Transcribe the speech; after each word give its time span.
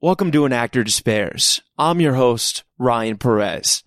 Welcome 0.00 0.30
to 0.30 0.44
An 0.44 0.52
Actor 0.52 0.84
Despairs. 0.84 1.60
I'm 1.76 2.00
your 2.00 2.14
host, 2.14 2.62
Ryan 2.78 3.16
Perez. 3.16 3.82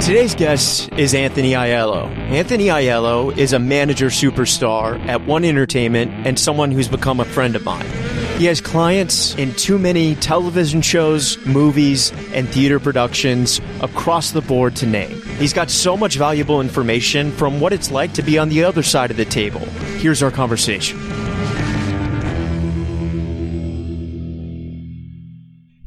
Today's 0.00 0.36
guest 0.36 0.92
is 0.92 1.12
Anthony 1.12 1.54
Aiello. 1.54 2.06
Anthony 2.30 2.66
Aiello 2.66 3.36
is 3.36 3.52
a 3.52 3.58
manager 3.58 4.10
superstar 4.10 5.04
at 5.06 5.26
One 5.26 5.44
Entertainment 5.44 6.24
and 6.24 6.38
someone 6.38 6.70
who's 6.70 6.86
become 6.86 7.18
a 7.18 7.24
friend 7.24 7.56
of 7.56 7.64
mine. 7.64 8.09
He 8.40 8.46
has 8.46 8.62
clients 8.62 9.34
in 9.34 9.52
too 9.52 9.78
many 9.78 10.14
television 10.14 10.80
shows, 10.80 11.36
movies, 11.44 12.10
and 12.32 12.48
theater 12.48 12.80
productions 12.80 13.60
across 13.82 14.30
the 14.30 14.40
board 14.40 14.74
to 14.76 14.86
name. 14.86 15.20
He's 15.36 15.52
got 15.52 15.68
so 15.68 15.94
much 15.94 16.16
valuable 16.16 16.62
information 16.62 17.32
from 17.32 17.60
what 17.60 17.74
it's 17.74 17.90
like 17.90 18.14
to 18.14 18.22
be 18.22 18.38
on 18.38 18.48
the 18.48 18.64
other 18.64 18.82
side 18.82 19.10
of 19.10 19.18
the 19.18 19.26
table. 19.26 19.60
Here's 20.00 20.22
our 20.22 20.30
conversation. 20.30 20.98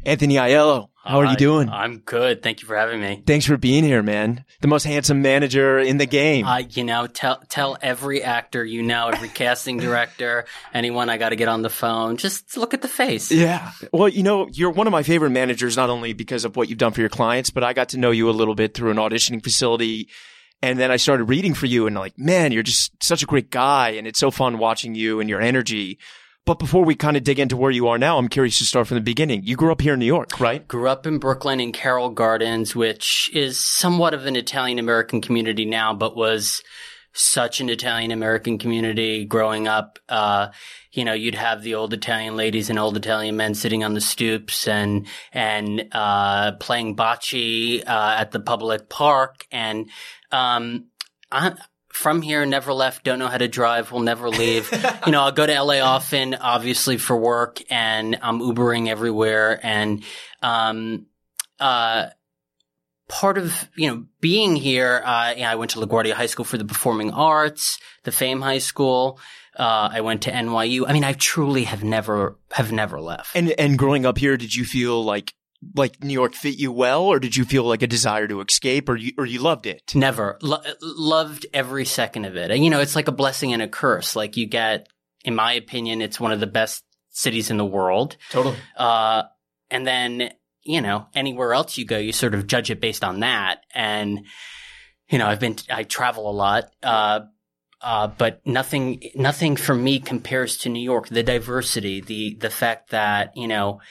Anthony 0.06 0.36
Aiello, 0.36 0.90
how 1.06 1.20
are 1.20 1.26
you 1.26 1.32
uh, 1.32 1.36
doing? 1.36 1.70
I'm 1.70 1.98
good. 1.98 2.42
Thank 2.42 2.62
you 2.62 2.68
for 2.68 2.78
having 2.78 3.02
me. 3.02 3.24
Thanks 3.26 3.46
for 3.46 3.58
being 3.58 3.84
here, 3.84 4.02
man. 4.02 4.46
The 4.62 4.68
most 4.68 4.84
handsome 4.86 5.22
manager 5.22 5.78
in 5.78 5.98
the 5.98 6.06
game. 6.06 6.46
I, 6.46 6.60
you 6.70 6.86
know, 6.86 7.08
tell 7.08 7.44
tell 7.50 7.78
every 7.82 8.24
actor 8.24 8.64
you 8.64 8.84
know, 8.84 9.10
every 9.10 9.28
casting 9.28 9.78
director, 9.78 10.46
anyone 10.74 11.10
I 11.10 11.18
got 11.18 11.30
to 11.30 11.36
get 11.36 11.50
on 11.50 11.62
the 11.62 11.70
phone. 11.70 12.16
Just 12.16 12.56
look 12.56 12.74
at 12.74 12.82
the 12.82 12.88
face. 12.88 13.32
Yeah. 13.32 13.72
Well, 13.92 14.08
you 14.08 14.24
know, 14.24 14.48
you're 14.54 14.72
one 14.72 14.88
of 14.88 14.92
my 14.92 15.04
favorite 15.04 15.32
managers, 15.32 15.76
not 15.76 15.90
only 15.90 16.14
because 16.14 16.46
of 16.46 16.56
what 16.56 16.70
you've 16.70 16.78
done 16.78 16.94
for 16.94 17.02
your 17.02 17.10
clients, 17.10 17.50
but 17.50 17.64
I 17.64 17.74
got 17.74 17.90
to 17.90 17.98
know 17.98 18.12
you 18.12 18.30
a 18.30 18.32
little 18.32 18.56
bit 18.56 18.74
through 18.74 18.92
an 18.92 18.98
auditioning 18.98 19.44
facility. 19.44 20.08
And 20.62 20.80
then 20.80 20.90
I 20.90 20.96
started 20.96 21.26
reading 21.26 21.54
for 21.54 21.66
you 21.66 21.86
and 21.86 21.96
like, 21.98 22.18
man, 22.18 22.54
you're 22.54 22.64
just 22.64 22.92
such 23.04 23.22
a 23.22 23.26
great 23.26 23.50
guy. 23.50 23.90
And 23.90 24.08
it's 24.08 24.20
so 24.20 24.32
fun 24.32 24.58
watching 24.58 24.96
you 24.96 25.20
and 25.20 25.30
your 25.30 25.42
energy. 25.42 26.00
But 26.45 26.59
before 26.59 26.83
we 26.83 26.95
kind 26.95 27.16
of 27.16 27.23
dig 27.23 27.39
into 27.39 27.55
where 27.55 27.72
you 27.72 27.88
are 27.88 27.97
now, 27.97 28.17
I'm 28.17 28.27
curious 28.27 28.58
to 28.58 28.66
start 28.66 28.88
from 28.88 28.95
the 28.95 29.02
beginning. 29.02 29.44
You 29.44 29.55
grew 29.55 29.72
up 29.72 29.80
here 29.80 29.94
in 29.94 29.99
New 29.99 30.05
York, 30.05 30.41
right? 30.41 30.67
Grew 30.67 30.89
up 30.89 31.08
in 31.08 31.17
Brooklyn 31.17 31.61
in 31.61 31.72
Carroll 31.72 32.09
Gardens, 32.09 32.75
which 32.75 33.30
is 33.33 33.58
somewhat 33.66 34.13
of 34.13 34.25
an 34.25 34.36
Italian 34.36 34.77
American 34.77 35.21
community 35.21 35.64
now, 35.64 35.94
but 35.94 36.17
was 36.17 36.61
such 37.14 37.61
an 37.61 37.69
Italian 37.69 38.11
American 38.11 38.58
community 38.58 39.23
growing 39.23 39.69
up. 39.69 39.99
Uh, 40.09 40.49
you 40.91 41.05
know, 41.05 41.14
you'd 41.14 41.36
have 41.36 41.61
the 41.61 41.75
old 41.75 41.94
Italian 41.94 42.36
ladies 42.36 42.69
and 42.69 42.77
old 42.77 42.97
Italian 42.97 43.38
men 43.38 43.53
sitting 43.53 43.83
on 43.83 43.94
the 43.94 44.02
stoops 44.02 44.67
and 44.67 45.08
and 45.31 45.88
uh, 45.94 46.53
playing 46.53 46.95
bocce 46.97 47.81
uh, 47.88 48.16
at 48.17 48.31
the 48.31 48.39
public 48.41 48.89
park, 48.89 49.47
and 49.49 49.89
um, 50.31 50.88
I, 51.31 51.53
from 51.94 52.22
here, 52.22 52.45
never 52.45 52.73
left. 52.73 53.03
Don't 53.03 53.19
know 53.19 53.27
how 53.27 53.38
to 53.38 53.47
drive. 53.47 53.91
Will 53.91 54.02
never 54.02 54.30
leave. 54.30 54.72
you 55.05 55.11
know, 55.11 55.22
I'll 55.22 55.31
go 55.31 55.45
to 55.45 55.61
LA 55.61 55.80
often, 55.80 56.33
obviously 56.33 56.97
for 56.97 57.16
work, 57.16 57.61
and 57.69 58.17
I'm 58.22 58.39
Ubering 58.39 58.89
everywhere. 58.89 59.59
And 59.61 60.03
um, 60.41 61.05
uh, 61.59 62.08
part 63.08 63.38
of 63.38 63.69
you 63.75 63.89
know 63.89 64.05
being 64.19 64.55
here, 64.55 65.02
uh, 65.05 65.36
I 65.38 65.55
went 65.55 65.71
to 65.71 65.80
LaGuardia 65.80 66.14
High 66.14 66.25
School 66.25 66.45
for 66.45 66.58
the 66.58 66.66
Performing 66.66 67.11
Arts, 67.11 67.80
the 68.03 68.11
Fame 68.11 68.41
High 68.41 68.58
School. 68.58 69.19
Uh, 69.55 69.89
I 69.94 70.02
went 70.02 70.23
to 70.23 70.31
NYU. 70.31 70.86
I 70.88 70.94
mean, 70.94 71.03
I 71.03 71.14
truly 71.14 71.66
have 71.66 71.83
never 71.83 72.39
have 72.52 72.71
never 72.71 72.99
left. 72.99 73.36
And, 73.36 73.52
and 73.52 73.77
growing 73.77 74.05
up 74.05 74.17
here, 74.17 74.36
did 74.36 74.55
you 74.55 74.66
feel 74.66 75.03
like, 75.03 75.33
like 75.75 76.03
New 76.03 76.14
York 76.14 76.33
fit 76.33 76.58
you 76.58 76.72
well, 76.72 77.03
or 77.03 77.19
did 77.19 77.36
you 77.36 77.45
feel 77.45 77.64
like 77.64 77.81
a 77.81 77.88
desire 77.88 78.28
to 78.28 78.42
escape, 78.42 78.89
or 78.89 78.95
you, 78.95 79.14
or 79.17 79.25
you 79.25 79.39
loved 79.39 79.66
it? 79.66 79.94
Never 79.95 80.38
Lo- 80.42 80.64
loved 80.81 81.45
every 81.53 81.86
second 81.86 82.25
of 82.25 82.36
it. 82.36 82.52
And, 82.52 82.64
you 82.64 82.70
know, 82.70 82.80
it's 82.80 82.95
like 82.95 83.08
a 83.08 83.11
blessing 83.14 83.53
and 83.53 83.61
a 83.61 83.67
curse. 83.67 84.16
Like 84.16 84.38
you 84.38 84.45
get, 84.45 84.88
in 85.23 85.36
my 85.36 85.53
opinion, 85.53 86.02
it's 86.02 86.20
one 86.20 86.31
of 86.31 86.39
the 86.39 86.47
best 86.47 86.83
cities 87.09 87.50
in 87.50 87.58
the 87.58 87.66
world. 87.66 88.17
Totally. 88.30 88.58
Uh, 88.75 89.23
and 89.70 89.86
then, 89.86 90.32
you 90.64 90.82
know, 90.82 91.08
anywhere 91.14 91.54
else 91.54 91.77
you 91.77 91.86
go, 91.86 91.98
you 91.98 92.11
sort 92.11 92.36
of 92.36 92.48
judge 92.48 92.71
it 92.71 92.82
based 92.82 93.04
on 93.04 93.20
that. 93.20 93.61
And, 93.73 94.26
you 95.09 95.17
know, 95.17 95.27
I've 95.27 95.39
been, 95.39 95.58
I 95.70 95.83
travel 95.83 96.30
a 96.30 96.32
lot. 96.32 96.71
Uh, 96.82 97.21
uh, 97.82 98.08
but 98.08 98.45
nothing, 98.45 99.04
nothing 99.15 99.55
for 99.55 99.76
me 99.76 99.99
compares 99.99 100.58
to 100.58 100.70
New 100.70 100.82
York. 100.82 101.09
The 101.09 101.23
diversity, 101.23 102.02
the, 102.02 102.36
the 102.39 102.49
fact 102.49 102.92
that, 102.92 103.36
you 103.36 103.48
know, 103.48 103.82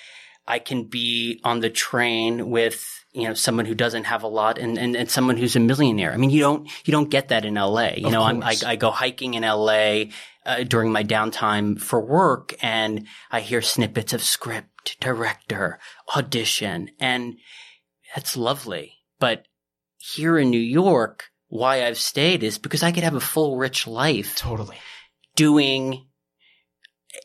I 0.47 0.59
can 0.59 0.85
be 0.85 1.41
on 1.45 1.61
the 1.61 1.71
train 1.71 2.51
with, 2.51 2.85
you 3.13 3.29
know, 3.29 3.35
someone 3.35 3.65
who 3.65 3.75
doesn't 3.75 4.05
have 4.05 4.23
a 4.23 4.29
lot 4.29 4.59
and, 4.59 4.77
and, 4.79 4.97
and 4.97 5.11
someone 5.11 5.37
who's 5.37 5.57
a 5.57 5.61
millionaire. 5.61 6.13
I 6.13 6.17
mean, 6.17 6.31
you 6.31 6.41
don't, 6.41 6.69
you 6.85 6.93
don't 6.93 7.11
get 7.11 7.29
that 7.29 7.45
in 7.45 7.55
LA. 7.55 7.91
You 7.97 8.07
Of 8.07 8.13
know, 8.13 8.23
I'm, 8.23 8.43
I. 8.43 8.57
I 8.67 8.77
go 8.77 8.91
hiking 8.91 9.35
in 9.35 9.43
LA, 9.43 10.05
uh, 10.45 10.65
during 10.65 10.91
my 10.93 11.05
downtime 11.05 11.81
for 11.81 12.01
work 12.01 12.55
and 12.63 13.07
I 13.31 13.41
hear 13.41 13.63
snippets 13.63 14.13
of 14.13 14.23
script, 14.23 14.99
director, 15.01 15.79
audition, 16.17 16.91
and 16.99 17.39
that's 18.15 18.37
lovely. 18.37 18.95
But 19.21 19.47
here 19.99 20.37
in 20.39 20.51
New 20.51 20.61
York, 20.61 21.31
why 21.49 21.87
I've 21.87 21.99
stayed 21.99 22.43
is 22.43 22.59
because 22.59 22.83
I 22.83 22.93
could 22.93 23.05
have 23.05 23.15
a 23.15 23.21
full, 23.21 23.57
rich 23.57 23.87
life 23.87 24.37
Totally. 24.37 24.79
doing 25.37 26.07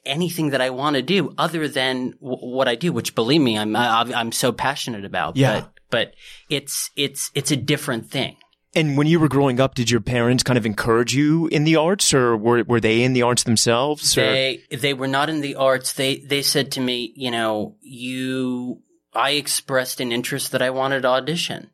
anything 0.05 0.49
that 0.51 0.61
I 0.61 0.69
want 0.69 0.95
to 0.95 1.01
do 1.01 1.33
other 1.37 1.67
than 1.67 2.11
w- 2.21 2.37
what 2.37 2.67
I 2.67 2.75
do, 2.75 2.91
which 2.91 3.15
believe 3.15 3.41
me, 3.41 3.57
I'm, 3.57 3.75
I, 3.75 4.01
I'm 4.15 4.31
so 4.31 4.51
passionate 4.51 5.05
about. 5.05 5.37
Yeah. 5.37 5.61
But, 5.61 5.71
but 5.89 6.13
it's, 6.49 6.91
it's, 6.95 7.31
it's 7.33 7.51
a 7.51 7.55
different 7.55 8.09
thing. 8.09 8.37
And 8.75 8.97
when 8.97 9.07
you 9.07 9.19
were 9.19 9.29
growing 9.29 9.59
up, 9.59 9.75
did 9.75 9.89
your 9.89 10.01
parents 10.01 10.43
kind 10.43 10.57
of 10.57 10.65
encourage 10.65 11.15
you 11.15 11.47
in 11.47 11.63
the 11.63 11.77
arts, 11.77 12.13
or 12.13 12.37
were 12.37 12.63
were 12.63 12.79
they 12.79 13.01
in 13.01 13.13
the 13.13 13.23
arts 13.23 13.43
themselves? 13.43 14.15
Or? 14.15 14.21
They 14.21 14.61
they 14.69 14.93
were 14.93 15.07
not 15.07 15.29
in 15.29 15.41
the 15.41 15.55
arts. 15.55 15.93
They 15.93 16.17
they 16.17 16.43
said 16.43 16.73
to 16.73 16.81
me, 16.81 17.11
you 17.15 17.31
know, 17.31 17.77
you 17.81 18.83
I 19.13 19.31
expressed 19.31 19.99
an 19.99 20.11
interest 20.11 20.51
that 20.51 20.61
I 20.61 20.69
wanted 20.69 21.01
to 21.01 21.07
audition. 21.07 21.71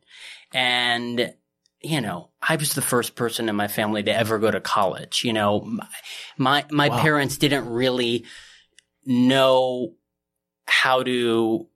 And 0.53 1.33
you 1.83 1.99
know, 2.01 2.29
I 2.41 2.55
was 2.55 2.73
the 2.73 2.81
first 2.81 3.15
person 3.15 3.49
in 3.49 3.55
my 3.55 3.67
family 3.67 4.03
to 4.03 4.15
ever 4.15 4.39
go 4.39 4.49
to 4.49 4.61
college. 4.61 5.23
You 5.23 5.33
know, 5.33 5.61
my 5.61 5.87
my, 6.37 6.65
my 6.71 6.89
Wow. 6.89 6.97
parents 6.99 7.37
didn't 7.37 7.69
really 7.69 8.25
know 9.05 9.93
how 10.65 11.03
to 11.03 11.67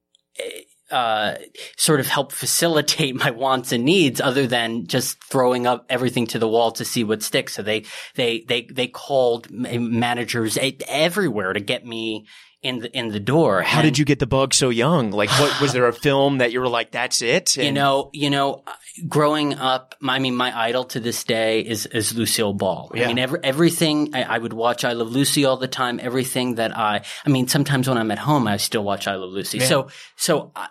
uh, 0.90 1.36
sort 1.76 2.00
of 2.00 2.08
help 2.08 2.32
facilitate 2.32 3.16
my 3.24 3.32
wants 3.32 3.72
and 3.72 3.84
needs 3.84 4.22
other 4.22 4.48
than 4.48 4.88
just 4.88 5.22
throwing 5.24 5.68
up 5.68 5.86
everything 5.90 6.26
to 6.28 6.40
the 6.40 6.48
wall 6.48 6.72
to 6.72 6.86
see 6.86 7.04
what 7.04 7.22
sticks. 7.22 7.54
So 7.56 7.62
they, 7.62 7.84
they, 8.16 8.46
they, 8.48 8.62
they 8.72 8.88
called 8.88 9.52
managers 9.52 10.58
everywhere 10.88 11.54
to 11.54 11.60
get 11.60 11.86
me 11.86 12.28
in 12.62 12.80
the, 12.80 12.98
in 12.98 13.10
the 13.10 13.20
door. 13.20 13.62
How 13.62 13.82
did 13.82 13.98
you 13.98 14.06
get 14.06 14.20
the 14.20 14.28
bug 14.28 14.54
so 14.54 14.70
young? 14.70 15.12
Like, 15.12 15.30
what 15.32 15.62
was 15.62 15.74
there 15.74 15.88
a 15.88 15.94
film 16.08 16.40
that 16.40 16.52
you 16.52 16.60
were 16.60 16.68
like, 16.68 16.92
"That's 16.92 17.22
it"? 17.22 17.56
You 17.58 17.72
know, 17.72 18.10
you 18.14 18.30
know, 18.30 18.64
growing 19.08 19.54
up, 19.54 19.96
I 20.04 20.20
mean, 20.20 20.36
my 20.36 20.58
idol 20.58 20.86
to 20.86 21.00
this 21.00 21.24
day 21.24 21.62
is, 21.62 21.86
is 21.88 22.16
Lucille 22.16 22.54
Ball. 22.54 22.92
Yeah. 22.94 23.06
I 23.06 23.08
mean, 23.08 23.20
every, 23.20 23.40
everything, 23.44 24.16
I, 24.16 24.24
I 24.24 24.38
would 24.38 24.54
watch 24.54 24.84
I 24.84 24.94
Love 24.94 25.10
Lucy 25.10 25.46
all 25.46 25.58
the 25.58 25.68
time. 25.68 26.00
Everything 26.02 26.56
that 26.56 26.76
I, 26.78 27.04
I 27.26 27.30
mean, 27.30 27.48
sometimes 27.48 27.88
when 27.88 27.98
I'm 27.98 28.12
at 28.12 28.20
home, 28.20 28.48
I 28.48 28.58
still 28.58 28.84
watch 28.84 29.08
I 29.08 29.16
Love 29.16 29.32
Lucy. 29.32 29.60
Yeah. 29.60 29.66
So, 29.66 29.88
so, 30.16 30.52
I, 30.56 30.70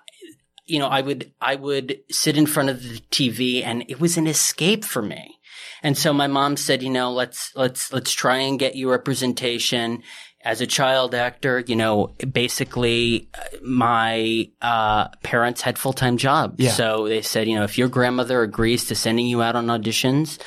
you 0.65 0.79
know, 0.79 0.89
I 0.89 1.01
would, 1.01 1.33
I 1.41 1.55
would 1.55 2.01
sit 2.11 2.37
in 2.37 2.47
front 2.47 2.71
of 2.71 2.83
the 2.83 2.99
TV 3.11 3.63
and 3.63 3.85
it 3.89 4.01
was 4.01 4.17
an 4.17 4.27
escape 4.27 4.85
for 4.85 5.03
me. 5.03 5.39
And 5.83 5.97
so 5.97 6.13
my 6.13 6.27
mom 6.27 6.57
said, 6.57 6.83
you 6.83 6.91
know, 6.91 7.13
let's, 7.13 7.53
let's, 7.55 7.93
let's 7.93 8.11
try 8.11 8.39
and 8.39 8.59
get 8.59 8.75
you 8.75 8.91
representation. 8.91 10.03
As 10.47 10.61
a 10.61 10.67
child 10.67 11.13
actor, 11.13 11.65
you 11.67 11.75
know, 11.75 12.15
basically 12.31 13.29
my, 13.63 14.49
uh, 14.63 15.09
parents 15.25 15.61
had 15.61 15.77
full-time 15.77 16.19
jobs. 16.19 16.55
Yeah. 16.59 16.71
So 16.71 17.09
they 17.09 17.23
said, 17.23 17.49
you 17.49 17.57
know, 17.57 17.65
if 17.65 17.77
your 17.77 17.89
grandmother 17.89 18.43
agrees 18.43 18.85
to 18.87 18.95
sending 18.95 19.27
you 19.27 19.43
out 19.43 19.57
on 19.57 19.67
auditions, 19.67 20.39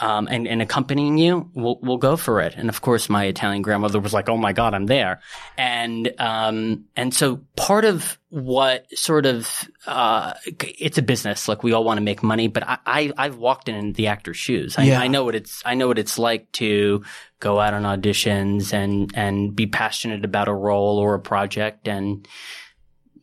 um, 0.00 0.28
and, 0.30 0.48
and 0.48 0.62
accompanying 0.62 1.18
you, 1.18 1.50
we'll, 1.54 1.78
we'll 1.82 1.98
go 1.98 2.16
for 2.16 2.40
it. 2.40 2.54
And 2.56 2.68
of 2.68 2.80
course, 2.80 3.08
my 3.08 3.26
Italian 3.26 3.62
grandmother 3.62 4.00
was 4.00 4.12
like, 4.12 4.28
"Oh 4.28 4.36
my 4.36 4.52
God, 4.52 4.74
I'm 4.74 4.86
there." 4.86 5.20
And, 5.56 6.12
um, 6.18 6.86
and 6.96 7.14
so 7.14 7.40
part 7.56 7.84
of 7.84 8.18
what 8.30 8.86
sort 8.96 9.26
of, 9.26 9.68
uh, 9.86 10.34
it's 10.44 10.98
a 10.98 11.02
business. 11.02 11.48
Like 11.48 11.62
we 11.62 11.72
all 11.72 11.84
want 11.84 11.98
to 11.98 12.02
make 12.02 12.22
money, 12.22 12.48
but 12.48 12.66
I, 12.66 12.78
I, 12.86 13.12
I've 13.16 13.36
walked 13.36 13.68
in 13.68 13.92
the 13.92 14.06
actor's 14.06 14.36
shoes. 14.36 14.78
I, 14.78 14.84
Yeah. 14.84 15.00
I 15.00 15.08
know 15.08 15.24
what 15.24 15.34
it's, 15.34 15.62
I 15.64 15.74
know 15.74 15.88
what 15.88 15.98
it's 15.98 16.18
like 16.18 16.50
to 16.52 17.04
go 17.40 17.60
out 17.60 17.74
on 17.74 17.82
auditions 17.82 18.72
and, 18.72 19.10
and 19.14 19.54
be 19.54 19.66
passionate 19.66 20.24
about 20.24 20.48
a 20.48 20.54
role 20.54 20.98
or 20.98 21.14
a 21.14 21.20
project 21.20 21.88
and, 21.88 22.26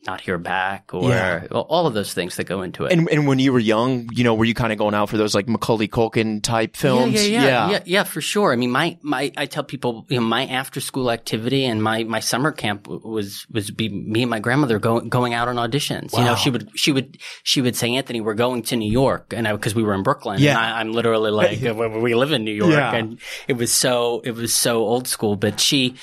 not 0.07 0.21
hear 0.21 0.37
back 0.37 0.93
or 0.93 1.09
Yeah. 1.09 1.45
well, 1.51 1.61
all 1.69 1.85
of 1.85 1.93
those 1.93 2.13
things 2.13 2.37
that 2.37 2.45
go 2.45 2.61
into 2.61 2.85
it. 2.85 2.93
And 2.93 3.07
and 3.09 3.27
when 3.27 3.39
you 3.39 3.53
were 3.53 3.59
young, 3.59 4.09
you 4.13 4.23
know, 4.23 4.33
were 4.33 4.45
you 4.45 4.53
kind 4.53 4.71
of 4.71 4.79
going 4.79 4.95
out 4.95 5.09
for 5.09 5.17
those 5.17 5.35
like 5.35 5.47
Macaulay 5.47 5.87
Culkin 5.87 6.41
type 6.41 6.75
films? 6.75 7.13
Yeah, 7.13 7.41
yeah, 7.41 7.43
yeah, 7.43 7.69
yeah, 7.71 7.79
yeah, 7.85 8.03
for 8.03 8.21
sure. 8.21 8.53
I 8.53 8.55
mean, 8.55 8.71
my, 8.71 8.97
my, 9.01 9.31
I 9.37 9.45
tell 9.45 9.63
people, 9.63 10.05
you 10.09 10.19
know, 10.19 10.25
my 10.25 10.45
after 10.47 10.79
school 10.79 11.11
activity 11.11 11.65
and 11.65 11.83
my, 11.83 12.03
my 12.05 12.21
summer 12.21 12.51
camp 12.51 12.87
was, 12.87 13.45
was 13.51 13.69
be 13.69 13.89
me 13.89 14.23
and 14.23 14.29
my 14.29 14.39
grandmother 14.39 14.79
going, 14.79 15.09
going 15.09 15.33
out 15.33 15.47
on 15.47 15.55
auditions. 15.57 16.17
You 16.17 16.23
know, 16.23 16.35
she 16.35 16.49
would, 16.49 16.71
she 16.75 16.91
would, 16.91 17.17
she 17.43 17.61
would 17.61 17.75
say, 17.75 17.93
Anthony, 17.95 18.21
we're 18.21 18.33
going 18.33 18.63
to 18.63 18.75
New 18.75 18.91
York. 18.91 19.33
And 19.35 19.47
I, 19.47 19.55
cause 19.57 19.75
we 19.75 19.83
were 19.83 19.93
in 19.93 20.03
Brooklyn. 20.03 20.39
Yeah. 20.39 20.51
And 20.51 20.59
I, 20.59 20.79
I'm 20.79 20.93
literally 20.93 21.31
like, 21.31 21.61
we 22.01 22.15
live 22.15 22.31
in 22.31 22.43
New 22.45 22.53
York. 22.53 22.73
And 22.73 23.19
it 23.47 23.53
was 23.57 23.73
so, 23.73 24.21
it 24.23 24.31
was 24.31 24.53
so 24.55 24.79
old 24.79 25.07
school, 25.07 25.35
but 25.35 25.59
she, 25.59 25.95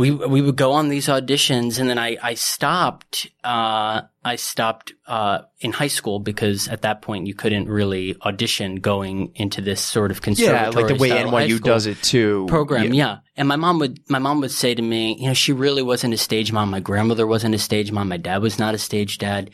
we 0.00 0.10
we 0.10 0.40
would 0.42 0.56
go 0.56 0.72
on 0.72 0.88
these 0.88 1.06
auditions 1.06 1.78
and 1.78 1.88
then 1.88 1.98
I 1.98 2.16
I 2.22 2.34
stopped 2.34 3.28
uh 3.44 4.02
I 4.24 4.36
stopped 4.36 4.92
uh 5.06 5.42
in 5.60 5.72
high 5.72 5.88
school 5.88 6.18
because 6.18 6.66
at 6.68 6.82
that 6.82 7.02
point 7.02 7.26
you 7.26 7.34
couldn't 7.34 7.68
really 7.68 8.16
audition 8.24 8.76
going 8.76 9.32
into 9.34 9.60
this 9.60 9.80
sort 9.80 10.10
of 10.10 10.22
conservatory. 10.22 10.62
Yeah, 10.62 10.68
like 10.70 10.88
the 10.88 11.00
way 11.00 11.10
NYU 11.10 11.60
does 11.62 11.86
it 11.86 12.02
too. 12.02 12.46
program 12.48 12.92
yeah. 12.94 13.18
and 13.36 13.46
my 13.46 13.56
mom 13.56 13.78
would 13.78 14.00
my 14.08 14.18
mom 14.18 14.40
would 14.40 14.50
say 14.50 14.74
to 14.74 14.82
me 14.82 15.16
you 15.20 15.28
know 15.28 15.34
she 15.34 15.52
really 15.52 15.82
wasn't 15.82 16.14
a 16.14 16.18
stage 16.18 16.50
mom 16.52 16.70
my 16.70 16.80
grandmother 16.80 17.26
wasn't 17.26 17.54
a 17.54 17.58
stage 17.58 17.92
mom 17.92 18.08
my 18.08 18.16
dad 18.16 18.42
was 18.42 18.58
not 18.58 18.74
a 18.74 18.78
stage 18.78 19.18
dad 19.18 19.50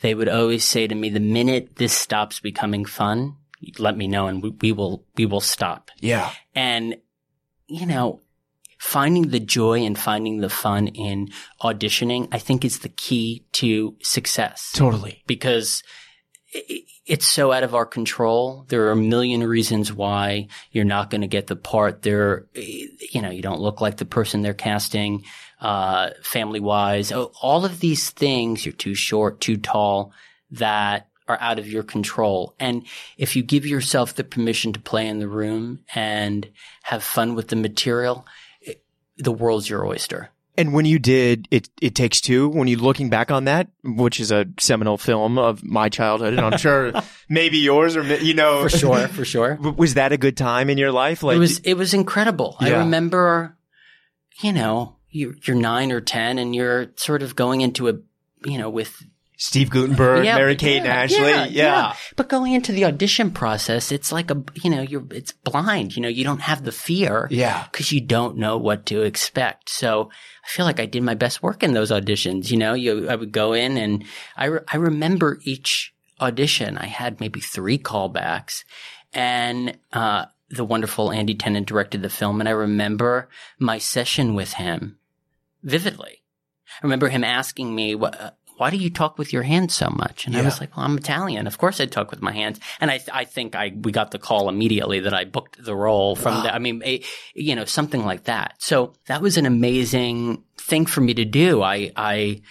they 0.00 0.14
would 0.14 0.28
always 0.28 0.64
say 0.64 0.86
to 0.86 0.94
me 0.94 1.08
the 1.10 1.20
minute 1.20 1.76
this 1.76 1.92
stops 1.92 2.38
becoming 2.40 2.84
fun 2.84 3.34
let 3.78 3.96
me 3.96 4.06
know 4.06 4.28
and 4.28 4.42
we, 4.42 4.50
we 4.60 4.72
will 4.72 5.04
we 5.16 5.26
will 5.26 5.40
stop 5.40 5.90
Yeah. 6.00 6.30
and, 6.54 6.96
you 7.66 7.84
know, 7.86 8.20
finding 8.78 9.28
the 9.28 9.40
joy 9.40 9.80
and 9.80 9.98
finding 9.98 10.38
the 10.38 10.48
fun 10.48 10.88
in 10.88 11.28
auditioning, 11.62 12.28
I 12.32 12.38
think 12.38 12.64
is 12.64 12.78
the 12.80 12.88
key 12.88 13.44
to 13.52 13.96
success 14.00 14.72
Totally. 14.74 15.22
because 15.26 15.82
it's 17.04 17.26
so 17.26 17.52
out 17.52 17.62
of 17.62 17.74
our 17.74 17.84
control. 17.84 18.64
There 18.68 18.86
are 18.86 18.92
a 18.92 18.96
million 18.96 19.42
reasons 19.42 19.92
why 19.92 20.48
you're 20.70 20.84
not 20.84 21.10
going 21.10 21.20
to 21.20 21.26
get 21.26 21.46
the 21.46 21.56
part. 21.56 22.02
There, 22.02 22.46
you 22.54 23.20
know, 23.20 23.30
you 23.30 23.42
don't 23.42 23.60
look 23.60 23.80
like 23.80 23.98
the 23.98 24.04
person 24.04 24.42
they're 24.42 24.54
casting, 24.54 25.24
uh, 25.60 26.10
family 26.22 26.60
wise. 26.60 27.12
All 27.12 27.64
of 27.64 27.80
these 27.80 28.10
things, 28.10 28.64
you're 28.64 28.72
too 28.72 28.94
short, 28.94 29.40
too 29.40 29.56
tall, 29.56 30.12
that 30.52 31.08
are 31.26 31.38
out 31.40 31.58
of 31.58 31.68
your 31.68 31.82
control. 31.82 32.54
And 32.58 32.86
if 33.18 33.36
you 33.36 33.42
give 33.42 33.66
yourself 33.66 34.14
the 34.14 34.24
permission 34.24 34.72
to 34.72 34.80
play 34.80 35.06
in 35.06 35.18
the 35.18 35.28
room 35.28 35.80
and 35.94 36.48
have 36.84 37.02
fun 37.02 37.34
with 37.34 37.48
the 37.48 37.56
material, 37.56 38.26
the 39.18 39.32
world's 39.32 39.68
your 39.68 39.84
oyster. 39.86 40.30
And 40.56 40.72
when 40.72 40.86
you 40.86 40.98
did 40.98 41.46
it, 41.52 41.68
it 41.80 41.94
takes 41.94 42.20
two. 42.20 42.48
When 42.48 42.66
you're 42.66 42.80
looking 42.80 43.10
back 43.10 43.30
on 43.30 43.44
that, 43.44 43.68
which 43.84 44.18
is 44.18 44.32
a 44.32 44.46
seminal 44.58 44.98
film 44.98 45.38
of 45.38 45.62
my 45.62 45.88
childhood, 45.88 46.32
and 46.32 46.40
I'm 46.40 46.58
sure 46.58 46.92
maybe 47.28 47.58
yours 47.58 47.96
or 47.96 48.02
you 48.02 48.34
know 48.34 48.62
For 48.62 48.68
sure, 48.68 49.06
for 49.06 49.24
sure. 49.24 49.54
Was 49.54 49.94
that 49.94 50.10
a 50.10 50.16
good 50.16 50.36
time 50.36 50.68
in 50.68 50.76
your 50.76 50.90
life? 50.90 51.22
Like 51.22 51.36
it 51.36 51.38
was 51.38 51.60
it 51.60 51.74
was 51.74 51.94
incredible. 51.94 52.56
I 52.58 52.70
remember, 52.70 53.56
you 54.42 54.52
know, 54.52 54.96
you, 55.10 55.36
you're 55.44 55.56
nine 55.56 55.92
or 55.92 56.00
ten, 56.00 56.38
and 56.38 56.54
you're 56.56 56.88
sort 56.96 57.22
of 57.22 57.36
going 57.36 57.60
into 57.60 57.88
a, 57.88 57.94
you 58.44 58.58
know, 58.58 58.68
with 58.68 59.00
Steve 59.40 59.70
Guttenberg, 59.70 60.24
Yeah, 60.24 60.34
Mary 60.36 60.56
Kate 60.56 60.74
yeah, 60.74 60.78
and 60.80 60.88
Ashley. 60.88 61.18
yeah, 61.30 61.44
Yeah. 61.46 61.94
But 62.16 62.28
going 62.28 62.54
into 62.54 62.72
the 62.72 62.84
audition 62.86 63.30
process, 63.30 63.92
it's 63.92 64.10
like 64.10 64.32
a, 64.32 64.42
you 64.54 64.68
know, 64.68 64.82
you're, 64.82 65.04
it's 65.12 65.30
blind. 65.30 65.94
You 65.94 66.02
know, 66.02 66.08
you 66.08 66.24
don't 66.24 66.40
have 66.40 66.64
the 66.64 66.72
fear. 66.72 67.28
Yeah. 67.30 67.64
Because 67.70 67.92
you 67.92 68.00
don't 68.00 68.36
know 68.38 68.58
what 68.58 68.86
to 68.86 69.02
expect. 69.02 69.70
So 69.70 70.10
I 70.44 70.48
feel 70.48 70.66
like 70.66 70.80
I 70.80 70.86
did 70.86 71.04
my 71.04 71.14
best 71.14 71.40
work 71.40 71.62
in 71.62 71.72
those 71.72 71.92
auditions. 71.92 72.50
You 72.50 72.56
know, 72.56 72.74
you, 72.74 73.08
I 73.08 73.14
would 73.14 73.30
go 73.30 73.52
in 73.52 73.76
and 73.76 74.04
I, 74.36 74.46
re- 74.46 74.60
I 74.66 74.76
remember 74.76 75.38
each 75.44 75.94
audition. 76.20 76.76
I 76.76 76.86
had 76.86 77.20
maybe 77.20 77.38
three 77.38 77.78
callbacks 77.78 78.64
and, 79.14 79.78
uh, 79.92 80.24
the 80.50 80.64
wonderful 80.64 81.12
Andy 81.12 81.36
Tennant 81.36 81.68
directed 81.68 82.02
the 82.02 82.08
film. 82.10 82.40
And 82.40 82.48
I 82.48 82.52
remember 82.52 83.28
my 83.60 83.78
session 83.78 84.34
with 84.34 84.54
him 84.54 84.98
vividly. 85.62 86.22
I 86.82 86.86
remember 86.86 87.08
him 87.08 87.22
asking 87.22 87.74
me, 87.74 87.94
what, 87.94 88.20
uh, 88.20 88.30
why 88.58 88.70
do 88.70 88.76
you 88.76 88.90
talk 88.90 89.18
with 89.18 89.32
your 89.32 89.44
hands 89.44 89.74
so 89.74 89.88
much? 89.88 90.26
And 90.26 90.36
I 90.36 90.42
was 90.42 90.60
like, 90.60 90.76
well, 90.76 90.84
I'm 90.84 90.98
Italian. 90.98 91.46
Of 91.46 91.58
course 91.58 91.80
I 91.80 91.86
talk 91.86 92.10
with 92.10 92.20
my 92.20 92.32
hands. 92.32 92.58
And 92.80 92.90
I, 92.90 93.00
I 93.12 93.24
think 93.24 93.54
I, 93.54 93.72
we 93.82 93.92
got 93.92 94.10
the 94.10 94.18
call 94.18 94.48
immediately 94.48 95.00
that 95.00 95.14
I 95.14 95.24
booked 95.24 95.62
the 95.64 95.76
role 95.76 96.16
from 96.16 96.42
the, 96.42 96.54
I 96.54 96.58
mean, 96.58 96.82
a, 96.84 97.02
you 97.34 97.54
know, 97.54 97.64
something 97.64 98.04
like 98.04 98.24
that. 98.24 98.54
So 98.58 98.94
that 99.06 99.22
was 99.22 99.36
an 99.36 99.46
amazing 99.46 100.42
thing 100.56 100.86
for 100.86 101.00
me 101.00 101.14
to 101.14 101.24
do. 101.24 101.62
I, 101.62 101.92
I, 101.96 102.42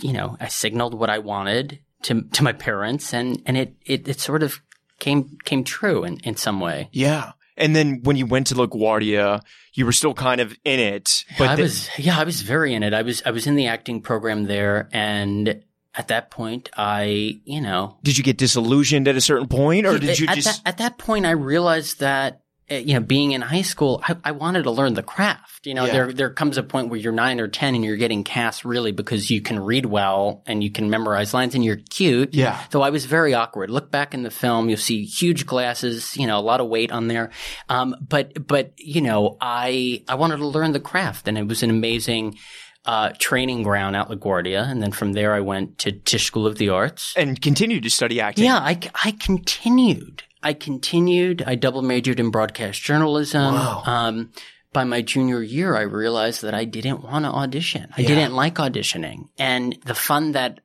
you 0.00 0.12
know, 0.12 0.36
I 0.40 0.48
signaled 0.48 0.94
what 0.94 1.10
I 1.10 1.18
wanted 1.18 1.80
to, 2.02 2.22
to 2.22 2.42
my 2.42 2.52
parents 2.52 3.12
and, 3.12 3.42
and 3.44 3.56
it, 3.56 3.76
it, 3.84 4.08
it 4.08 4.18
sort 4.18 4.42
of 4.42 4.60
came, 4.98 5.36
came 5.44 5.64
true 5.64 6.04
in, 6.04 6.18
in 6.20 6.36
some 6.36 6.60
way. 6.60 6.88
Yeah. 6.92 7.32
And 7.56 7.74
then 7.76 8.00
when 8.02 8.16
you 8.16 8.26
went 8.26 8.46
to 8.48 8.54
LaGuardia, 8.54 9.40
you 9.74 9.84
were 9.84 9.92
still 9.92 10.14
kind 10.14 10.40
of 10.40 10.56
in 10.64 10.80
it. 10.80 11.24
But 11.38 11.48
I 11.50 11.56
the- 11.56 11.62
was, 11.62 11.88
yeah, 11.98 12.18
I 12.18 12.24
was 12.24 12.42
very 12.42 12.74
in 12.74 12.82
it. 12.82 12.94
I 12.94 13.02
was, 13.02 13.22
I 13.26 13.30
was 13.30 13.46
in 13.46 13.56
the 13.56 13.66
acting 13.66 14.00
program 14.00 14.44
there, 14.44 14.88
and 14.92 15.62
at 15.94 16.08
that 16.08 16.30
point, 16.30 16.70
I, 16.76 17.40
you 17.44 17.60
know, 17.60 17.98
did 18.02 18.16
you 18.16 18.24
get 18.24 18.38
disillusioned 18.38 19.08
at 19.08 19.16
a 19.16 19.20
certain 19.20 19.48
point, 19.48 19.86
or 19.86 19.98
did 19.98 20.18
you 20.18 20.28
at 20.28 20.36
just? 20.36 20.62
that, 20.64 20.68
at 20.68 20.78
that 20.78 20.98
point, 20.98 21.26
I 21.26 21.32
realized 21.32 22.00
that, 22.00 22.42
you 22.70 22.94
know, 22.94 23.00
being 23.00 23.32
in 23.32 23.40
high 23.40 23.62
school, 23.62 24.02
I, 24.06 24.16
I 24.24 24.30
wanted 24.32 24.62
to 24.64 24.70
learn 24.70 24.94
the 24.94 25.02
craft. 25.02 25.66
You 25.66 25.74
know, 25.74 25.84
Yeah. 25.86 25.92
there 25.92 26.12
there 26.12 26.30
comes 26.30 26.56
a 26.56 26.62
point 26.62 26.88
where 26.88 26.98
you're 26.98 27.12
nine 27.12 27.40
or 27.40 27.48
ten, 27.48 27.74
and 27.74 27.84
you're 27.84 27.96
getting 27.96 28.24
cast 28.24 28.64
really 28.64 28.92
because 28.92 29.30
you 29.30 29.40
can 29.42 29.58
read 29.58 29.86
well 29.86 30.42
and 30.46 30.62
you 30.62 30.70
can 30.70 30.88
memorize 30.88 31.34
lines, 31.34 31.54
and 31.54 31.64
you're 31.64 31.80
cute. 31.90 32.32
Yeah. 32.34 32.58
So 32.72 32.82
I 32.82 32.90
was 32.90 33.04
very 33.06 33.34
awkward. 33.34 33.70
Look 33.70 33.90
back 33.90 34.14
in 34.14 34.22
the 34.22 34.30
film, 34.30 34.68
you'll 34.68 34.78
see 34.78 35.04
huge 35.04 35.46
glasses, 35.46 36.16
you 36.16 36.26
know, 36.26 36.38
a 36.38 36.40
lot 36.40 36.60
of 36.60 36.68
weight 36.68 36.92
on 36.92 37.08
there. 37.08 37.30
Um, 37.68 37.94
but, 38.00 38.46
but, 38.46 38.72
you 38.78 39.00
know, 39.00 39.36
I, 39.40 40.04
I 40.08 40.14
wanted 40.14 40.36
to 40.38 40.46
learn 40.46 40.72
the 40.72 40.80
craft 40.80 41.28
and 41.28 41.36
it 41.36 41.46
was 41.48 41.62
an 41.62 41.70
amazing, 41.70 42.38
uh, 42.86 43.10
training 43.18 43.62
ground 43.62 43.94
at 43.96 44.08
LaGuardia. 44.08 44.62
And 44.70 44.82
then 44.82 44.90
from 44.92 45.12
there, 45.12 45.34
I 45.34 45.40
went 45.40 45.78
to 45.80 45.92
Tisch 45.92 46.24
School 46.24 46.46
of 46.46 46.56
the 46.56 46.70
Arts. 46.70 47.12
and 47.16 47.40
continued 47.40 47.82
to 47.82 47.90
study 47.90 48.20
acting. 48.20 48.44
Yeah, 48.44 48.56
I, 48.56 48.78
I 49.04 49.10
continued. 49.12 50.22
I 50.42 50.52
continued. 50.54 51.42
I 51.46 51.54
double 51.54 51.82
majored 51.82 52.20
in 52.20 52.30
broadcast 52.30 52.82
journalism. 52.82 53.54
Wow. 53.54 53.82
Um, 53.84 54.32
by 54.72 54.84
my 54.84 55.02
junior 55.02 55.42
year, 55.42 55.76
I 55.76 55.82
realized 55.82 56.42
that 56.42 56.54
I 56.54 56.64
didn't 56.64 57.02
want 57.02 57.24
to 57.24 57.30
audition. 57.30 57.88
I 57.96 58.02
Yeah. 58.02 58.08
didn't 58.08 58.34
like 58.34 58.54
auditioning. 58.54 59.28
And 59.38 59.76
the 59.84 59.94
fun 59.96 60.32
that 60.32 60.60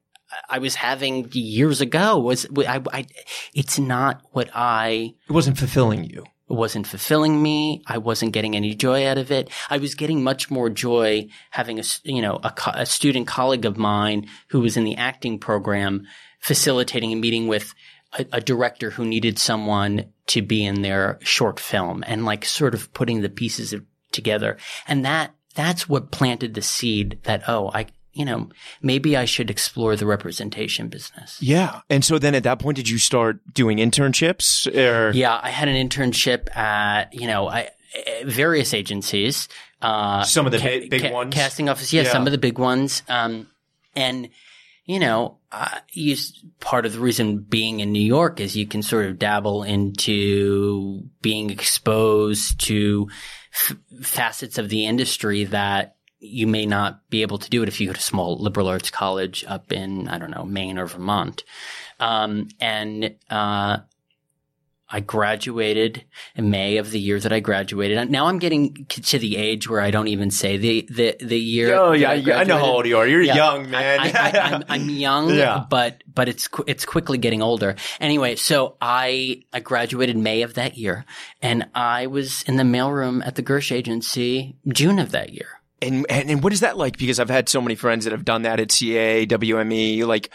I 0.50 0.60
was 0.60 0.76
having 0.76 1.28
years 1.34 1.82
ago 1.82 2.20
was, 2.20 2.46
I, 2.58 2.82
I, 2.94 3.06
it's 3.54 3.80
not 3.80 4.22
what 4.32 4.50
I 4.54 5.16
It 5.28 5.32
wasn't 5.34 5.58
fulfilling 5.58 6.04
you. 6.04 6.22
it 6.50 6.54
wasn't 6.54 6.86
fulfilling 6.88 7.42
me. 7.42 7.82
I 7.88 7.98
wasn't 7.98 8.32
getting 8.34 8.56
any 8.56 8.76
joy 8.76 9.08
out 9.08 9.18
of 9.18 9.32
it. 9.32 9.50
I 9.70 9.78
was 9.80 9.96
getting 9.96 10.24
much 10.24 10.52
more 10.52 10.70
joy 10.70 11.28
having 11.52 11.80
a, 11.80 11.84
you 12.04 12.22
know, 12.22 12.40
a, 12.44 12.54
a 12.76 12.86
student 12.86 13.26
colleague 13.28 13.66
of 13.66 13.78
mine 13.78 14.28
who 14.50 14.60
was 14.60 14.78
in 14.78 14.84
the 14.84 14.98
acting 14.98 15.40
program 15.40 16.06
facilitating 16.42 17.12
a 17.12 17.16
meeting 17.16 17.48
with 17.48 17.74
a, 18.18 18.26
a 18.34 18.42
director 18.42 18.90
who 18.90 19.06
needed 19.06 19.38
someone 19.40 20.06
to 20.28 20.42
be 20.42 20.66
in 20.66 20.82
their 20.82 21.20
short 21.22 21.60
film 21.60 22.04
and 22.08 22.26
like 22.26 22.46
sort 22.46 22.74
of 22.74 22.94
putting 22.94 23.22
the 23.22 23.30
pieces 23.30 23.74
of, 23.74 23.84
together. 24.12 24.58
And 24.88 25.06
that, 25.06 25.34
that's 25.56 25.88
what 25.88 26.12
planted 26.12 26.54
the 26.54 26.62
seed 26.62 27.20
that, 27.24 27.44
oh, 27.48 27.72
I, 27.74 27.88
you 28.14 28.26
know, 28.26 28.50
maybe 28.82 29.18
I 29.18 29.26
should 29.26 29.50
explore 29.52 29.96
the 29.96 30.06
representation 30.06 30.88
business. 30.88 31.38
Yeah. 31.42 31.82
And 31.90 32.04
so 32.04 32.18
then 32.18 32.34
at 32.34 32.44
that 32.44 32.60
point, 32.60 32.78
did 32.78 32.88
you 32.90 32.98
start 32.98 33.40
doing 33.54 33.78
internships 33.78 34.68
or? 34.74 35.12
Yeah, 35.12 35.38
I 35.42 35.50
had 35.50 35.68
an 35.68 35.76
internship 35.90 36.56
at 36.56 37.14
you 37.14 37.28
know 37.28 37.48
I, 37.50 37.70
various 38.26 38.74
agencies. 38.74 39.50
Uh, 39.82 40.24
Some 40.24 40.46
of 40.46 40.54
the 40.54 40.60
big- 40.60 40.90
big 40.90 41.12
ones? 41.12 41.34
casting 41.34 41.68
office. 41.70 41.92
Yeah, 41.92 42.04
Yeah. 42.04 42.12
some 42.12 42.26
of 42.26 42.32
the 42.32 42.38
big 42.38 42.58
ones. 42.58 43.04
Um, 43.10 43.48
and 43.96 44.30
you 44.86 45.00
know, 45.00 45.38
uh, 45.52 45.80
you, 45.92 46.16
part 46.60 46.86
of 46.86 46.94
the 46.94 47.00
reason 47.00 47.40
being 47.40 47.80
in 47.80 47.92
New 47.92 48.04
York 48.04 48.40
is 48.40 48.56
you 48.56 48.68
can 48.68 48.84
sort 48.84 49.08
of 49.08 49.18
dabble 49.18 49.64
into 49.64 51.04
being 51.22 51.50
exposed 51.50 52.60
to 52.68 53.08
f- 53.52 53.78
facets 54.04 54.58
of 54.58 54.70
the 54.70 54.86
industry 54.86 55.46
that 55.46 55.96
you 56.20 56.48
may 56.48 56.66
not 56.66 57.08
be 57.10 57.24
able 57.24 57.38
to 57.38 57.50
do 57.50 57.64
it 57.64 57.68
if 57.68 57.80
you 57.82 57.88
go 57.88 57.94
to 57.94 58.02
small 58.02 58.38
liberal 58.38 58.68
arts 58.68 58.90
college 58.90 59.44
up 59.48 59.72
in 59.72 60.08
I 60.08 60.18
don't 60.18 60.32
know 60.32 60.46
Maine 60.46 60.78
or 60.78 60.86
Vermont. 60.86 61.44
Um, 62.00 62.50
and 62.60 63.16
uh, 63.30 63.80
I 64.90 65.00
graduated 65.00 66.06
in 66.36 66.52
May 66.52 66.78
of 66.78 66.92
the 66.92 67.00
year 67.00 67.20
that 67.20 67.34
I 67.34 67.40
graduated. 67.40 67.98
And 67.98 68.12
Now 68.12 68.28
I'm 68.28 68.38
getting 68.38 68.86
to 68.88 69.18
the 69.20 69.36
age 69.36 69.68
where 69.68 69.82
I 69.82 69.90
don't 69.90 70.08
even 70.08 70.30
say 70.32 70.58
the 70.58 70.88
the 70.90 71.16
the 71.20 71.40
year. 71.40 71.74
Oh 71.76 71.92
yeah, 71.92 72.12
I 72.12 72.14
yeah, 72.16 72.38
I 72.38 72.44
know 72.44 72.58
how 72.58 72.66
old 72.66 72.86
you 72.86 72.98
are. 72.98 73.08
You're 73.08 73.22
Yeah. 73.24 73.36
young, 73.36 73.70
man. 73.72 74.00
I, 74.02 74.62
I'm 74.70 74.90
young, 75.08 75.34
Yeah. 75.34 75.66
but 75.70 76.04
but 76.14 76.30
it's 76.30 76.48
it's 76.68 76.86
quickly 76.86 77.18
getting 77.18 77.42
older. 77.42 77.76
Anyway, 78.00 78.36
so 78.36 78.78
I 78.80 79.42
I 79.52 79.60
graduated 79.60 80.18
May 80.18 80.44
of 80.44 80.54
that 80.54 80.78
year, 80.78 81.06
and 81.42 81.68
I 81.74 82.06
was 82.08 82.44
in 82.44 82.58
the 82.58 82.64
mailroom 82.64 83.26
at 83.26 83.36
the 83.36 83.44
Gersh 83.44 83.72
agency 83.72 84.56
June 84.68 85.00
of 85.00 85.12
that 85.12 85.34
year. 85.34 85.48
And, 85.82 86.06
and 86.10 86.30
and 86.30 86.44
what 86.44 86.54
is 86.54 86.62
that 86.62 86.78
like? 86.78 86.98
Because 86.98 87.20
I've 87.20 87.30
had 87.30 87.50
so 87.50 87.60
many 87.60 87.76
friends 87.76 88.06
that 88.06 88.12
have 88.12 88.24
done 88.26 88.44
that 88.44 88.60
at 88.60 88.70
CAA, 88.70 89.28
WME. 89.28 90.06
Like, 90.06 90.30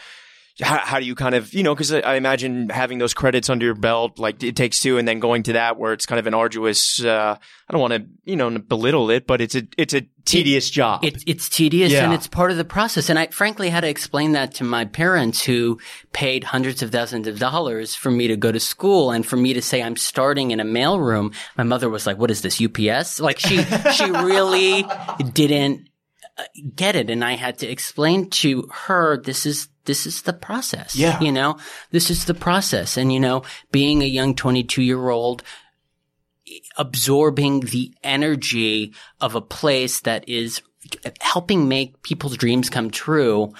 how, 0.61 0.77
how 0.79 0.99
do 0.99 1.05
you 1.05 1.15
kind 1.15 1.35
of 1.35 1.53
you 1.53 1.63
know? 1.63 1.73
Because 1.73 1.93
I, 1.93 1.99
I 1.99 2.15
imagine 2.15 2.69
having 2.69 2.97
those 2.97 3.13
credits 3.13 3.49
under 3.49 3.65
your 3.65 3.75
belt, 3.75 4.19
like 4.19 4.43
it 4.43 4.55
takes 4.55 4.79
two, 4.79 4.97
and 4.97 5.07
then 5.07 5.19
going 5.19 5.43
to 5.43 5.53
that 5.53 5.77
where 5.77 5.93
it's 5.93 6.05
kind 6.05 6.19
of 6.19 6.27
an 6.27 6.33
arduous. 6.33 7.03
Uh, 7.03 7.35
I 7.39 7.71
don't 7.71 7.81
want 7.81 7.93
to 7.93 8.05
you 8.25 8.35
know 8.35 8.49
belittle 8.59 9.09
it, 9.11 9.25
but 9.27 9.39
it's 9.41 9.55
a 9.55 9.63
it's 9.77 9.93
a 9.93 10.01
tedious 10.25 10.69
job. 10.69 11.03
It's 11.03 11.23
it's 11.25 11.49
tedious 11.49 11.91
Yeah. 11.91 12.03
and 12.03 12.13
it's 12.13 12.27
part 12.27 12.51
of 12.51 12.57
the 12.57 12.65
process. 12.65 13.09
And 13.09 13.17
I 13.17 13.27
frankly 13.27 13.69
had 13.69 13.81
to 13.81 13.87
explain 13.89 14.33
that 14.33 14.53
to 14.55 14.63
my 14.63 14.85
parents 14.85 15.43
who 15.43 15.79
paid 16.13 16.43
hundreds 16.43 16.83
of 16.83 16.91
thousands 16.91 17.27
of 17.27 17.39
dollars 17.39 17.95
for 17.95 18.11
me 18.11 18.27
to 18.27 18.35
go 18.35 18.51
to 18.51 18.59
school 18.59 19.11
and 19.11 19.25
for 19.25 19.37
me 19.37 19.53
to 19.53 19.61
say 19.61 19.81
I'm 19.81 19.95
starting 19.95 20.51
in 20.51 20.59
a 20.59 20.65
mailroom. 20.65 21.33
My 21.57 21.63
mother 21.63 21.89
was 21.89 22.05
like, 22.05 22.17
"What 22.17 22.29
is 22.31 22.41
this 22.41 22.61
UPS?" 22.61 23.19
Like 23.19 23.39
she 23.39 23.63
she 23.93 24.11
really 24.11 24.85
didn't 25.33 25.87
uh, 26.37 26.43
get 26.75 26.95
it, 26.95 27.09
and 27.09 27.23
I 27.23 27.33
had 27.33 27.59
to 27.59 27.67
explain 27.67 28.29
to 28.31 28.67
her 28.71 29.17
this 29.21 29.45
is 29.45 29.67
this 29.85 30.05
is 30.05 30.23
the 30.23 30.33
process. 30.33 30.95
Yeah. 30.95 31.19
you 31.19 31.31
know, 31.31 31.57
this 31.91 32.09
is 32.09 32.25
the 32.25 32.33
process, 32.33 32.97
and 32.97 33.11
you 33.11 33.19
know, 33.19 33.43
being 33.71 34.01
a 34.01 34.05
young 34.05 34.35
22 34.35 34.81
year 34.81 35.09
old 35.09 35.43
absorbing 36.77 37.61
the 37.61 37.93
energy 38.03 38.93
of 39.19 39.35
a 39.35 39.41
place 39.41 40.01
that 40.01 40.27
is 40.27 40.61
helping 41.19 41.67
make 41.67 42.01
people's 42.03 42.37
dreams 42.37 42.69
come 42.69 42.89
true 42.89 43.53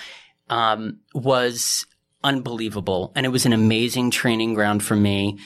um, 0.50 1.00
was 1.14 1.86
unbelievable, 2.24 3.12
and 3.16 3.26
it 3.26 3.30
was 3.30 3.46
an 3.46 3.54
amazing 3.54 4.12
training 4.12 4.54
ground 4.54 4.84
for 4.84 4.96
me. 4.96 5.40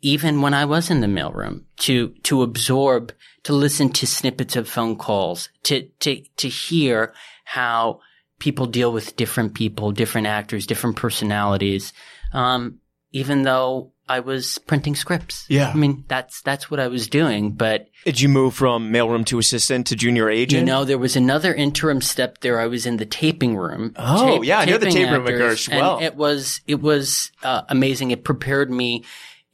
Even 0.00 0.42
when 0.42 0.54
I 0.54 0.64
was 0.64 0.90
in 0.90 1.00
the 1.00 1.06
mailroom, 1.08 1.64
to 1.78 2.10
to 2.22 2.42
absorb, 2.42 3.12
to 3.42 3.52
listen 3.52 3.90
to 3.90 4.06
snippets 4.06 4.56
of 4.56 4.68
phone 4.68 4.96
calls, 4.96 5.48
to 5.64 5.88
to 6.00 6.22
to 6.36 6.48
hear 6.48 7.12
how 7.44 8.00
people 8.38 8.66
deal 8.66 8.92
with 8.92 9.16
different 9.16 9.54
people, 9.54 9.92
different 9.92 10.26
actors, 10.26 10.66
different 10.66 10.96
personalities. 10.96 11.92
Um, 12.32 12.78
even 13.12 13.42
though 13.42 13.92
I 14.06 14.20
was 14.20 14.58
printing 14.58 14.94
scripts, 14.94 15.44
Yeah. 15.48 15.70
I 15.70 15.74
mean 15.74 16.04
that's 16.08 16.40
that's 16.42 16.70
what 16.70 16.78
I 16.80 16.88
was 16.88 17.08
doing, 17.08 17.52
but 17.52 17.88
Did 18.04 18.20
you 18.20 18.28
move 18.28 18.54
from 18.54 18.90
mailroom 18.92 19.24
to 19.26 19.38
assistant 19.38 19.86
to 19.88 19.96
junior 19.96 20.28
agent? 20.30 20.60
you 20.60 20.66
know, 20.66 20.84
there 20.84 20.98
was 20.98 21.16
another 21.16 21.54
interim 21.54 22.00
step 22.00 22.38
there. 22.40 22.60
I 22.60 22.66
was 22.66 22.86
in 22.86 22.96
the 22.98 23.06
taping 23.06 23.56
room. 23.56 23.92
Oh, 23.96 24.42
yeah, 24.42 24.60
I 24.60 24.64
know 24.66 24.78
the 24.78 24.86
taping 24.86 25.04
tape 25.04 25.12
room 25.12 25.26
at 25.26 25.34
Gersh 25.34 25.68
and 25.68 25.80
well. 25.80 25.98
It 26.00 26.16
was 26.16 26.60
it 26.66 26.80
was 26.80 27.32
uh, 27.42 27.62
amazing. 27.68 28.10
It 28.10 28.24
prepared 28.24 28.70
me 28.70 29.04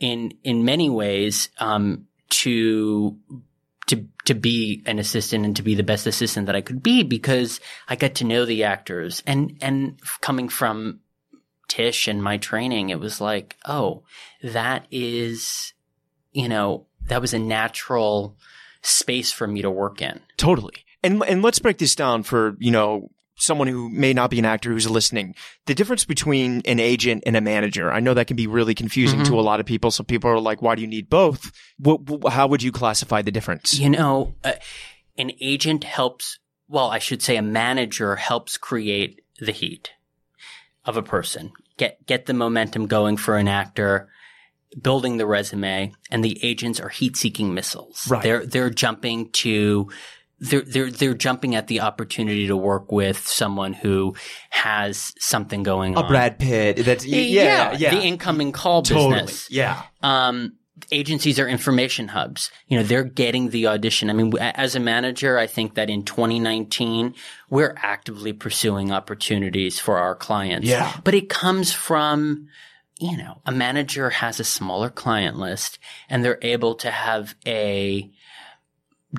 in 0.01 0.33
in 0.43 0.65
many 0.65 0.91
ways 0.91 1.49
um, 1.59 2.07
to 2.43 3.17
to 3.87 4.07
to 4.25 4.35
be 4.35 4.83
an 4.87 4.99
assistant 4.99 5.45
and 5.45 5.57
to 5.57 5.63
be 5.63 5.75
the 5.75 5.83
best 5.83 6.07
assistant 6.07 6.47
that 6.47 6.57
I 6.57 6.61
could 6.61 6.83
be 6.83 7.03
because 7.03 7.61
I 7.89 7.97
got 7.97 8.17
to 8.17 8.25
know 8.25 8.45
the 8.45 8.65
actors 8.65 9.23
and 9.27 9.59
and 9.61 10.01
coming 10.21 10.49
from 10.49 11.01
Tisch 11.69 12.09
and 12.09 12.23
my 12.23 12.37
training, 12.39 12.91
it 12.91 13.01
was 13.01 13.21
like, 13.21 13.57
oh, 13.67 14.03
that 14.43 14.87
is, 14.91 15.73
you 16.33 16.49
know, 16.49 16.87
that 17.07 17.21
was 17.21 17.35
a 17.35 17.39
natural 17.39 18.37
space 18.83 19.33
for 19.33 19.47
me 19.47 19.63
to 19.63 19.71
work 19.71 20.03
in. 20.03 20.21
Totally. 20.37 20.85
And 21.03 21.23
and 21.25 21.43
let's 21.43 21.59
break 21.59 21.79
this 21.79 21.95
down 21.95 22.23
for, 22.23 22.57
you 22.59 22.71
know, 22.71 23.11
someone 23.37 23.67
who 23.69 23.91
may 23.91 24.13
not 24.13 24.31
be 24.31 24.39
an 24.39 24.45
actor 24.45 24.71
who's 24.71 24.89
listening. 24.89 25.35
The 25.67 25.75
difference 25.75 26.05
between 26.05 26.63
an 26.67 26.79
agent 26.81 27.25
and 27.27 27.37
a 27.37 27.41
manager. 27.41 27.91
I 27.93 28.01
know 28.01 28.15
that 28.15 28.27
can 28.27 28.37
be 28.37 28.47
really 28.47 28.75
confusing 28.75 29.21
Mm-hmm. 29.21 29.33
to 29.33 29.41
a 29.41 29.43
lot 29.43 29.61
of 29.61 29.67
people. 29.67 29.91
So 29.91 30.05
people 30.05 30.31
are 30.31 30.39
like, 30.41 30.63
why 30.63 30.75
do 30.75 30.83
you 30.83 30.89
need 30.89 31.11
both? 31.11 31.51
What, 31.79 32.01
wh- 32.09 32.31
how 32.33 32.47
would 32.47 32.63
you 32.63 32.71
classify 32.73 33.23
the 33.23 33.31
difference? 33.33 33.79
You 33.79 33.91
know, 33.91 34.35
uh, 34.45 34.53
an 35.19 35.33
agent 35.41 35.85
helps, 35.85 36.39
well, 36.69 36.89
I 36.91 36.99
should 36.99 37.23
say 37.23 37.37
a 37.37 37.43
manager 37.43 38.17
helps 38.17 38.57
create 38.57 39.21
the 39.41 39.53
heat 39.53 39.91
of 40.85 40.97
a 40.97 41.03
person. 41.03 41.53
Get 41.77 42.07
get 42.07 42.27
the 42.27 42.35
momentum 42.35 42.87
going 42.87 43.17
for 43.17 43.37
an 43.37 43.49
actor, 43.49 44.09
building 44.81 45.17
the 45.17 45.27
resume, 45.27 45.93
and 46.11 46.25
the 46.25 46.39
agents 46.45 46.79
are 46.79 46.89
heat-seeking 46.89 47.53
missiles. 47.53 48.07
Right. 48.09 48.23
They're 48.23 48.47
they're 48.47 48.71
jumping 48.71 49.31
to 49.33 49.91
they're 50.41 50.63
they're 50.63 50.91
they're 50.91 51.15
jumping 51.15 51.55
at 51.55 51.67
the 51.69 51.81
opportunity 51.81 52.47
to 52.49 52.57
work 52.57 52.91
with 52.93 53.27
someone 53.27 53.73
who 53.73 54.15
has 54.51 55.13
something 55.19 55.63
going 55.63 55.95
A 55.97 56.03
on. 56.03 56.09
Brad 56.09 56.39
Pitt. 56.39 56.85
That's 56.85 57.07
yeah, 57.07 57.73
yeah. 57.77 57.91
The 57.95 58.03
incoming 58.03 58.53
call 58.53 58.83
totally. 58.83 59.21
business 59.21 59.51
Yeah. 59.51 59.83
um, 60.03 60.55
agencies 60.91 61.39
are 61.39 61.49
information 61.49 62.09
hubs. 62.09 62.51
You 62.69 62.79
know, 62.79 62.85
they're 62.85 63.05
getting 63.05 63.51
the 63.51 63.69
audition. 63.69 64.11
I 64.11 64.13
mean, 64.13 64.37
as 64.39 64.75
a 64.75 64.81
manager, 64.81 65.39
I 65.39 65.47
think 65.47 65.75
that 65.75 65.89
in 65.89 66.05
2019, 66.05 67.15
we're 67.49 67.75
actively 67.79 68.33
pursuing 68.33 68.93
opportunities 68.93 69.79
for 69.79 69.99
our 69.99 70.15
clients. 70.15 70.67
Yeah. 70.69 70.95
But 71.05 71.15
it 71.15 71.29
comes 71.31 71.73
from, 71.73 72.49
you 72.99 73.17
know, 73.17 73.41
a 73.47 73.53
manager 73.53 74.11
has 74.11 74.41
a 74.41 74.45
smaller 74.45 74.91
client 74.91 75.39
list 75.39 75.79
and 76.11 76.25
they're 76.25 76.39
able 76.43 76.75
to 76.77 76.91
have 76.91 77.35
a 77.47 78.11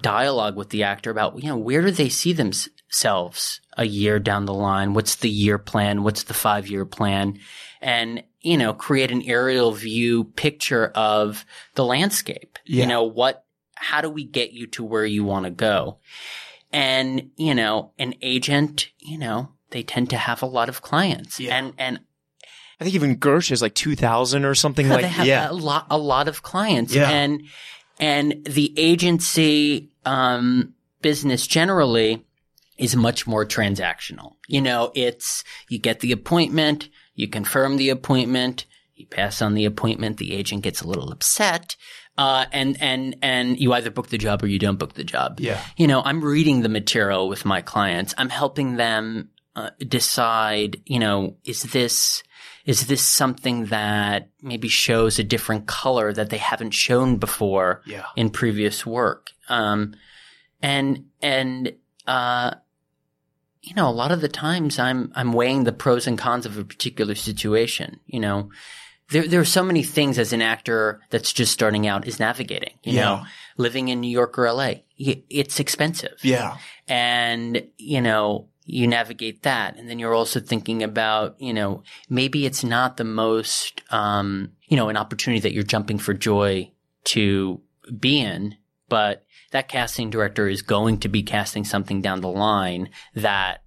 dialogue 0.01 0.55
with 0.55 0.69
the 0.69 0.83
actor 0.83 1.09
about, 1.09 1.41
you 1.41 1.49
know, 1.49 1.57
where 1.57 1.81
do 1.81 1.91
they 1.91 2.09
see 2.09 2.33
themselves 2.33 3.59
a 3.77 3.85
year 3.85 4.19
down 4.19 4.45
the 4.45 4.53
line? 4.53 4.93
What's 4.93 5.15
the 5.17 5.29
year 5.29 5.57
plan? 5.57 6.03
What's 6.03 6.23
the 6.23 6.33
five 6.33 6.67
year 6.67 6.85
plan? 6.85 7.39
And, 7.81 8.23
you 8.41 8.57
know, 8.57 8.73
create 8.73 9.11
an 9.11 9.21
aerial 9.23 9.71
view 9.71 10.25
picture 10.25 10.87
of 10.95 11.45
the 11.75 11.85
landscape. 11.85 12.57
Yeah. 12.65 12.83
You 12.83 12.87
know, 12.87 13.03
what, 13.03 13.45
how 13.75 14.01
do 14.01 14.09
we 14.09 14.23
get 14.23 14.53
you 14.53 14.67
to 14.67 14.83
where 14.83 15.05
you 15.05 15.23
want 15.23 15.45
to 15.45 15.51
go? 15.51 15.97
And, 16.71 17.31
you 17.37 17.53
know, 17.55 17.91
an 17.97 18.15
agent, 18.21 18.89
you 18.99 19.17
know, 19.17 19.49
they 19.71 19.83
tend 19.83 20.09
to 20.11 20.17
have 20.17 20.41
a 20.41 20.47
lot 20.47 20.69
of 20.69 20.81
clients. 20.81 21.39
Yeah. 21.39 21.55
And, 21.55 21.73
and 21.77 21.99
I 22.79 22.83
think 22.83 22.95
even 22.95 23.17
Gersh 23.17 23.51
is 23.51 23.61
like 23.61 23.75
2000 23.75 24.45
or 24.45 24.55
something 24.55 24.89
like 24.89 25.01
they 25.01 25.07
have 25.07 25.25
yeah. 25.25 25.49
a 25.49 25.53
lot 25.53 25.87
a 25.89 25.97
lot 25.97 26.27
of 26.27 26.41
clients 26.41 26.93
Yeah. 26.93 27.09
and 27.09 27.43
and 27.99 28.43
the 28.45 28.73
agency 28.77 29.89
um, 30.05 30.73
business 31.01 31.47
generally 31.47 32.25
is 32.77 32.95
much 32.95 33.25
more 33.25 33.45
transactional. 33.45 34.33
You 34.47 34.61
know 34.61 34.91
it's 34.95 35.43
you 35.69 35.79
get 35.79 35.99
the 35.99 36.11
appointment 36.11 36.89
you 37.15 37.27
confirm 37.27 37.77
the 37.77 37.89
appointment 37.89 38.65
you 38.95 39.05
pass 39.07 39.41
on 39.41 39.55
the 39.55 39.65
appointment 39.65 40.17
the 40.17 40.33
agent 40.33 40.63
gets 40.63 40.81
a 40.81 40.87
little 40.87 41.11
upset 41.11 41.75
uh, 42.17 42.45
and 42.51 42.81
and 42.81 43.15
and 43.21 43.59
you 43.59 43.73
either 43.73 43.89
book 43.91 44.07
the 44.07 44.17
job 44.17 44.43
or 44.43 44.47
you 44.47 44.59
don't 44.59 44.79
book 44.79 44.93
the 44.93 45.03
job. 45.03 45.39
Yeah. 45.39 45.61
you 45.77 45.87
know 45.87 46.01
i'm 46.03 46.23
reading 46.23 46.61
the 46.61 46.69
material 46.69 47.27
with 47.27 47.45
my 47.45 47.61
clients. 47.61 48.13
I'm 48.17 48.29
helping 48.29 48.75
them 48.77 49.29
uh, 49.55 49.69
decide 49.79 50.81
you 50.85 50.99
know 50.99 51.37
is 51.45 51.63
this 51.63 52.23
is 52.65 52.87
this 52.87 53.01
something 53.07 53.65
that 53.65 54.29
maybe 54.41 54.67
shows 54.67 55.19
a 55.19 55.23
different 55.23 55.67
color 55.67 56.11
that 56.13 56.29
they 56.31 56.37
haven't 56.37 56.71
shown 56.71 57.17
before 57.17 57.81
Yeah. 57.85 58.05
in 58.15 58.29
previous 58.29 58.85
work 58.85 59.31
um 59.49 59.93
and 60.61 61.05
and 61.21 61.73
uh 62.07 62.51
you 63.61 63.73
know 63.75 63.89
a 63.89 63.91
lot 64.01 64.11
of 64.11 64.21
the 64.21 64.29
times 64.29 64.79
i'm 64.79 65.11
i'm 65.15 65.33
weighing 65.33 65.63
the 65.63 65.71
pros 65.73 66.07
and 66.07 66.17
cons 66.17 66.45
of 66.45 66.57
a 66.57 66.63
particular 66.63 67.15
situation 67.15 67.99
you 68.05 68.19
know 68.19 68.49
there 69.11 69.27
there 69.27 69.39
are 69.39 69.45
so 69.45 69.63
many 69.63 69.83
things 69.83 70.17
as 70.17 70.33
an 70.33 70.41
actor 70.41 71.01
that's 71.11 71.31
just 71.33 71.51
starting 71.53 71.85
out 71.87 72.07
is 72.07 72.19
navigating 72.19 72.73
you 72.83 72.93
Yeah. 72.93 73.03
know 73.03 73.23
living 73.57 73.89
in 73.89 74.01
new 74.01 74.09
york 74.09 74.37
or 74.39 74.51
la 74.51 74.73
it's 74.97 75.59
expensive 75.59 76.17
Yeah. 76.23 76.57
and 76.87 77.67
you 77.77 78.01
know 78.01 78.47
you 78.65 78.87
navigate 78.87 79.43
that. 79.43 79.77
And 79.77 79.89
then 79.89 79.99
you're 79.99 80.13
also 80.13 80.39
thinking 80.39 80.83
about 80.83 81.39
you 81.39 81.53
know 81.53 81.83
maybe 82.09 82.45
it's 82.45 82.63
not 82.63 82.97
the 82.97 83.03
most 83.03 83.81
um 83.91 84.51
you 84.67 84.75
know 84.75 84.89
an 84.89 84.97
opportunity 84.97 85.39
that 85.41 85.53
you're 85.53 85.63
jumping 85.63 85.97
for 85.97 86.13
joy 86.13 86.71
to 87.05 87.61
be 87.99 88.19
in 88.19 88.55
but 88.89 89.25
that 89.51 89.67
casting 89.67 90.09
director 90.09 90.47
is 90.47 90.61
going 90.61 90.99
to 90.99 91.09
be 91.09 91.23
casting 91.23 91.63
something 91.63 92.01
down 92.01 92.21
the 92.21 92.27
line 92.27 92.89
that 93.13 93.63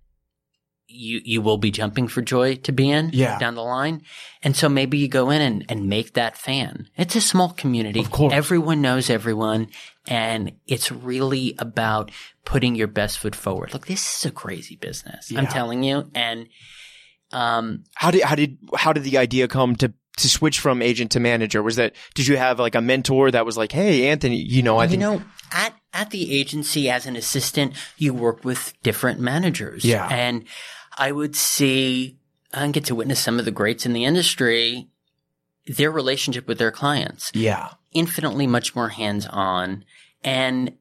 you 0.91 1.21
you 1.25 1.43
will 1.43 1.59
be 1.59 1.71
jumping 1.71 2.09
for 2.09 2.23
joy 2.23 2.55
to 2.57 2.73
be 2.73 2.91
in 2.91 3.11
Yeah. 3.13 3.39
down 3.39 3.55
the 3.55 3.63
line 3.63 4.01
and 4.43 4.57
so 4.57 4.69
maybe 4.69 4.97
you 4.99 5.07
go 5.09 5.29
in 5.31 5.41
and, 5.43 5.65
and 5.69 5.87
make 5.89 6.15
that 6.15 6.37
fan 6.39 6.89
it's 6.97 7.15
a 7.15 7.21
small 7.21 7.51
community 7.51 8.01
Of 8.01 8.11
course. 8.11 8.33
everyone 8.33 8.81
knows 8.81 9.11
everyone 9.11 9.69
and 10.07 10.53
it's 10.67 10.91
really 10.91 11.55
about 11.59 12.11
putting 12.47 12.75
your 12.75 12.87
best 12.89 13.19
foot 13.19 13.37
forward 13.37 13.75
look 13.75 13.87
this 13.87 14.19
is 14.21 14.25
a 14.27 14.31
crazy 14.31 14.77
business 14.77 15.31
i'm 15.37 15.47
telling 15.47 15.83
you 15.83 16.11
and 16.15 16.49
um 17.33 17.85
How 17.95 18.11
did 18.11 18.23
how 18.23 18.35
did 18.35 18.59
how 18.77 18.93
did 18.93 19.05
the 19.05 19.19
idea 19.19 19.47
come 19.49 19.77
to 19.77 19.93
to 20.17 20.29
switch 20.29 20.59
from 20.59 20.83
agent 20.83 21.13
to 21.13 21.21
manager? 21.21 21.63
Was 21.63 21.77
that 21.77 21.95
did 22.15 22.27
you 22.27 22.37
have 22.37 22.59
like 22.59 22.75
a 22.75 22.81
mentor 22.81 23.31
that 23.31 23.47
was 23.47 23.57
like, 23.57 23.71
"Hey, 23.71 24.09
Anthony, 24.09 24.35
you 24.43 24.63
know, 24.65 24.77
I 24.79 24.85
you 24.85 24.91
think 24.91 25.01
know, 25.01 25.23
at 25.53 25.75
at 25.93 26.11
the 26.11 26.35
agency 26.41 26.91
as 26.91 27.07
an 27.07 27.15
assistant, 27.15 27.75
you 27.99 28.13
work 28.13 28.45
with 28.45 28.73
different 28.83 29.21
managers. 29.21 29.85
Yeah. 29.85 30.09
And 30.09 30.45
I 30.99 31.13
would 31.13 31.37
see 31.37 32.19
and 32.53 32.75
get 32.75 32.85
to 32.87 32.95
witness 32.95 33.21
some 33.21 33.39
of 33.39 33.45
the 33.45 33.51
greats 33.51 33.87
in 33.87 33.93
the 33.93 34.05
industry, 34.05 34.89
their 35.67 35.91
relationship 35.91 36.49
with 36.49 36.59
their 36.59 36.73
clients, 36.73 37.31
yeah, 37.35 37.69
infinitely 37.93 38.47
much 38.47 38.75
more 38.75 38.89
hands 38.89 39.27
on. 39.27 39.85
And 40.25 40.73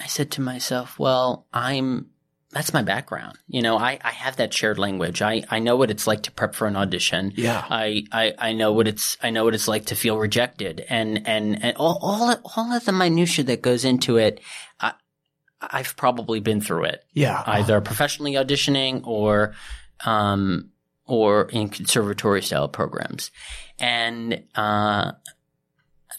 I 0.00 0.06
said 0.06 0.30
to 0.32 0.40
myself, 0.40 0.98
well, 0.98 1.46
I'm, 1.52 2.06
that's 2.52 2.72
my 2.72 2.82
background. 2.82 3.36
You 3.48 3.62
know, 3.62 3.76
I, 3.76 3.98
I 4.02 4.12
have 4.12 4.36
that 4.36 4.54
shared 4.54 4.78
language. 4.78 5.20
I, 5.20 5.42
I 5.50 5.58
know 5.58 5.76
what 5.76 5.90
it's 5.90 6.06
like 6.06 6.22
to 6.22 6.30
prep 6.30 6.54
for 6.54 6.66
an 6.66 6.76
audition. 6.76 7.32
Yeah. 7.36 7.64
I, 7.68 8.04
I, 8.12 8.34
I 8.38 8.52
know 8.52 8.72
what 8.72 8.88
it's, 8.88 9.18
I 9.22 9.30
know 9.30 9.44
what 9.44 9.54
it's 9.54 9.68
like 9.68 9.86
to 9.86 9.96
feel 9.96 10.18
rejected 10.18 10.84
and, 10.88 11.26
and, 11.28 11.62
and 11.62 11.76
all, 11.76 11.98
all, 12.00 12.36
all 12.56 12.72
of 12.72 12.84
the 12.84 12.92
minutia 12.92 13.44
that 13.44 13.60
goes 13.60 13.84
into 13.84 14.16
it. 14.16 14.40
I, 14.80 14.94
I've 15.60 15.96
probably 15.96 16.40
been 16.40 16.60
through 16.60 16.84
it. 16.84 17.04
Yeah. 17.12 17.42
Either 17.46 17.80
professionally 17.80 18.34
auditioning 18.34 19.06
or, 19.06 19.54
um, 20.04 20.70
or 21.04 21.48
in 21.50 21.68
conservatory 21.68 22.42
style 22.42 22.68
programs. 22.68 23.30
And, 23.78 24.44
uh, 24.54 25.12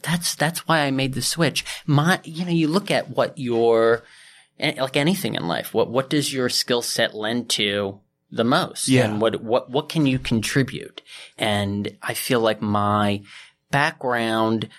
that's, 0.02 0.36
that's 0.36 0.68
why 0.68 0.80
I 0.80 0.92
made 0.92 1.14
the 1.14 1.22
switch. 1.22 1.66
My, 1.86 2.20
you 2.24 2.46
know, 2.46 2.52
you 2.52 2.68
look 2.68 2.90
at 2.90 3.10
what 3.10 3.38
your, 3.38 4.04
like 4.60 4.96
anything 4.96 5.36
in 5.36 5.48
life, 5.48 5.74
what, 5.74 5.90
what 5.90 6.10
does 6.10 6.34
your 6.34 6.50
skill 6.50 6.82
set 6.82 7.14
lend 7.14 7.50
to 7.52 8.00
the 8.32 8.44
most? 8.44 8.88
Yeah. 8.88 9.06
And 9.06 9.22
what, 9.22 9.44
what, 9.44 9.70
what 9.70 9.90
can 9.90 10.06
you 10.06 10.20
contribute? 10.20 11.02
And 11.38 11.98
I 12.02 12.14
feel 12.14 12.40
like 12.40 12.62
my 12.62 13.24
background, 13.72 14.70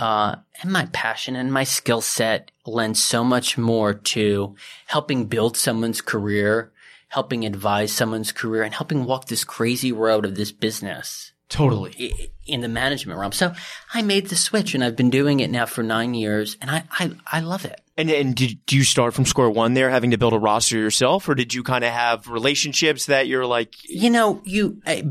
uh, 0.00 0.36
and 0.62 0.72
my 0.72 0.86
passion 0.86 1.36
and 1.36 1.52
my 1.52 1.64
skill 1.64 2.00
set 2.00 2.50
lend 2.64 2.96
so 2.96 3.22
much 3.22 3.58
more 3.58 3.92
to 3.92 4.56
helping 4.86 5.26
build 5.26 5.58
someone's 5.58 6.00
career, 6.00 6.72
helping 7.08 7.44
advise 7.44 7.92
someone's 7.92 8.32
career, 8.32 8.62
and 8.62 8.72
helping 8.72 9.04
walk 9.04 9.26
this 9.26 9.44
crazy 9.44 9.92
road 9.92 10.24
of 10.24 10.36
this 10.36 10.52
business 10.52 11.32
totally. 11.50 12.32
in 12.46 12.62
the 12.62 12.68
management 12.68 13.18
realm. 13.18 13.32
So 13.32 13.52
I 13.92 14.00
made 14.00 14.28
the 14.28 14.36
switch 14.36 14.74
and 14.74 14.82
I've 14.82 14.96
been 14.96 15.10
doing 15.10 15.40
it 15.40 15.50
now 15.50 15.66
for 15.66 15.82
nine 15.82 16.14
years 16.14 16.56
and 16.62 16.70
I, 16.70 16.84
I, 16.90 17.10
I 17.30 17.40
love 17.40 17.66
it. 17.66 17.78
And 17.98 18.10
and 18.10 18.34
did 18.34 18.64
do 18.64 18.78
you 18.78 18.84
start 18.84 19.12
from 19.12 19.26
square 19.26 19.50
one 19.50 19.74
there, 19.74 19.90
having 19.90 20.12
to 20.12 20.18
build 20.18 20.32
a 20.32 20.38
roster 20.38 20.78
yourself, 20.78 21.28
or 21.28 21.34
did 21.34 21.52
you 21.52 21.62
kind 21.62 21.84
of 21.84 21.92
have 21.92 22.26
relationships 22.28 23.06
that 23.06 23.26
you're 23.26 23.44
like, 23.44 23.74
You 23.86 24.08
know, 24.08 24.40
you, 24.44 24.80
uh, 24.86 25.02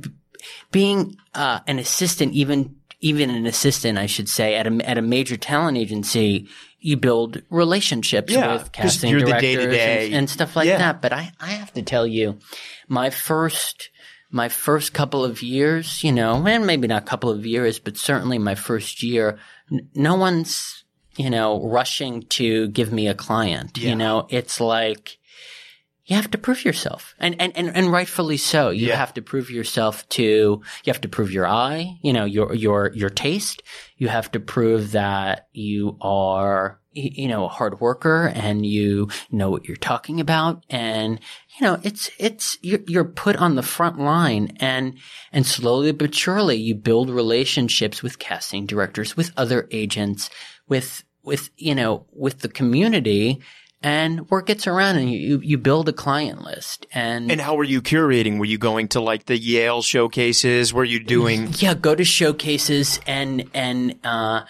being, 0.72 1.17
uh, 1.36 1.60
an 1.67 1.77
assistant, 1.77 2.34
even, 2.34 2.78
even 3.01 3.29
an 3.29 3.46
assistant, 3.46 3.98
I 3.98 4.06
should 4.08 4.27
say, 4.29 4.56
at 4.56 4.68
a, 4.68 4.89
at 4.89 4.98
a 4.98 5.01
major 5.01 5.38
talent 5.38 5.77
agency, 5.77 6.48
you 6.79 6.98
build 6.98 7.41
relationships 7.50 8.32
Yeah, 8.34 8.53
with 8.53 8.72
casting 8.72 9.18
directors 9.18 9.75
and, 9.75 10.13
and 10.13 10.29
stuff 10.29 10.56
like 10.56 10.68
Yeah. 10.68 10.77
that. 10.79 11.01
But 11.01 11.13
I, 11.13 11.32
I 11.39 11.51
have 11.51 11.74
to 11.74 11.82
tell 11.82 12.06
you, 12.06 12.39
my 12.88 13.10
first, 13.10 13.89
my 14.32 14.50
first 14.50 14.94
couple 14.94 15.24
of 15.24 15.41
years, 15.41 16.03
you 16.03 16.12
know, 16.12 16.46
and 16.46 16.65
maybe 16.65 16.88
not 16.88 17.03
a 17.03 17.06
couple 17.06 17.29
of 17.29 17.46
years, 17.46 17.79
but 17.79 17.98
certainly 17.98 18.38
my 18.38 18.56
first 18.56 19.01
year, 19.01 19.39
n- 19.72 19.89
no 19.94 20.15
one's, 20.15 20.84
you 21.15 21.29
know, 21.29 21.65
rushing 21.68 22.24
to 22.24 22.68
give 22.70 22.91
me 22.91 23.08
a 23.08 23.13
client. 23.15 23.77
Yeah. 23.77 23.89
You 23.89 23.96
know, 23.96 24.27
it's 24.29 24.60
like, 24.62 25.18
you 26.10 26.16
have 26.16 26.32
to 26.32 26.39
prove 26.39 26.66
yourself. 26.66 27.13
And, 27.20 27.39
and, 27.39 27.56
and, 27.56 27.70
and 27.75 27.92
rightfully 27.92 28.38
so. 28.38 28.72
You 28.72 28.88
Yeah. 28.88 28.96
have 28.96 29.13
to 29.13 29.22
prove 29.22 29.51
yourself 29.51 30.10
to, 30.10 30.24
you 30.24 30.62
have 30.88 31.01
to 31.01 31.08
prove 31.08 31.32
your 31.32 31.46
eye, 31.48 32.00
you 32.01 32.12
know, 32.13 32.25
your, 32.25 32.56
your, 32.56 32.92
your 32.96 33.12
taste. 33.12 33.62
You 33.98 34.08
have 34.08 34.32
to 34.32 34.39
prove 34.39 34.94
that 34.94 35.48
you 35.54 35.98
are, 36.01 36.80
you 36.94 37.28
know, 37.28 37.46
a 37.46 37.48
hard 37.48 37.80
worker 37.80 38.32
and 38.34 38.66
you 38.66 39.10
know 39.30 39.51
what 39.51 39.68
you're 39.68 39.78
talking 39.78 40.20
about. 40.20 40.66
And, 40.68 41.20
you 41.60 41.68
know, 41.68 41.80
it's, 41.84 42.10
it's, 42.18 42.58
you're, 42.63 42.80
you're 42.88 43.06
put 43.06 43.36
on 43.36 43.54
the 43.54 43.62
front 43.62 44.00
line 44.00 44.58
and, 44.60 44.98
and 45.32 45.46
slowly 45.46 45.92
but 45.92 46.16
surely 46.16 46.56
you 46.56 46.74
build 46.74 47.12
relationships 47.12 48.01
with 48.01 48.18
casting 48.18 48.66
directors, 48.66 49.16
with 49.16 49.32
other 49.38 49.68
agents, 49.70 50.32
with, 50.68 51.04
with, 51.22 51.51
you 51.56 51.75
know, 51.75 52.08
with 52.12 52.39
the 52.39 52.50
community 52.50 53.39
and 53.81 54.29
word 54.29 54.45
gets 54.45 54.67
around 54.67 54.98
and 54.98 55.12
you, 55.12 55.39
you 55.39 55.57
build 55.57 55.88
a 55.88 55.93
client 55.93 56.41
list 56.41 56.86
and, 56.91 57.31
and 57.31 57.39
how 57.39 57.55
were 57.55 57.63
you 57.63 57.81
curating? 57.81 58.38
Were 58.38 58.45
you 58.45 58.57
going 58.57 58.89
to 58.89 59.00
like 59.00 59.25
the 59.25 59.38
Yale 59.38 59.81
showcases? 59.81 60.74
Were 60.74 60.83
you 60.83 61.00
doing? 61.01 61.50
yeah, 61.57 61.74
go 61.74 61.95
to 61.95 62.03
showcases 62.03 63.00
and, 63.07 63.50
and, 63.53 63.98
uh, 64.03 64.43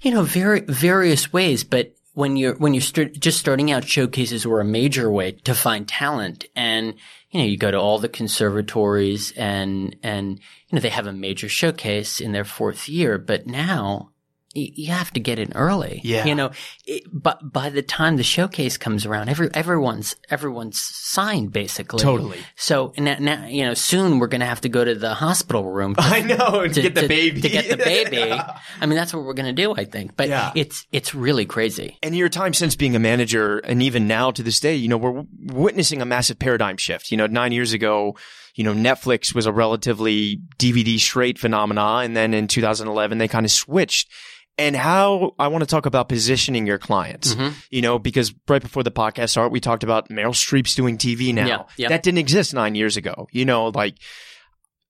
you 0.00 0.10
know, 0.10 0.22
very, 0.22 0.60
various 0.60 1.32
ways. 1.32 1.64
But 1.64 1.94
when 2.14 2.36
you're, 2.36 2.54
when 2.54 2.72
you're 2.72 2.80
st- 2.80 3.20
just 3.20 3.38
starting 3.38 3.70
out, 3.70 3.84
showcases 3.84 4.46
were 4.46 4.60
a 4.60 4.64
major 4.64 5.10
way 5.10 5.32
to 5.32 5.54
find 5.54 5.86
talent. 5.86 6.46
And, 6.56 6.94
you 7.30 7.40
know, 7.40 7.46
you 7.46 7.58
go 7.58 7.70
to 7.70 7.78
all 7.78 7.98
the 7.98 8.08
conservatories 8.08 9.32
and, 9.36 9.96
and, 10.02 10.38
you 10.68 10.76
know, 10.76 10.80
they 10.80 10.88
have 10.88 11.06
a 11.06 11.12
major 11.12 11.50
showcase 11.50 12.20
in 12.22 12.32
their 12.32 12.44
fourth 12.44 12.88
year. 12.88 13.18
But 13.18 13.46
now, 13.46 14.12
you 14.56 14.92
have 14.92 15.12
to 15.12 15.20
get 15.20 15.38
in 15.38 15.52
early. 15.54 16.00
Yeah. 16.04 16.24
You 16.24 16.34
know, 16.34 16.50
it, 16.86 17.02
but 17.12 17.52
by 17.52 17.68
the 17.70 17.82
time 17.82 18.16
the 18.16 18.22
showcase 18.22 18.76
comes 18.76 19.04
around, 19.06 19.28
every, 19.28 19.48
everyone's, 19.54 20.16
everyone's 20.30 20.80
signed 20.80 21.52
basically. 21.52 21.98
Totally. 22.02 22.38
So 22.56 22.92
now, 22.98 23.16
now, 23.20 23.46
you 23.46 23.64
know, 23.64 23.74
soon 23.74 24.18
we're 24.18 24.26
going 24.28 24.40
to 24.40 24.46
have 24.46 24.60
to 24.62 24.68
go 24.68 24.84
to 24.84 24.94
the 24.94 25.14
hospital 25.14 25.64
room 25.70 25.94
to 25.94 26.00
I 26.04 26.20
know 26.20 26.62
to, 26.66 26.68
to 26.68 26.82
get 26.82 26.94
the 26.94 27.02
to- 27.02 27.08
baby 27.08 27.40
to 27.40 27.48
get 27.48 27.68
the 27.68 27.76
baby. 27.76 28.22
I 28.80 28.86
mean, 28.86 28.96
that's 28.96 29.12
what 29.14 29.24
we're 29.24 29.34
going 29.34 29.46
to 29.54 29.62
do, 29.62 29.74
I 29.74 29.84
think. 29.84 30.16
But 30.16 30.28
Yeah. 30.28 30.52
it's 30.54 30.86
it's 30.92 31.14
really 31.14 31.46
crazy. 31.46 31.98
And 32.02 32.16
your 32.16 32.28
time 32.28 32.54
since 32.54 32.76
being 32.76 32.96
a 32.96 33.00
manager, 33.00 33.58
and 33.58 33.82
even 33.82 34.06
now 34.08 34.30
to 34.30 34.42
this 34.42 34.60
day, 34.60 34.74
you 34.74 34.88
know, 34.88 34.96
we're 34.96 35.24
witnessing 35.40 36.00
a 36.02 36.04
massive 36.06 36.38
paradigm 36.38 36.76
shift. 36.76 37.10
You 37.10 37.16
know, 37.16 37.26
nine 37.26 37.52
years 37.52 37.72
ago, 37.72 38.16
you 38.54 38.64
know, 38.64 38.72
Netflix 38.72 39.34
was 39.34 39.44
a 39.46 39.52
relatively 39.52 40.40
DVD 40.58 40.98
straight 40.98 41.38
phenomena, 41.38 41.98
and 42.02 42.16
then 42.16 42.32
in 42.32 42.48
2011 42.48 43.18
they 43.18 43.28
kind 43.28 43.44
of 43.44 43.52
switched. 43.52 44.10
And 44.58 44.74
how 44.74 45.34
I 45.38 45.48
want 45.48 45.62
to 45.62 45.66
talk 45.66 45.84
about 45.84 46.08
positioning 46.08 46.66
your 46.66 46.78
clients, 46.78 47.34
Mm-hmm. 47.34 47.54
you 47.70 47.82
know, 47.82 47.98
because 47.98 48.32
right 48.48 48.62
before 48.62 48.82
the 48.82 48.90
podcast 48.90 49.30
started, 49.30 49.52
we 49.52 49.60
talked 49.60 49.84
about 49.84 50.08
Meryl 50.08 50.30
Streep's 50.32 50.74
doing 50.74 50.96
TV 50.96 51.34
now. 51.34 51.46
Yeah, 51.46 51.62
yeah. 51.76 51.88
That 51.88 52.02
didn't 52.02 52.18
exist 52.18 52.54
nine 52.54 52.74
years 52.74 52.96
ago. 52.96 53.28
You 53.32 53.44
know, 53.44 53.66
like 53.68 53.96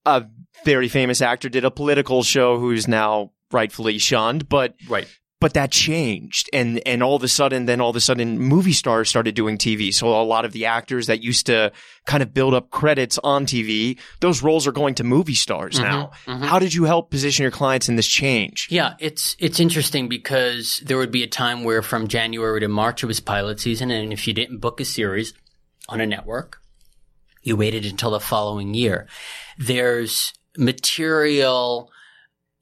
a 0.05 0.25
very 0.65 0.89
famous 0.89 1.21
actor 1.21 1.49
did 1.49 1.65
a 1.65 1.71
political 1.73 2.23
show 2.23 2.59
who's 2.61 2.87
now 2.87 3.33
rightfully 3.51 3.99
shunned, 3.99 4.49
but 4.49 4.75
Right. 4.89 5.09
But 5.41 5.55
that 5.55 5.71
changed. 5.71 6.49
And 6.53 6.81
and 6.87 7.03
all 7.03 7.17
of 7.17 7.23
a 7.23 7.29
sudden 7.29 7.67
then 7.67 7.81
all 7.81 7.91
of 7.91 7.97
a 7.97 8.01
sudden 8.01 8.39
movie 8.39 8.73
stars 8.73 9.09
started 9.09 9.35
doing 9.35 9.59
TV 9.59 9.93
so 9.93 10.09
a 10.09 10.23
lot 10.23 10.45
of 10.45 10.53
the 10.53 10.67
actors 10.67 11.07
that 11.07 11.23
used 11.23 11.47
to 11.47 11.73
kind 12.07 12.23
of 12.23 12.33
build 12.33 12.55
up 12.55 12.71
credits 12.71 13.19
on 13.23 13.47
TV 13.47 13.99
those 14.21 14.43
roles 14.43 14.67
are 14.67 14.73
going 14.73 14.95
to 14.95 15.05
movie 15.05 15.35
stars 15.35 15.77
mm-hmm. 15.77 15.85
now. 15.85 16.11
Mm-hmm. 16.27 16.45
How 16.45 16.59
did 16.59 16.75
you 16.75 16.85
help 16.85 17.11
position 17.11 17.43
your 17.43 17.51
clients 17.51 17.89
in 17.89 17.97
this 17.97 18.07
change? 18.07 18.69
Yeah, 18.71 18.95
it's 18.99 19.37
it's 19.39 19.61
interesting 19.61 20.09
because 20.09 20.83
there 20.85 20.99
would 20.99 21.13
be 21.13 21.23
a 21.23 21.29
time 21.29 21.65
where 21.65 21.83
from 21.83 22.09
January 22.09 22.61
to 22.61 22.69
March 22.69 23.03
it 23.03 23.07
was 23.07 23.21
pilot 23.21 23.61
season, 23.61 23.91
and 23.91 24.13
if 24.13 24.27
you 24.27 24.33
didn't 24.33 24.59
book 24.59 24.81
a 24.81 24.85
series 24.85 25.35
on 25.89 26.01
a 26.01 26.07
network, 26.07 26.61
you 27.43 27.57
waited 27.57 27.85
until 27.85 28.11
the 28.11 28.21
following 28.21 28.75
year. 28.75 29.07
There's 29.59 30.33
material 30.59 31.91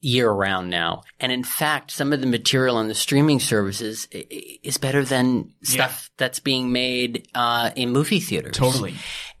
year 0.05 0.29
round 0.29 0.69
now, 0.69 1.01
and 1.19 1.31
in 1.31 1.43
fact, 1.43 1.89
some 1.89 2.13
of 2.13 2.21
the 2.21 2.27
material 2.27 2.77
on 2.77 2.87
the 2.87 2.93
streaming 2.93 3.39
services 3.39 4.07
is 4.11 4.77
better 4.77 5.03
than 5.03 5.51
stuff 5.63 6.11
that's 6.17 6.39
being 6.39 6.71
made 6.71 7.27
uh, 7.33 7.71
in 7.75 7.89
movie 7.89 8.19
theaters. 8.19 8.55
Totally. 8.55 8.93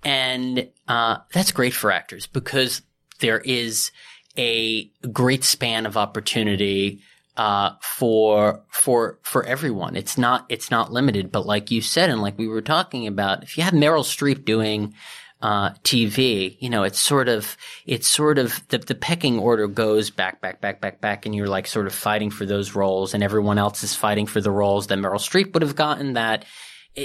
And 0.03 0.69
uh, 0.87 1.17
that's 1.31 1.51
great 1.51 1.73
for 1.73 1.91
actors 1.91 2.25
because 2.25 2.81
there 3.19 3.39
is 3.39 3.91
a 4.37 4.85
great 5.11 5.43
span 5.43 5.85
of 5.85 5.97
opportunity 5.97 7.01
uh, 7.37 7.71
for 7.81 8.63
for 8.69 9.19
for 9.21 9.43
everyone. 9.45 9.95
It's 9.95 10.17
not 10.17 10.45
it's 10.49 10.71
not 10.71 10.91
limited, 10.91 11.31
but 11.31 11.45
like 11.45 11.69
you 11.69 11.81
said, 11.81 12.09
and 12.09 12.21
like 12.21 12.39
we 12.39 12.47
were 12.47 12.61
talking 12.61 13.05
about, 13.07 13.43
if 13.43 13.57
you 13.57 13.63
have 13.63 13.73
Meryl 13.73 14.03
Streep 14.03 14.45
doing 14.45 14.95
uh, 15.41 15.71
TV, 15.83 16.57
you 16.59 16.69
know, 16.69 16.83
it's 16.83 16.99
sort 16.99 17.29
of 17.29 17.57
it's 17.85 18.07
sort 18.07 18.37
of 18.37 18.61
the 18.69 18.77
the 18.77 18.95
pecking 18.95 19.37
order 19.39 19.67
goes 19.67 20.09
back 20.09 20.41
back 20.41 20.61
back 20.61 20.81
back 20.81 21.01
back, 21.01 21.25
and 21.25 21.35
you're 21.35 21.47
like 21.47 21.67
sort 21.67 21.87
of 21.87 21.93
fighting 21.93 22.31
for 22.31 22.45
those 22.45 22.75
roles, 22.75 23.13
and 23.13 23.23
everyone 23.23 23.57
else 23.57 23.83
is 23.83 23.95
fighting 23.95 24.25
for 24.25 24.41
the 24.41 24.51
roles 24.51 24.87
that 24.87 24.97
Meryl 24.97 25.15
Streep 25.15 25.53
would 25.53 25.61
have 25.61 25.75
gotten. 25.75 26.13
That 26.13 26.45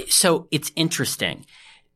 so 0.07 0.47
it's 0.51 0.71
interesting 0.75 1.45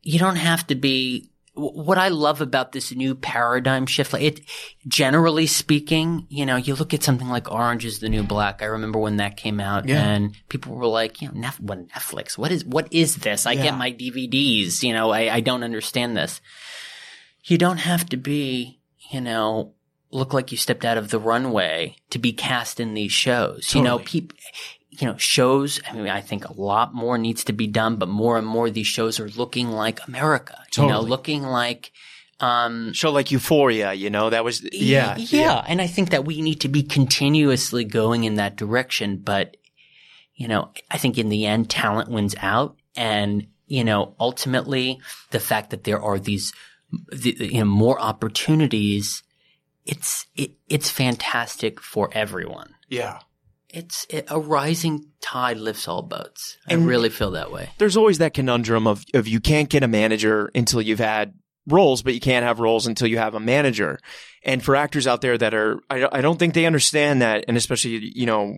you 0.06 0.20
don't 0.20 0.36
have 0.36 0.64
to 0.68 0.76
be 0.76 1.28
what 1.56 1.96
I 1.98 2.08
love 2.08 2.40
about 2.40 2.72
this 2.72 2.94
new 2.94 3.14
paradigm 3.14 3.86
shift, 3.86 4.12
like 4.12 4.22
it, 4.22 4.40
generally 4.86 5.46
speaking, 5.46 6.26
you 6.28 6.44
know, 6.44 6.56
you 6.56 6.74
look 6.74 6.92
at 6.92 7.02
something 7.02 7.28
like 7.28 7.50
Orange 7.50 7.84
is 7.84 7.98
the 8.00 8.08
New 8.08 8.22
Black. 8.22 8.60
I 8.62 8.66
remember 8.66 8.98
when 8.98 9.16
that 9.16 9.36
came 9.36 9.58
out 9.58 9.88
Yeah. 9.88 10.04
and 10.04 10.36
people 10.48 10.74
were 10.74 10.86
like, 10.86 11.22
you 11.22 11.28
know, 11.28 11.34
Nef- 11.40 11.60
what 11.60 11.88
Netflix? 11.88 12.36
What 12.36 12.52
is, 12.52 12.64
what 12.64 12.92
is 12.92 13.16
this? 13.16 13.46
I 13.46 13.52
Yeah. 13.52 13.62
get 13.64 13.78
my 13.78 13.90
DVDs, 13.90 14.82
you 14.82 14.92
know, 14.92 15.10
I, 15.10 15.34
I 15.36 15.40
don't 15.40 15.62
understand 15.64 16.16
this. 16.16 16.40
You 17.44 17.56
don't 17.58 17.78
have 17.78 18.06
to 18.10 18.16
be, 18.16 18.80
you 19.10 19.20
know, 19.20 19.72
look 20.10 20.32
like 20.34 20.52
you 20.52 20.58
stepped 20.58 20.84
out 20.84 20.98
of 20.98 21.10
the 21.10 21.18
runway 21.18 21.96
to 22.10 22.18
be 22.18 22.32
cast 22.32 22.80
in 22.80 22.94
these 22.94 23.12
shows. 23.12 23.74
You 23.74 23.82
know, 23.82 23.98
people, 23.98 24.36
you 24.98 25.06
know, 25.06 25.16
shows, 25.16 25.80
I 25.88 25.94
mean, 25.94 26.08
I 26.08 26.20
think 26.20 26.48
a 26.48 26.60
lot 26.60 26.94
more 26.94 27.18
needs 27.18 27.44
to 27.44 27.52
be 27.52 27.66
done, 27.66 27.96
but 27.96 28.08
more 28.08 28.38
and 28.38 28.46
more 28.46 28.70
these 28.70 28.86
shows 28.86 29.20
are 29.20 29.28
looking 29.30 29.70
like 29.70 30.06
America, 30.06 30.58
you 30.76 30.82
know, 30.82 30.88
Totally. 30.88 31.10
looking 31.10 31.42
like, 31.42 31.92
um, 32.38 32.92
show 32.92 33.10
like 33.12 33.30
Euphoria 33.30 33.94
you 33.94 34.10
know 34.10 34.28
that 34.28 34.44
was 34.44 34.62
yeah 34.70 35.16
yeah, 35.16 35.64
And 35.66 35.80
I 35.80 35.86
think 35.86 36.10
that 36.10 36.26
we 36.26 36.42
need 36.42 36.60
to 36.60 36.68
be 36.68 36.82
continuously 36.82 37.82
going 37.82 38.24
in 38.24 38.34
that 38.34 38.56
direction, 38.56 39.16
but 39.16 39.56
you 40.36 40.48
know, 40.48 40.70
I 40.90 40.98
think 40.98 41.18
in 41.18 41.30
the 41.30 41.46
end, 41.46 41.70
talent 41.70 42.10
wins 42.10 42.34
out. 42.38 42.76
And, 42.94 43.46
you 43.66 43.82
know, 43.82 44.14
ultimately 44.20 45.00
the 45.30 45.40
fact 45.40 45.70
that 45.70 45.84
there 45.84 46.00
are 46.00 46.18
these, 46.18 46.52
the, 47.10 47.36
you 47.38 47.60
know, 47.60 47.64
more 47.64 48.00
opportunities, 48.00 49.22
it's, 49.86 50.26
it, 50.36 50.52
it's 50.68 50.90
fantastic 50.90 51.80
for 51.80 52.10
everyone. 52.12 52.74
Yeah. 52.88 53.20
It's 53.76 54.06
it, 54.08 54.24
a 54.30 54.40
rising 54.40 55.04
tide 55.20 55.58
lifts 55.58 55.86
all 55.86 56.00
boats. 56.00 56.56
I 56.66 56.72
And- 56.72 56.86
really 56.86 57.10
feel 57.10 57.32
that 57.32 57.52
way. 57.52 57.68
There's 57.76 57.96
always 57.96 58.16
that 58.18 58.32
conundrum 58.32 58.86
of, 58.86 59.04
of 59.12 59.28
you 59.28 59.38
can't 59.38 59.68
get 59.68 59.82
a 59.82 59.88
manager 59.88 60.50
until 60.54 60.80
you've 60.80 60.98
had 60.98 61.34
roles, 61.68 62.02
but 62.02 62.14
you 62.14 62.20
can't 62.20 62.44
have 62.46 62.58
roles 62.58 62.86
until 62.86 63.06
you 63.08 63.18
have 63.18 63.34
a 63.34 63.40
manager. 63.40 63.98
And 64.44 64.64
for 64.64 64.76
actors 64.76 65.06
out 65.06 65.20
there 65.20 65.36
that 65.36 65.52
are, 65.52 65.80
I, 65.90 66.08
I 66.10 66.20
don't 66.22 66.38
think 66.38 66.54
they 66.54 66.64
understand 66.64 67.20
that. 67.20 67.44
And 67.48 67.56
especially, 67.56 68.12
you 68.14 68.24
know, 68.24 68.56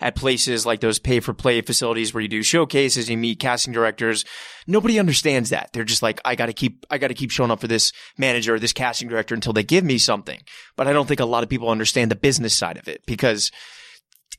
at 0.00 0.14
places 0.14 0.64
like 0.66 0.78
those 0.80 1.00
pay 1.00 1.18
for 1.18 1.34
play 1.34 1.60
facilities 1.62 2.14
where 2.14 2.20
you 2.20 2.28
do 2.28 2.42
showcases, 2.42 3.10
you 3.10 3.16
meet 3.16 3.40
casting 3.40 3.72
directors. 3.72 4.24
Nobody 4.68 5.00
understands 5.00 5.50
that. 5.50 5.70
They're 5.72 5.82
just 5.82 6.02
like, 6.02 6.20
I 6.24 6.36
gotta 6.36 6.52
keep, 6.52 6.86
I 6.90 6.98
gotta 6.98 7.14
keep 7.14 7.32
showing 7.32 7.50
up 7.50 7.60
for 7.60 7.66
this 7.66 7.92
manager 8.18 8.54
or 8.54 8.60
this 8.60 8.74
casting 8.74 9.08
director 9.08 9.34
until 9.34 9.52
they 9.54 9.64
give 9.64 9.82
me 9.82 9.98
something. 9.98 10.40
But 10.76 10.86
I 10.86 10.92
don't 10.92 11.08
think 11.08 11.18
a 11.20 11.24
lot 11.24 11.42
of 11.42 11.48
people 11.48 11.70
understand 11.70 12.10
the 12.10 12.14
business 12.16 12.54
side 12.56 12.76
of 12.76 12.86
it 12.86 13.02
because 13.06 13.50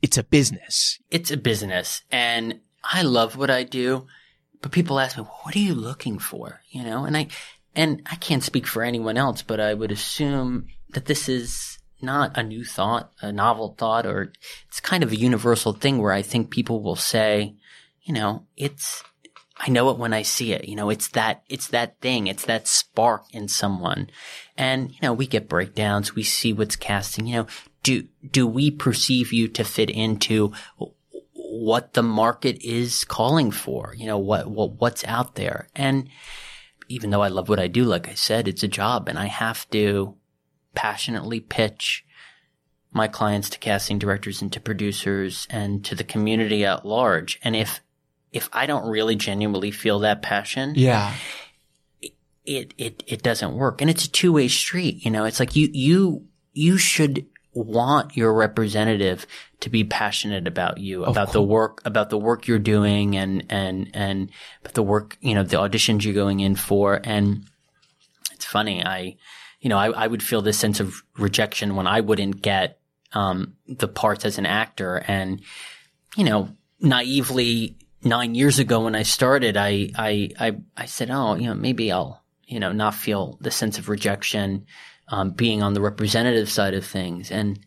it's 0.00 0.18
a 0.18 0.24
business. 0.24 0.98
It's 1.10 1.30
a 1.30 1.36
business 1.36 2.02
and 2.10 2.60
I 2.84 3.02
love 3.02 3.36
what 3.36 3.50
I 3.50 3.62
do, 3.62 4.06
but 4.60 4.72
people 4.72 4.98
ask 4.98 5.16
me, 5.16 5.24
what 5.24 5.54
are 5.54 5.60
you 5.60 5.74
looking 5.74 6.18
for? 6.18 6.60
You 6.70 6.84
know, 6.84 7.04
and 7.04 7.16
I, 7.16 7.28
and 7.74 8.02
I 8.10 8.16
can't 8.16 8.42
speak 8.42 8.66
for 8.66 8.82
anyone 8.82 9.16
else, 9.16 9.42
but 9.42 9.60
I 9.60 9.74
would 9.74 9.92
assume 9.92 10.66
that 10.90 11.06
this 11.06 11.28
is 11.28 11.78
not 12.00 12.36
a 12.36 12.42
new 12.42 12.64
thought, 12.64 13.12
a 13.20 13.32
novel 13.32 13.74
thought, 13.78 14.06
or 14.06 14.32
it's 14.68 14.80
kind 14.80 15.02
of 15.02 15.12
a 15.12 15.16
universal 15.16 15.72
thing 15.72 15.98
where 15.98 16.12
I 16.12 16.22
think 16.22 16.50
people 16.50 16.82
will 16.82 16.96
say, 16.96 17.54
you 18.02 18.12
know, 18.12 18.44
it's, 18.56 19.04
I 19.56 19.70
know 19.70 19.90
it 19.90 19.98
when 19.98 20.12
I 20.12 20.22
see 20.22 20.52
it. 20.52 20.66
You 20.66 20.74
know, 20.74 20.90
it's 20.90 21.08
that, 21.10 21.44
it's 21.48 21.68
that 21.68 22.00
thing. 22.00 22.26
It's 22.26 22.46
that 22.46 22.66
spark 22.66 23.22
in 23.32 23.46
someone. 23.46 24.10
And, 24.56 24.90
you 24.90 24.98
know, 25.02 25.12
we 25.12 25.26
get 25.26 25.48
breakdowns. 25.48 26.16
We 26.16 26.24
see 26.24 26.52
what's 26.52 26.74
casting, 26.74 27.26
you 27.26 27.36
know, 27.36 27.46
do, 27.82 28.06
do 28.30 28.46
we 28.46 28.70
perceive 28.70 29.32
you 29.32 29.48
to 29.48 29.64
fit 29.64 29.90
into 29.90 30.52
what 31.34 31.92
the 31.94 32.02
market 32.02 32.62
is 32.62 33.04
calling 33.04 33.50
for? 33.50 33.94
You 33.96 34.06
know, 34.06 34.18
what, 34.18 34.50
what, 34.50 34.80
what's 34.80 35.04
out 35.04 35.34
there? 35.34 35.68
And 35.74 36.08
even 36.88 37.10
though 37.10 37.22
I 37.22 37.28
love 37.28 37.48
what 37.48 37.60
I 37.60 37.68
do, 37.68 37.84
like 37.84 38.08
I 38.08 38.14
said, 38.14 38.48
it's 38.48 38.62
a 38.62 38.68
job 38.68 39.08
and 39.08 39.18
I 39.18 39.26
have 39.26 39.68
to 39.70 40.14
passionately 40.74 41.40
pitch 41.40 42.04
my 42.92 43.08
clients 43.08 43.48
to 43.50 43.58
casting 43.58 43.98
directors 43.98 44.42
and 44.42 44.52
to 44.52 44.60
producers 44.60 45.46
and 45.50 45.84
to 45.84 45.94
the 45.94 46.04
community 46.04 46.64
at 46.64 46.84
large. 46.84 47.38
And 47.42 47.56
if, 47.56 47.80
if 48.32 48.48
I 48.52 48.66
don't 48.66 48.88
really 48.88 49.16
genuinely 49.16 49.70
feel 49.70 50.00
that 50.00 50.22
passion, 50.22 50.74
Yeah. 50.76 51.14
it, 52.44 52.74
it, 52.76 53.02
it 53.06 53.22
doesn't 53.22 53.54
work. 53.54 53.80
And 53.80 53.88
it's 53.90 54.04
a 54.04 54.10
two 54.10 54.32
way 54.32 54.48
street. 54.48 55.04
You 55.04 55.10
know, 55.10 55.24
it's 55.24 55.40
like 55.40 55.56
you, 55.56 55.68
you, 55.72 56.26
you 56.52 56.76
should 56.76 57.26
want 57.54 58.16
your 58.16 58.32
representative 58.32 59.26
to 59.60 59.70
be 59.70 59.84
passionate 59.84 60.46
about 60.48 60.78
you, 60.78 61.04
about 61.04 61.32
the 61.32 61.42
work, 61.42 61.82
about 61.84 62.08
the 62.10 62.18
work 62.18 62.46
you're 62.46 62.58
doing 62.58 63.16
and, 63.16 63.44
and, 63.50 63.90
and 63.94 64.30
the 64.74 64.82
work, 64.82 65.18
you 65.20 65.34
know, 65.34 65.42
the 65.42 65.58
auditions 65.58 66.02
you're 66.02 66.14
going 66.14 66.40
in 66.40 66.56
for. 66.56 67.00
And 67.04 67.44
it's 68.32 68.46
funny. 68.46 68.84
I, 68.84 69.16
you 69.60 69.68
know, 69.68 69.78
I, 69.78 69.90
I 69.90 70.06
would 70.06 70.22
feel 70.22 70.42
this 70.42 70.58
sense 70.58 70.80
of 70.80 70.94
rejection 71.18 71.76
when 71.76 71.86
I 71.86 72.00
wouldn't 72.00 72.40
get, 72.42 72.80
um, 73.12 73.54
the 73.68 73.88
parts 73.88 74.24
as 74.24 74.38
an 74.38 74.46
actor. 74.46 74.96
And, 75.06 75.42
you 76.16 76.24
know, 76.24 76.48
naively 76.80 77.76
nine 78.02 78.34
years 78.34 78.58
ago 78.58 78.84
when 78.84 78.96
I 78.96 79.02
started, 79.02 79.56
I, 79.56 79.90
I, 79.94 80.30
I, 80.40 80.56
I 80.76 80.86
said, 80.86 81.10
oh, 81.10 81.34
you 81.34 81.46
know, 81.46 81.54
maybe 81.54 81.92
I'll, 81.92 82.22
you 82.46 82.58
know, 82.58 82.72
not 82.72 82.94
feel 82.94 83.38
the 83.40 83.50
sense 83.50 83.78
of 83.78 83.88
rejection, 83.88 84.66
um, 85.12 85.30
being 85.30 85.62
on 85.62 85.74
the 85.74 85.80
representative 85.80 86.48
side 86.50 86.74
of 86.74 86.84
things. 86.84 87.30
And 87.30 87.60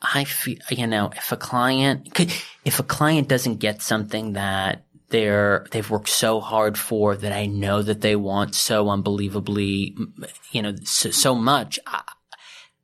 I 0.00 0.24
feel, 0.24 0.56
you 0.70 0.86
know, 0.86 1.10
if 1.14 1.30
a 1.30 1.36
client, 1.36 2.08
if 2.64 2.78
a 2.80 2.82
client 2.84 3.28
doesn't 3.28 3.56
get 3.58 3.82
something 3.82 4.32
that 4.32 4.86
they're, 5.10 5.66
they've 5.70 5.88
worked 5.90 6.08
so 6.08 6.40
hard 6.40 6.78
for 6.78 7.14
that 7.16 7.32
I 7.32 7.46
know 7.46 7.82
that 7.82 8.00
they 8.00 8.16
want 8.16 8.54
so 8.54 8.88
unbelievably, 8.88 9.96
you 10.52 10.62
know, 10.62 10.74
so, 10.84 11.10
so 11.10 11.34
much, 11.34 11.78
I, 11.86 12.02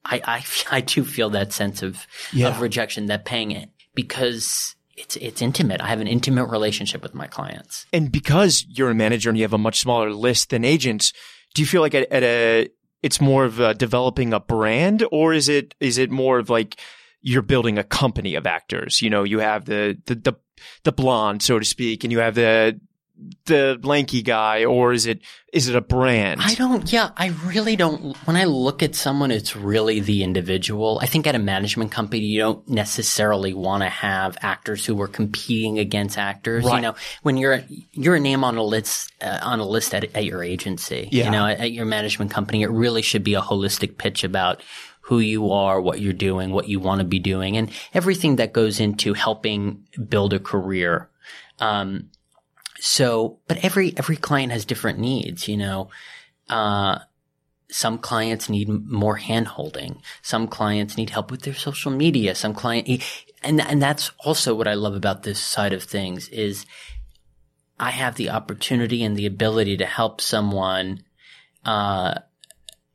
I, 0.05 0.21
I, 0.25 0.45
I 0.77 0.81
do 0.83 1.03
feel 1.05 1.31
that 1.31 1.53
sense 1.53 1.83
of, 1.83 2.07
Yeah. 2.33 2.49
of 2.49 2.61
rejection 2.61 3.07
that 3.07 3.25
paying 3.25 3.51
it 3.51 3.71
because 3.95 4.75
it's, 4.97 5.17
it's 5.17 5.41
intimate. 5.41 5.81
I 5.81 5.87
have 5.89 6.01
an 6.01 6.07
intimate 6.07 6.47
relationship 6.47 7.03
with 7.03 7.15
my 7.15 7.27
clients. 7.29 7.87
And 7.93 8.13
because 8.13 8.67
you're 8.69 8.91
a 8.91 8.95
manager 8.95 9.31
and 9.31 9.39
you 9.39 9.45
have 9.45 9.53
a 9.55 9.59
much 9.59 9.81
smaller 9.81 10.13
list 10.13 10.51
than 10.51 10.65
agents, 10.65 11.13
do 11.55 11.63
you 11.63 11.67
feel 11.67 11.81
like 11.81 11.95
at, 11.95 12.11
at 12.13 12.23
a 12.23 12.69
it's 13.05 13.21
more 13.21 13.45
of 13.45 13.61
uh 13.61 13.75
developing 13.75 14.33
a 14.33 14.41
brand, 14.41 15.07
or 15.13 15.35
is 15.35 15.49
it 15.49 15.75
is 15.79 15.99
it 15.99 16.11
more 16.11 16.39
of 16.39 16.49
like 16.49 16.81
you're 17.21 17.43
building 17.43 17.79
a 17.79 17.85
company 17.85 18.35
of 18.35 18.47
actors? 18.47 19.03
You 19.03 19.11
know, 19.11 19.25
you 19.25 19.41
have 19.41 19.67
the 19.67 19.99
the 20.07 20.15
the, 20.15 20.35
the 20.85 20.93
blonde, 20.93 21.43
so 21.43 21.59
to 21.59 21.65
speak, 21.65 22.03
and 22.03 22.13
you 22.13 22.21
have 22.21 22.35
the 22.35 22.81
the 23.47 23.79
lanky 23.83 24.23
guy, 24.23 24.65
or 24.65 24.93
is 24.93 25.07
it 25.07 25.21
is 25.53 25.69
it 25.69 25.77
a 25.77 25.81
brand? 25.81 26.41
I 26.43 26.55
don't, 26.55 26.93
yeah, 26.93 27.11
I 27.17 27.29
really 27.45 27.77
don't. 27.77 28.17
When 28.27 28.37
I 28.37 28.45
look 28.45 28.83
at 28.83 28.95
someone, 28.97 29.31
it's 29.31 29.55
really 29.55 30.01
the 30.01 30.25
individual. 30.25 30.99
I 31.01 31.07
think 31.07 31.27
at 31.27 31.35
a 31.37 31.39
management 31.39 31.93
company, 31.93 32.25
you 32.25 32.41
don't 32.41 32.69
necessarily 32.69 33.55
want 33.55 33.85
to 33.85 33.89
have 33.89 34.37
actors 34.41 34.85
who 34.85 35.01
are 35.01 35.07
competing 35.07 35.79
against 35.79 36.19
actors. 36.19 36.65
Right. 36.65 36.77
You 36.77 36.81
know, 36.83 36.95
when 37.23 37.37
you're, 37.37 37.63
you're 37.93 38.17
a 38.17 38.21
name 38.21 38.43
on 38.43 38.57
a 38.57 38.65
list, 38.65 39.13
uh, 39.21 39.39
on 39.43 39.61
a 39.61 39.65
list 39.67 39.95
at, 39.95 40.05
at 40.17 40.25
your 40.25 40.43
agency, 40.43 41.09
Yeah. 41.13 41.27
you 41.27 41.31
know, 41.31 41.47
at, 41.47 41.61
at 41.61 41.73
your 41.73 41.87
management 41.87 42.33
company, 42.33 42.63
it 42.63 42.71
really 42.71 43.03
should 43.03 43.23
be 43.23 43.35
a 43.35 43.41
holistic 43.41 43.97
pitch 43.97 44.25
about 44.25 44.61
who 45.03 45.21
you 45.21 45.53
are, 45.53 45.81
what 45.81 46.01
you're 46.01 46.13
doing, 46.13 46.51
what 46.51 46.69
you 46.69 46.81
want 46.81 46.99
to 46.99 47.05
be 47.07 47.21
doing, 47.21 47.57
and 47.57 47.71
everything 47.93 48.37
that 48.37 48.53
goes 48.53 48.81
into 48.81 49.15
helping 49.15 49.85
build 50.09 50.33
a 50.33 50.41
career. 50.41 51.11
Um, 51.61 52.11
so, 52.87 53.39
but 53.49 53.65
every, 53.65 53.97
every 53.97 54.17
client 54.17 54.53
has 54.53 54.67
different 54.67 54.99
needs, 54.99 55.49
you 55.49 55.57
know. 55.57 55.89
Uh, 56.51 56.99
some 57.71 57.97
clients 57.97 58.51
need 58.51 58.69
more 58.69 59.17
hand 59.17 59.49
holding. 59.49 60.03
Some 60.21 60.47
clients 60.47 60.99
need 60.99 61.09
help 61.09 61.31
with 61.31 61.41
their 61.41 61.55
social 61.55 61.91
media. 61.91 62.35
Some 62.35 62.53
client, 62.53 63.03
and, 63.43 63.59
and 63.59 63.81
that's 63.81 64.11
also 64.19 64.55
what 64.55 64.69
I 64.69 64.75
love 64.75 64.95
about 64.95 65.23
this 65.23 65.41
side 65.41 65.73
of 65.73 65.83
things 65.83 66.29
is 66.29 66.67
I 67.81 67.89
have 67.91 68.17
the 68.17 68.29
opportunity 68.29 69.03
and 69.03 69.17
the 69.17 69.25
ability 69.25 69.79
to 69.79 69.87
help 69.87 70.21
someone, 70.21 71.05
uh, 71.65 72.17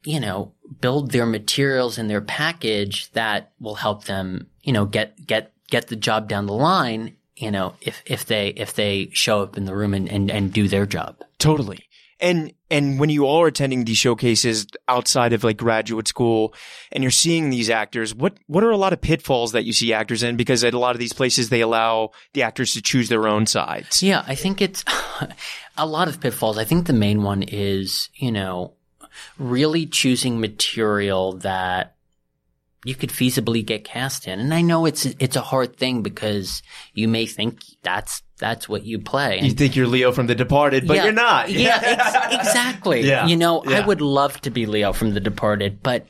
you 0.03 0.19
know, 0.19 0.53
build 0.81 1.09
their 1.09 1.25
materials 1.25 1.97
and 1.97 2.07
their 2.07 2.21
package 2.21 3.11
that 3.13 3.53
will 3.59 3.73
help 3.73 4.03
them, 4.03 4.51
you 4.61 4.71
know, 4.71 4.85
get, 4.85 5.25
get, 5.25 5.51
get 5.71 5.87
the 5.87 5.95
job 5.95 6.29
down 6.29 6.45
the 6.45 6.53
line, 6.53 7.15
you 7.39 7.51
know, 7.51 7.73
if, 7.81 8.03
if 8.05 8.25
they, 8.25 8.49
if 8.49 8.73
they 8.73 9.09
show 9.13 9.41
up 9.41 9.57
in 9.57 9.65
the 9.65 9.75
room 9.75 9.93
and, 9.93 10.09
and, 10.09 10.29
and 10.29 10.53
do 10.53 10.67
their 10.67 10.85
job. 10.85 11.23
Totally. 11.39 11.79
And 12.21 12.53
and 12.69 12.99
when 12.99 13.09
you 13.09 13.27
are 13.27 13.47
attending 13.47 13.85
these 13.85 13.97
showcases 13.97 14.67
outside 14.89 15.31
of 15.31 15.45
like 15.45 15.55
graduate 15.55 16.07
school 16.07 16.53
and 16.91 17.01
you're 17.01 17.11
seeing 17.11 17.49
these 17.49 17.69
actors, 17.69 18.13
what 18.13 18.37
what 18.47 18.63
are 18.63 18.71
a 18.71 18.77
lot 18.77 18.91
of 18.91 18.99
pitfalls 18.99 19.53
that 19.53 19.63
you 19.63 19.71
see 19.71 19.93
actors 19.93 20.21
in? 20.21 20.35
Because 20.35 20.65
at 20.65 20.73
a 20.73 20.79
lot 20.79 20.95
of 20.95 20.99
these 20.99 21.13
places 21.13 21.47
they 21.47 21.61
allow 21.61 22.11
the 22.33 22.43
actors 22.43 22.73
to 22.73 22.81
choose 22.81 23.07
their 23.07 23.25
own 23.25 23.45
sides. 23.45 24.03
Yeah, 24.03 24.25
I 24.27 24.35
think 24.35 24.61
it's 24.61 24.83
a 25.77 25.85
lot 25.85 26.09
of 26.09 26.19
pitfalls. 26.19 26.57
I 26.57 26.65
think 26.65 26.87
the 26.87 26.93
main 26.93 27.23
one 27.23 27.41
is, 27.41 28.09
you 28.15 28.33
know, 28.33 28.73
really 29.37 29.85
choosing 29.85 30.41
material 30.41 31.33
that 31.37 31.95
you 32.85 32.95
could 32.95 33.09
feasibly 33.09 33.65
get 33.65 33.83
cast 33.83 34.27
in. 34.27 34.39
And 34.39 34.53
I 34.53 34.61
know 34.61 34.85
it's 34.85 35.05
it's 35.05 35.35
a 35.35 35.41
hard 35.41 35.75
thing 35.75 36.01
because 36.01 36.61
you 36.93 37.07
may 37.07 37.25
think 37.25 37.61
that's 37.83 38.23
that's 38.39 38.69
what 38.69 38.85
you 38.85 38.99
play. 38.99 39.41
You 39.41 39.51
think 39.51 39.75
you're 39.75 39.87
Leo 39.87 40.11
from 40.11 40.27
The 40.27 40.35
Departed, 40.35 40.87
but 40.87 40.95
yeah, 40.97 41.03
you're 41.03 41.13
not. 41.13 41.51
Yeah, 41.51 41.79
ex- 41.83 42.35
exactly. 42.47 43.01
Yeah, 43.01 43.27
You 43.27 43.35
know, 43.35 43.61
I 43.65 43.85
would 43.85 44.01
love 44.01 44.39
to 44.41 44.49
be 44.49 44.65
Leo 44.65 44.93
from 44.93 45.13
The 45.13 45.19
Departed, 45.19 45.83
but 45.83 46.07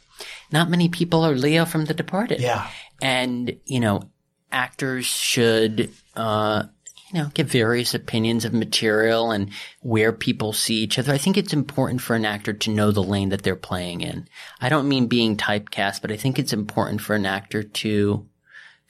not 0.52 0.70
many 0.70 0.90
people 0.90 1.26
are 1.26 1.34
Leo 1.36 1.66
from 1.66 1.86
The 1.86 1.94
Departed. 1.96 2.40
Yeah. 2.40 2.68
And, 3.02 3.58
you 3.66 3.80
know, 3.80 4.04
actors 4.52 5.06
should, 5.06 5.90
uh, 6.16 6.64
you 7.12 7.20
know, 7.20 7.32
give 7.34 7.48
various 7.50 7.94
opinions 7.94 8.46
of 8.46 8.54
material 8.54 9.32
and 9.32 9.50
where 9.82 10.12
people 10.12 10.54
see 10.54 10.76
each 10.76 11.00
other. 11.00 11.12
I 11.12 11.18
think 11.18 11.38
it's 11.38 11.54
important 11.54 12.02
for 12.02 12.16
an 12.16 12.26
actor 12.26 12.54
to 12.54 12.72
know 12.72 12.92
the 12.92 13.02
lane 13.04 13.30
that 13.30 13.42
they're 13.42 13.56
playing 13.56 14.02
in. 14.02 14.28
I 14.62 14.70
don't 14.70 14.88
mean 14.88 15.08
being 15.08 15.36
typecast, 15.36 16.02
but 16.02 16.12
I 16.12 16.18
think 16.18 16.38
it's 16.38 16.54
important 16.54 17.02
for 17.02 17.16
an 17.16 17.26
actor 17.26 17.64
to 17.64 18.28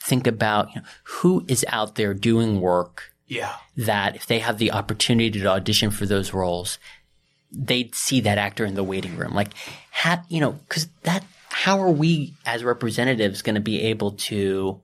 think 0.02 0.28
about 0.28 0.70
you 0.76 0.82
know, 0.82 0.88
who 1.04 1.46
is 1.48 1.66
out 1.70 1.96
there 1.96 2.14
doing 2.14 2.60
work 2.60 3.14
Yeah. 3.28 3.56
that 3.78 4.16
if 4.16 4.26
they 4.28 4.40
have 4.40 4.58
the 4.58 4.72
opportunity 4.72 5.40
to 5.40 5.48
audition 5.48 5.90
for 5.92 6.06
those 6.06 6.34
roles, 6.34 6.78
they'd 7.52 7.96
see 7.96 8.20
that 8.22 8.38
actor 8.38 8.66
in 8.66 8.76
the 8.76 8.84
waiting 8.84 9.16
room. 9.18 9.34
Like, 9.34 9.54
ha 9.92 10.24
you 10.30 10.42
know, 10.42 10.60
cause 10.68 10.88
that, 11.04 11.24
how 11.50 11.80
are 11.82 11.92
we 11.92 12.34
as 12.46 12.64
representatives 12.64 13.42
going 13.42 13.56
to 13.56 13.62
be 13.62 13.82
able 13.84 14.12
to 14.12 14.82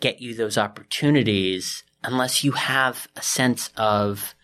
get 0.00 0.20
you 0.20 0.34
those 0.34 0.56
opportunities 0.58 1.84
unless 2.02 2.44
you 2.44 2.52
have 2.52 3.08
a 3.16 3.22
sense 3.22 3.70
of 3.76 4.34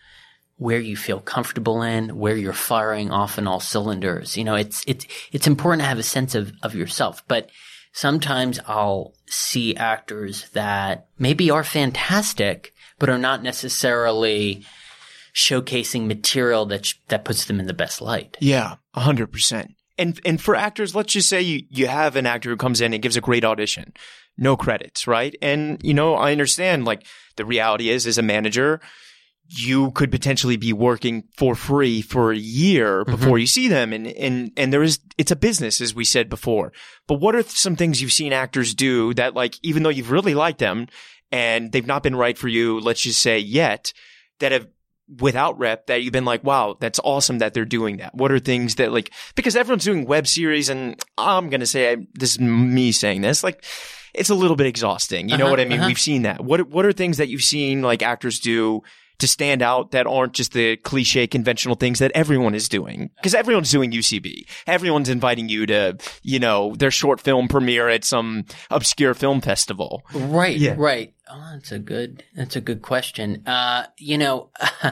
where 0.57 0.79
you 0.79 0.95
feel 0.95 1.19
comfortable 1.19 1.81
in, 1.81 2.17
where 2.17 2.35
you're 2.35 2.53
firing 2.53 3.11
off 3.11 3.37
in 3.37 3.47
all 3.47 3.59
cylinders. 3.59 4.37
You 4.37 4.43
know, 4.43 4.55
it's, 4.55 4.83
it's, 4.87 5.05
it's 5.31 5.47
important 5.47 5.81
to 5.81 5.87
have 5.87 5.99
a 5.99 6.03
sense 6.03 6.33
of, 6.33 6.53
of 6.63 6.75
yourself, 6.75 7.23
but 7.27 7.49
sometimes 7.91 8.59
I'll 8.67 9.13
see 9.27 9.75
actors 9.75 10.49
that 10.51 11.07
maybe 11.17 11.51
are 11.51 11.63
fantastic, 11.63 12.73
but 12.99 13.09
are 13.09 13.17
not 13.17 13.43
necessarily 13.43 14.63
showcasing 15.33 16.07
material 16.07 16.65
that, 16.67 16.85
sh- 16.85 16.95
that 17.09 17.25
puts 17.25 17.45
them 17.45 17.59
in 17.59 17.67
the 17.67 17.73
best 17.73 18.01
light. 18.01 18.37
Yeah, 18.39 18.75
hundred 18.93 19.31
percent. 19.31 19.71
And 19.97 20.19
and 20.25 20.41
for 20.41 20.55
actors, 20.55 20.93
let's 20.93 21.13
just 21.13 21.29
say 21.29 21.41
you 21.41 21.63
you 21.69 21.87
have 21.87 22.17
an 22.17 22.25
actor 22.25 22.49
who 22.49 22.57
comes 22.57 22.81
in 22.81 22.93
and 22.93 23.01
gives 23.01 23.15
a 23.15 23.21
great 23.21 23.45
audition, 23.45 23.93
no 24.37 24.57
credits, 24.57 25.07
right? 25.07 25.35
And 25.41 25.81
you 25.83 25.93
know, 25.93 26.15
I 26.15 26.33
understand 26.33 26.83
like 26.83 27.05
the 27.35 27.45
reality 27.45 27.89
is 27.89 28.07
as 28.07 28.17
a 28.17 28.23
manager, 28.23 28.79
you 29.47 29.91
could 29.91 30.11
potentially 30.11 30.57
be 30.57 30.73
working 30.73 31.23
for 31.37 31.55
free 31.55 32.01
for 32.01 32.31
a 32.31 32.37
year 32.37 33.03
mm-hmm. 33.03 33.11
before 33.11 33.37
you 33.37 33.45
see 33.45 33.67
them 33.67 33.93
and 33.93 34.07
and 34.07 34.51
and 34.57 34.73
there 34.73 34.81
is 34.81 34.99
it's 35.17 35.31
a 35.31 35.35
business 35.35 35.81
as 35.81 35.93
we 35.93 36.03
said 36.03 36.29
before. 36.29 36.73
But 37.07 37.19
what 37.19 37.35
are 37.35 37.43
some 37.43 37.75
things 37.75 38.01
you've 38.01 38.11
seen 38.11 38.33
actors 38.33 38.73
do 38.73 39.13
that 39.13 39.35
like 39.35 39.59
even 39.61 39.83
though 39.83 39.89
you've 39.89 40.11
really 40.11 40.33
liked 40.33 40.59
them 40.59 40.87
and 41.31 41.71
they've 41.71 41.85
not 41.85 42.01
been 42.01 42.15
right 42.15 42.37
for 42.37 42.47
you, 42.47 42.79
let's 42.79 43.01
just 43.01 43.21
say 43.21 43.37
yet, 43.39 43.93
that 44.39 44.51
have 44.51 44.67
without 45.19 45.57
rep 45.59 45.87
that 45.87 46.01
you've 46.01 46.13
been 46.13 46.25
like, 46.25 46.43
wow, 46.43 46.77
that's 46.79 46.99
awesome 47.03 47.39
that 47.39 47.53
they're 47.53 47.65
doing 47.65 47.97
that? 47.97 48.15
What 48.15 48.31
are 48.31 48.39
things 48.39 48.75
that 48.75 48.91
like, 48.91 49.11
because 49.35 49.55
everyone's 49.55 49.85
doing 49.85 50.05
web 50.05 50.27
series 50.27 50.69
and 50.69 50.99
I'm 51.17 51.49
going 51.49 51.59
to 51.59 51.67
say, 51.67 51.91
I, 51.91 51.97
this 52.13 52.31
is 52.31 52.39
me 52.39 52.91
saying 52.91 53.21
this, 53.21 53.43
like, 53.43 53.63
it's 54.17 54.29
a 54.29 54.35
little 54.35 54.55
bit 54.55 54.67
exhausting. 54.67 55.29
You 55.29 55.37
know 55.37 55.45
Uh-huh, 55.45 55.51
what 55.51 55.59
I 55.59 55.65
mean? 55.65 55.79
uh-huh. 55.79 55.87
We've 55.87 55.99
seen 55.99 56.23
that. 56.23 56.43
What, 56.43 56.69
what 56.69 56.85
are 56.85 56.93
things 56.93 57.17
that 57.17 57.27
you've 57.29 57.41
seen 57.43 57.81
like 57.81 58.01
actors 58.01 58.39
do 58.39 58.81
to 59.17 59.27
stand 59.29 59.61
out 59.61 59.91
that 59.91 60.05
aren't 60.07 60.33
just 60.33 60.51
the 60.51 60.75
cliche 60.75 61.25
conventional 61.25 61.75
things 61.75 61.99
that 61.99 62.11
everyone 62.15 62.53
is 62.55 62.67
doing? 62.67 63.09
Because 63.15 63.33
everyone's 63.33 63.71
doing 63.71 63.91
UCB. 63.91 64.45
Everyone's 64.67 65.07
inviting 65.09 65.47
you 65.47 65.65
to, 65.67 65.97
you 66.21 66.39
know, 66.39 66.75
their 66.75 66.91
short 66.91 67.21
film 67.21 67.47
premiere 67.47 67.87
at 67.89 68.03
some 68.03 68.43
obscure 68.69 69.13
film 69.13 69.39
festival. 69.41 70.03
Right, 70.13 70.57
Yeah. 70.57 70.75
right. 70.77 71.13
Oh, 71.29 71.49
that's 71.53 71.71
a 71.71 71.79
good. 71.79 72.23
That's 72.35 72.55
a 72.55 72.61
good 72.61 72.81
question. 72.81 73.43
Uh, 73.47 73.85
you 73.97 74.17
know, 74.17 74.49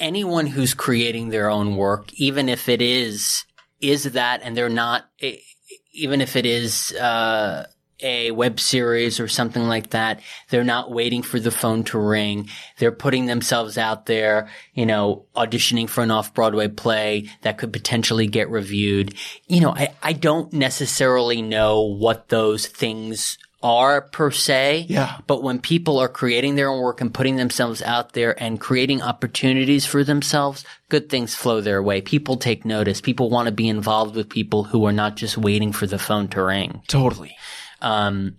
anyone 0.00 0.46
who's 0.46 0.74
creating 0.74 1.28
their 1.30 1.50
own 1.50 1.76
work, 1.76 2.12
even 2.14 2.48
if 2.48 2.68
it 2.68 2.82
is 2.82 3.44
is 3.80 4.04
that, 4.04 4.40
and 4.42 4.56
they're 4.56 4.68
not, 4.68 5.04
e- 5.20 5.40
even 5.96 6.20
if 6.20 6.36
it 6.36 6.46
is 6.46 6.92
uh, 6.92 7.66
a 8.00 8.30
web 8.30 8.60
series 8.60 9.18
or 9.18 9.28
something 9.28 9.62
like 9.66 9.90
that, 9.90 10.20
they're 10.50 10.64
not 10.64 10.90
waiting 10.90 11.22
for 11.22 11.40
the 11.40 11.50
phone 11.50 11.82
to 11.84 11.98
ring. 11.98 12.48
They're 12.78 12.92
putting 12.92 13.26
themselves 13.26 13.78
out 13.78 14.06
there, 14.06 14.50
you 14.74 14.84
know, 14.84 15.24
auditioning 15.34 15.88
for 15.88 16.02
an 16.02 16.10
off 16.10 16.34
Broadway 16.34 16.68
play 16.68 17.30
that 17.42 17.58
could 17.58 17.72
potentially 17.72 18.26
get 18.26 18.50
reviewed. 18.50 19.14
You 19.46 19.60
know, 19.60 19.70
I, 19.70 19.94
I 20.02 20.12
don't 20.12 20.52
necessarily 20.52 21.40
know 21.40 21.80
what 21.80 22.28
those 22.28 22.66
things 22.66 23.38
are 23.62 24.02
per 24.02 24.30
se. 24.30 24.86
Yeah. 24.88 25.18
But 25.26 25.42
when 25.42 25.60
people 25.60 25.98
are 25.98 26.08
creating 26.08 26.54
their 26.54 26.68
own 26.68 26.80
work 26.80 27.00
and 27.00 27.12
putting 27.12 27.36
themselves 27.36 27.82
out 27.82 28.12
there 28.12 28.40
and 28.40 28.60
creating 28.60 29.02
opportunities 29.02 29.86
for 29.86 30.04
themselves, 30.04 30.64
good 30.88 31.08
things 31.08 31.34
flow 31.34 31.60
their 31.60 31.82
way. 31.82 32.00
People 32.00 32.36
take 32.36 32.64
notice. 32.64 33.00
People 33.00 33.30
want 33.30 33.46
to 33.46 33.52
be 33.52 33.68
involved 33.68 34.14
with 34.14 34.28
people 34.28 34.64
who 34.64 34.84
are 34.84 34.92
not 34.92 35.16
just 35.16 35.38
waiting 35.38 35.72
for 35.72 35.86
the 35.86 35.98
phone 35.98 36.28
to 36.28 36.42
ring. 36.42 36.82
Totally. 36.86 37.36
Um, 37.80 38.36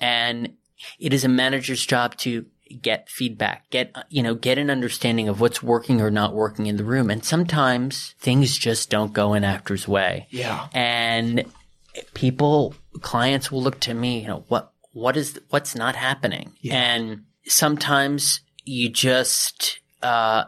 and 0.00 0.52
it 0.98 1.14
is 1.14 1.24
a 1.24 1.28
manager's 1.28 1.84
job 1.84 2.16
to 2.18 2.46
get 2.82 3.08
feedback, 3.08 3.70
get, 3.70 3.94
you 4.10 4.22
know, 4.22 4.34
get 4.34 4.58
an 4.58 4.70
understanding 4.70 5.28
of 5.28 5.40
what's 5.40 5.62
working 5.62 6.00
or 6.00 6.10
not 6.10 6.34
working 6.34 6.66
in 6.66 6.76
the 6.76 6.84
room. 6.84 7.10
And 7.10 7.24
sometimes 7.24 8.14
things 8.18 8.58
just 8.58 8.90
don't 8.90 9.12
go 9.12 9.34
an 9.34 9.44
actor's 9.44 9.86
way. 9.86 10.26
Yeah. 10.30 10.66
And 10.74 11.44
people, 12.14 12.74
clients 13.00 13.50
will 13.50 13.62
look 13.62 13.80
to 13.80 13.94
me, 13.94 14.20
you 14.20 14.28
know, 14.28 14.44
what, 14.48 14.72
what 14.92 15.16
is, 15.16 15.38
what's 15.50 15.74
not 15.74 15.96
happening? 15.96 16.52
And 16.70 17.24
sometimes 17.46 18.40
you 18.64 18.88
just, 18.88 19.80
uh, 20.02 20.44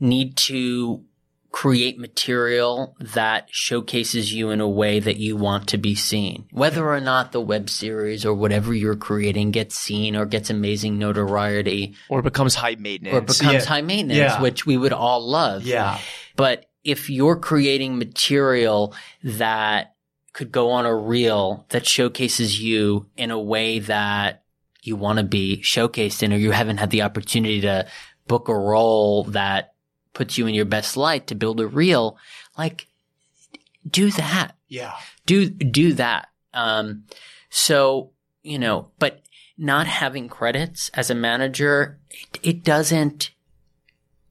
need 0.00 0.36
to 0.36 1.04
create 1.50 1.98
material 1.98 2.96
that 2.98 3.46
showcases 3.50 4.32
you 4.32 4.48
in 4.50 4.60
a 4.60 4.68
way 4.68 4.98
that 5.00 5.18
you 5.18 5.36
want 5.36 5.68
to 5.68 5.76
be 5.76 5.94
seen. 5.94 6.46
Whether 6.50 6.88
or 6.88 7.00
not 7.00 7.32
the 7.32 7.40
web 7.42 7.68
series 7.68 8.24
or 8.24 8.32
whatever 8.32 8.72
you're 8.72 8.96
creating 8.96 9.50
gets 9.50 9.76
seen 9.76 10.16
or 10.16 10.24
gets 10.24 10.48
amazing 10.48 10.98
notoriety 10.98 11.94
Or 12.08 12.22
becomes 12.22 12.54
high 12.54 12.76
maintenance. 12.76 13.14
or 13.14 13.20
becomes 13.20 13.64
Yeah. 13.64 13.68
high 13.68 13.82
maintenance, 13.82 14.16
Yeah. 14.18 14.40
which 14.40 14.64
we 14.64 14.78
would 14.78 14.94
all 14.94 15.28
love. 15.28 15.64
Yeah. 15.64 15.98
But 16.36 16.66
if 16.84 17.10
you're 17.10 17.36
creating 17.36 17.98
material 17.98 18.94
that 19.22 19.91
could 20.32 20.50
go 20.52 20.70
on 20.70 20.86
a 20.86 20.94
reel 20.94 21.66
that 21.70 21.86
showcases 21.86 22.60
you 22.60 23.06
in 23.16 23.30
a 23.30 23.38
way 23.40 23.78
that 23.80 24.42
you 24.82 24.96
want 24.96 25.18
to 25.18 25.24
be 25.24 25.58
showcased 25.62 26.22
in, 26.22 26.32
or 26.32 26.36
you 26.36 26.50
haven't 26.50 26.78
had 26.78 26.90
the 26.90 27.02
opportunity 27.02 27.60
to 27.60 27.86
book 28.26 28.48
a 28.48 28.54
role 28.54 29.24
that 29.24 29.74
puts 30.14 30.36
you 30.36 30.46
in 30.46 30.54
your 30.54 30.64
best 30.64 30.96
light 30.96 31.26
to 31.28 31.34
build 31.34 31.60
a 31.60 31.66
reel, 31.66 32.16
like 32.58 32.86
do 33.88 34.10
that 34.12 34.52
Yeah. 34.68 34.94
do 35.26 35.48
do 35.48 35.92
that. 35.94 36.28
Um, 36.54 37.04
so 37.50 38.10
you 38.42 38.58
know, 38.58 38.90
but 38.98 39.20
not 39.56 39.86
having 39.86 40.28
credits 40.28 40.90
as 40.94 41.10
a 41.10 41.14
manager, 41.14 41.98
it, 42.10 42.38
it 42.42 42.64
doesn't. 42.64 43.30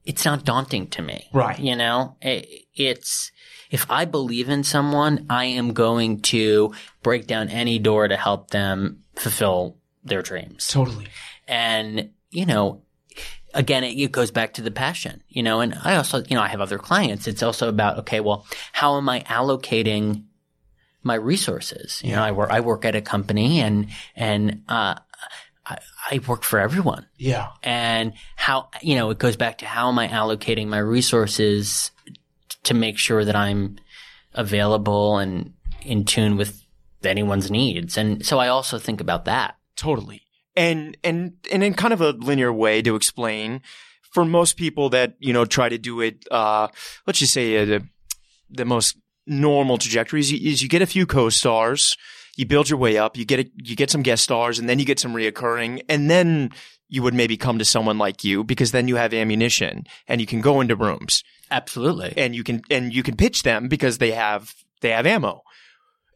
It's 0.04 0.24
not 0.24 0.44
daunting 0.44 0.88
to 0.88 1.02
me, 1.02 1.28
Right. 1.32 1.58
You 1.58 1.76
know, 1.76 2.16
it, 2.20 2.66
it's 2.74 3.31
if 3.72 3.90
I 3.90 4.04
believe 4.04 4.48
in 4.48 4.62
someone, 4.62 5.26
I 5.30 5.46
am 5.46 5.72
going 5.72 6.20
to 6.22 6.72
break 7.02 7.26
down 7.26 7.48
any 7.48 7.78
door 7.80 8.06
to 8.06 8.16
help 8.16 8.50
them 8.50 9.02
fulfill 9.16 9.78
their 10.04 10.22
dreams. 10.22 10.68
Totally. 10.68 11.06
And, 11.48 12.10
you 12.30 12.46
know, 12.46 12.82
again, 13.54 13.82
it, 13.82 13.98
it 13.98 14.12
goes 14.12 14.30
back 14.30 14.54
to 14.54 14.62
the 14.62 14.70
passion, 14.70 15.22
you 15.28 15.42
know, 15.42 15.60
and 15.60 15.74
I 15.82 15.96
also, 15.96 16.22
you 16.22 16.36
know, 16.36 16.42
I 16.42 16.48
have 16.48 16.60
other 16.60 16.78
clients. 16.78 17.26
It's 17.26 17.42
also 17.42 17.68
about, 17.68 17.98
okay, 18.00 18.20
well, 18.20 18.46
how 18.72 18.98
am 18.98 19.08
I 19.08 19.20
allocating 19.20 20.24
my 21.02 21.14
resources? 21.14 22.00
You 22.04 22.12
know, 22.12 22.22
I 22.22 22.32
work, 22.32 22.50
I 22.50 22.60
work 22.60 22.84
at 22.84 22.94
a 22.94 23.00
company 23.00 23.60
and, 23.60 23.88
and, 24.14 24.64
uh, 24.68 24.96
I, 25.64 25.78
I 26.10 26.20
work 26.26 26.42
for 26.42 26.58
everyone 26.58 27.06
Yeah. 27.16 27.50
and 27.62 28.14
how, 28.34 28.68
you 28.82 28.96
know, 28.96 29.10
it 29.10 29.18
goes 29.18 29.36
back 29.36 29.58
to 29.58 29.66
how 29.66 29.88
am 29.88 29.98
I 29.98 30.08
allocating 30.08 30.66
my 30.66 30.78
resources 30.78 31.91
to 32.64 32.74
make 32.74 32.98
sure 32.98 33.24
that 33.24 33.36
I'm 33.36 33.78
available 34.34 35.18
and 35.18 35.52
in 35.82 36.04
tune 36.04 36.36
with 36.36 36.64
anyone's 37.04 37.50
needs. 37.50 37.96
And 37.96 38.24
so 38.24 38.38
I 38.38 38.48
also 38.48 38.78
think 38.78 39.00
about 39.00 39.24
that. 39.24 39.56
Totally. 39.76 40.22
And 40.54 40.96
and 41.02 41.34
and 41.50 41.64
in 41.64 41.74
kind 41.74 41.94
of 41.94 42.00
a 42.00 42.10
linear 42.10 42.52
way 42.52 42.82
to 42.82 42.94
explain, 42.94 43.62
for 44.12 44.24
most 44.24 44.56
people 44.56 44.90
that 44.90 45.14
you 45.18 45.32
know 45.32 45.44
try 45.44 45.68
to 45.68 45.78
do 45.78 46.00
it, 46.00 46.26
uh, 46.30 46.68
let's 47.06 47.18
just 47.18 47.32
say 47.32 47.56
uh, 47.56 47.64
the 47.64 47.88
the 48.50 48.64
most 48.64 48.96
normal 49.26 49.78
trajectory 49.78 50.20
is 50.20 50.30
you, 50.30 50.50
is 50.50 50.62
you 50.62 50.68
get 50.68 50.82
a 50.82 50.86
few 50.86 51.06
co-stars, 51.06 51.96
you 52.36 52.44
build 52.44 52.68
your 52.68 52.78
way 52.78 52.98
up, 52.98 53.16
you 53.16 53.24
get 53.24 53.40
a, 53.40 53.50
you 53.56 53.74
get 53.74 53.90
some 53.90 54.02
guest 54.02 54.24
stars, 54.24 54.58
and 54.58 54.68
then 54.68 54.78
you 54.78 54.84
get 54.84 55.00
some 55.00 55.14
reoccurring, 55.14 55.82
and 55.88 56.10
then 56.10 56.50
you 56.92 57.02
would 57.02 57.14
maybe 57.14 57.38
come 57.38 57.58
to 57.58 57.64
someone 57.64 57.96
like 57.96 58.22
you 58.22 58.44
because 58.44 58.72
then 58.72 58.86
you 58.86 58.96
have 58.96 59.14
ammunition 59.14 59.84
and 60.06 60.20
you 60.20 60.26
can 60.26 60.42
go 60.42 60.60
into 60.60 60.76
rooms 60.76 61.24
Absolutely. 61.52 62.14
and 62.16 62.34
you 62.34 62.42
can 62.42 62.62
and 62.70 62.92
you 62.94 63.02
can 63.02 63.16
pitch 63.16 63.42
them 63.42 63.68
because 63.68 63.98
they 63.98 64.12
have 64.12 64.54
they 64.80 64.90
have 64.90 65.06
ammo. 65.06 65.42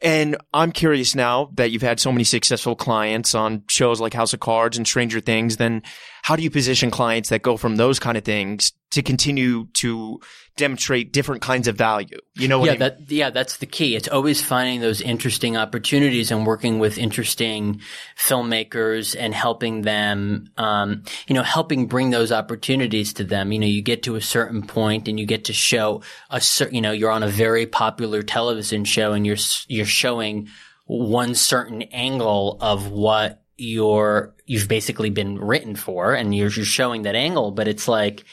And 0.02 0.36
I'm 0.52 0.72
curious 0.72 1.14
now 1.14 1.50
that 1.54 1.70
you've 1.70 1.82
had 1.82 2.00
so 2.00 2.12
many 2.12 2.24
successful 2.24 2.76
clients 2.76 3.34
on 3.34 3.62
shows 3.68 4.00
like 4.00 4.12
House 4.12 4.34
of 4.34 4.40
Cards 4.40 4.76
and 4.76 4.86
Stranger 4.86 5.20
Things, 5.20 5.56
then 5.56 5.82
how 6.26 6.34
do 6.34 6.42
you 6.42 6.50
position 6.50 6.90
clients 6.90 7.28
that 7.28 7.40
go 7.40 7.56
from 7.56 7.76
those 7.76 8.00
kind 8.00 8.18
of 8.18 8.24
things 8.24 8.72
to 8.90 9.00
continue 9.00 9.66
to 9.74 10.18
demonstrate 10.56 11.12
different 11.12 11.40
kinds 11.40 11.68
of 11.68 11.76
value? 11.76 12.18
You 12.34 12.48
know 12.48 12.58
what 12.58 12.64
yeah, 12.64 12.70
I 12.70 12.72
mean? 12.72 12.80
that 12.80 13.12
yeah, 13.12 13.30
that's 13.30 13.58
the 13.58 13.66
key. 13.66 13.94
It's 13.94 14.08
always 14.08 14.42
finding 14.42 14.80
those 14.80 15.00
interesting 15.00 15.56
opportunities 15.56 16.32
and 16.32 16.44
working 16.44 16.80
with 16.80 16.98
interesting 16.98 17.80
filmmakers 18.18 19.14
and 19.16 19.32
helping 19.32 19.82
them, 19.82 20.50
um, 20.56 21.04
you 21.28 21.34
know, 21.34 21.44
helping 21.44 21.86
bring 21.86 22.10
those 22.10 22.32
opportunities 22.32 23.12
to 23.12 23.22
them. 23.22 23.52
You 23.52 23.60
know, 23.60 23.68
you 23.68 23.80
get 23.80 24.02
to 24.02 24.16
a 24.16 24.20
certain 24.20 24.66
point 24.66 25.06
and 25.06 25.20
you 25.20 25.26
get 25.26 25.44
to 25.44 25.52
show 25.52 26.02
a 26.28 26.40
certain, 26.40 26.74
you 26.74 26.80
know, 26.80 26.90
you're 26.90 27.12
on 27.12 27.22
a 27.22 27.28
very 27.28 27.66
popular 27.66 28.24
television 28.24 28.84
show 28.84 29.12
and 29.12 29.24
you're 29.24 29.36
you're 29.68 29.86
showing 29.86 30.48
one 30.86 31.36
certain 31.36 31.82
angle 31.82 32.58
of 32.60 32.90
what 32.90 33.45
you're 33.56 34.32
you've 34.46 34.68
basically 34.68 35.10
been 35.10 35.38
written 35.38 35.76
for, 35.76 36.14
and 36.14 36.34
you're, 36.34 36.50
you're 36.50 36.64
showing 36.64 37.02
that 37.02 37.14
angle. 37.14 37.50
But 37.50 37.68
it's 37.68 37.88
like, 37.88 38.24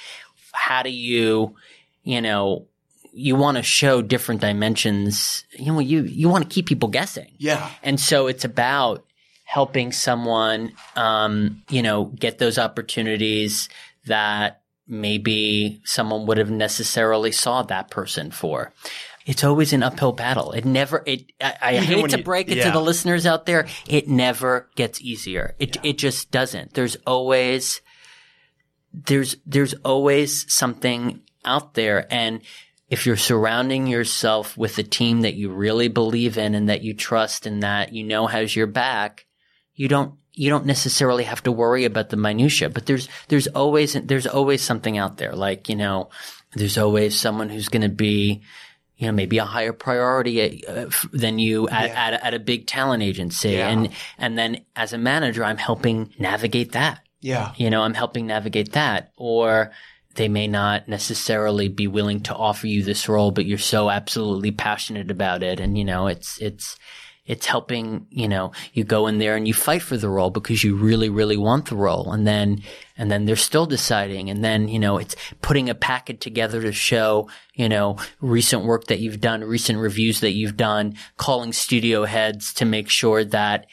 how 0.51 0.83
do 0.83 0.89
you, 0.89 1.55
you 2.03 2.21
know, 2.21 2.67
you 3.13 3.35
want 3.35 3.57
to 3.57 3.63
show 3.63 4.01
different 4.01 4.41
dimensions. 4.41 5.45
You 5.51 5.73
know, 5.73 5.79
you, 5.79 6.01
you 6.03 6.29
want 6.29 6.49
to 6.49 6.53
keep 6.53 6.65
people 6.65 6.89
guessing. 6.89 7.31
yeah. 7.37 7.69
And 7.83 7.99
so 7.99 8.27
it's 8.27 8.43
about 8.43 9.05
helping 9.43 9.91
someone, 9.91 10.73
um, 10.95 11.61
you 11.69 11.83
know, 11.83 12.05
get 12.05 12.39
those 12.39 12.57
opportunities 12.57 13.69
that 14.07 14.61
maybe 14.87 15.79
someone 15.85 16.25
would 16.25 16.37
have 16.37 16.49
necessarily 16.49 17.31
saw 17.31 17.61
that 17.63 17.89
person 17.91 18.31
for. 18.31 18.73
It's 19.25 19.43
always 19.43 19.73
an 19.73 19.83
uphill 19.83 20.11
battle. 20.11 20.51
It 20.51 20.65
never, 20.65 21.01
it, 21.05 21.31
I, 21.39 21.55
I 21.61 21.75
hate 21.77 22.09
to 22.09 22.17
you- 22.17 22.23
break 22.23 22.51
it 22.51 22.57
yeah. 22.57 22.65
to 22.65 22.71
the 22.71 22.81
listeners 22.81 23.25
out 23.25 23.45
there. 23.45 23.67
It 23.87 24.07
never 24.07 24.69
gets 24.75 25.01
easier. 25.01 25.55
It, 25.59 25.77
it 25.83 25.97
just 25.97 26.31
doesn't. 26.31 26.73
There's 26.73 26.97
always, 27.07 27.81
there's, 28.93 29.37
there's 29.45 29.73
always 29.75 30.51
something 30.53 31.21
out 31.45 31.73
there. 31.73 32.05
And 32.11 32.41
if 32.89 33.05
you're 33.05 33.17
surrounding 33.17 33.87
yourself 33.87 34.57
with 34.57 34.77
a 34.77 34.83
team 34.83 35.21
that 35.21 35.33
you 35.33 35.49
really 35.49 35.87
believe 35.87 36.37
in 36.37 36.53
and 36.53 36.69
that 36.69 36.83
you 36.83 36.93
trust 36.93 37.45
and 37.45 37.63
that 37.63 37.93
you 37.93 38.03
know 38.03 38.27
has 38.27 38.55
your 38.55 38.67
back, 38.67 39.25
you 39.73 39.87
don't 39.87 40.13
you 40.35 40.49
don't 40.49 40.65
necessarily 40.65 41.23
have 41.23 41.41
to 41.43 41.51
worry 41.51 41.85
about 41.85 42.09
the 42.09 42.17
minutia. 42.17 42.69
But 42.69 42.85
there's 42.85 43.09
there's 43.29 43.47
always 43.47 43.93
there's 43.93 44.27
always 44.27 44.61
something 44.61 44.97
out 44.97 45.17
there. 45.17 45.33
Like 45.33 45.69
you 45.69 45.75
know, 45.75 46.09
there's 46.53 46.77
always 46.77 47.19
someone 47.19 47.49
who's 47.49 47.69
going 47.69 47.81
to 47.81 47.89
be 47.89 48.43
you 49.03 49.09
know 49.09 49.13
maybe 49.13 49.37
a 49.37 49.45
higher 49.45 49.73
priority 49.73 50.65
uh, 50.67 50.89
than 51.11 51.37
you 51.39 51.67
at, 51.69 51.89
Yeah. 51.89 52.05
at, 52.07 52.13
a, 52.13 52.25
at 52.27 52.33
a 52.33 52.39
big 52.39 52.67
talent 52.67 53.03
agency, 53.03 53.51
Yeah. 53.51 53.69
and 53.69 53.89
and 54.17 54.37
then 54.37 54.65
as 54.75 54.93
a 54.93 54.97
manager, 54.97 55.43
I'm 55.43 55.57
helping 55.57 56.09
navigate 56.17 56.71
that 56.71 57.01
Yeah. 57.21 57.51
you 57.57 57.69
know, 57.69 57.81
I'm 57.83 57.93
helping 57.93 58.27
navigate 58.27 58.71
that. 58.73 59.11
Or 59.17 59.71
they 60.15 60.27
may 60.27 60.47
not 60.47 60.87
necessarily 60.87 61.67
be 61.69 61.87
willing 61.87 62.21
to 62.23 62.35
offer 62.35 62.67
you 62.67 62.83
this 62.83 63.09
role, 63.09 63.31
but 63.31 63.45
you're 63.45 63.57
so 63.75 63.89
absolutely 63.89 64.51
passionate 64.51 65.09
about 65.09 65.41
it. 65.43 65.59
And, 65.59 65.75
you 65.77 65.83
know, 65.85 66.05
it's, 66.07 66.37
it's, 66.39 66.75
it's 67.25 67.45
helping, 67.45 68.05
you 68.09 68.27
know, 68.27 68.51
you 68.73 68.83
go 68.83 69.07
in 69.07 69.17
there 69.17 69.35
and 69.35 69.47
you 69.47 69.53
fight 69.53 69.81
for 69.81 69.95
the 69.95 70.09
role 70.09 70.29
because 70.29 70.63
you 70.63 70.75
really, 70.75 71.09
really 71.09 71.37
want 71.37 71.69
the 71.69 71.75
role. 71.75 72.11
And 72.11 72.27
then, 72.27 72.61
and 72.97 73.09
then 73.09 73.25
they're 73.25 73.37
still 73.37 73.65
deciding. 73.65 74.29
And 74.29 74.43
then, 74.43 74.67
you 74.67 74.77
know, 74.77 74.97
it's 74.97 75.15
putting 75.41 75.69
a 75.69 75.75
packet 75.75 76.19
together 76.19 76.61
to 76.61 76.73
show, 76.73 77.29
you 77.53 77.69
know, 77.69 77.97
recent 78.19 78.65
work 78.65 78.87
that 78.87 78.99
you've 78.99 79.21
done, 79.21 79.41
recent 79.41 79.79
reviews 79.79 80.19
that 80.19 80.31
you've 80.31 80.57
done, 80.57 80.95
calling 81.15 81.53
studio 81.53 82.03
heads 82.03 82.53
to 82.55 82.65
make 82.65 82.89
sure 82.89 83.23
that 83.23 83.67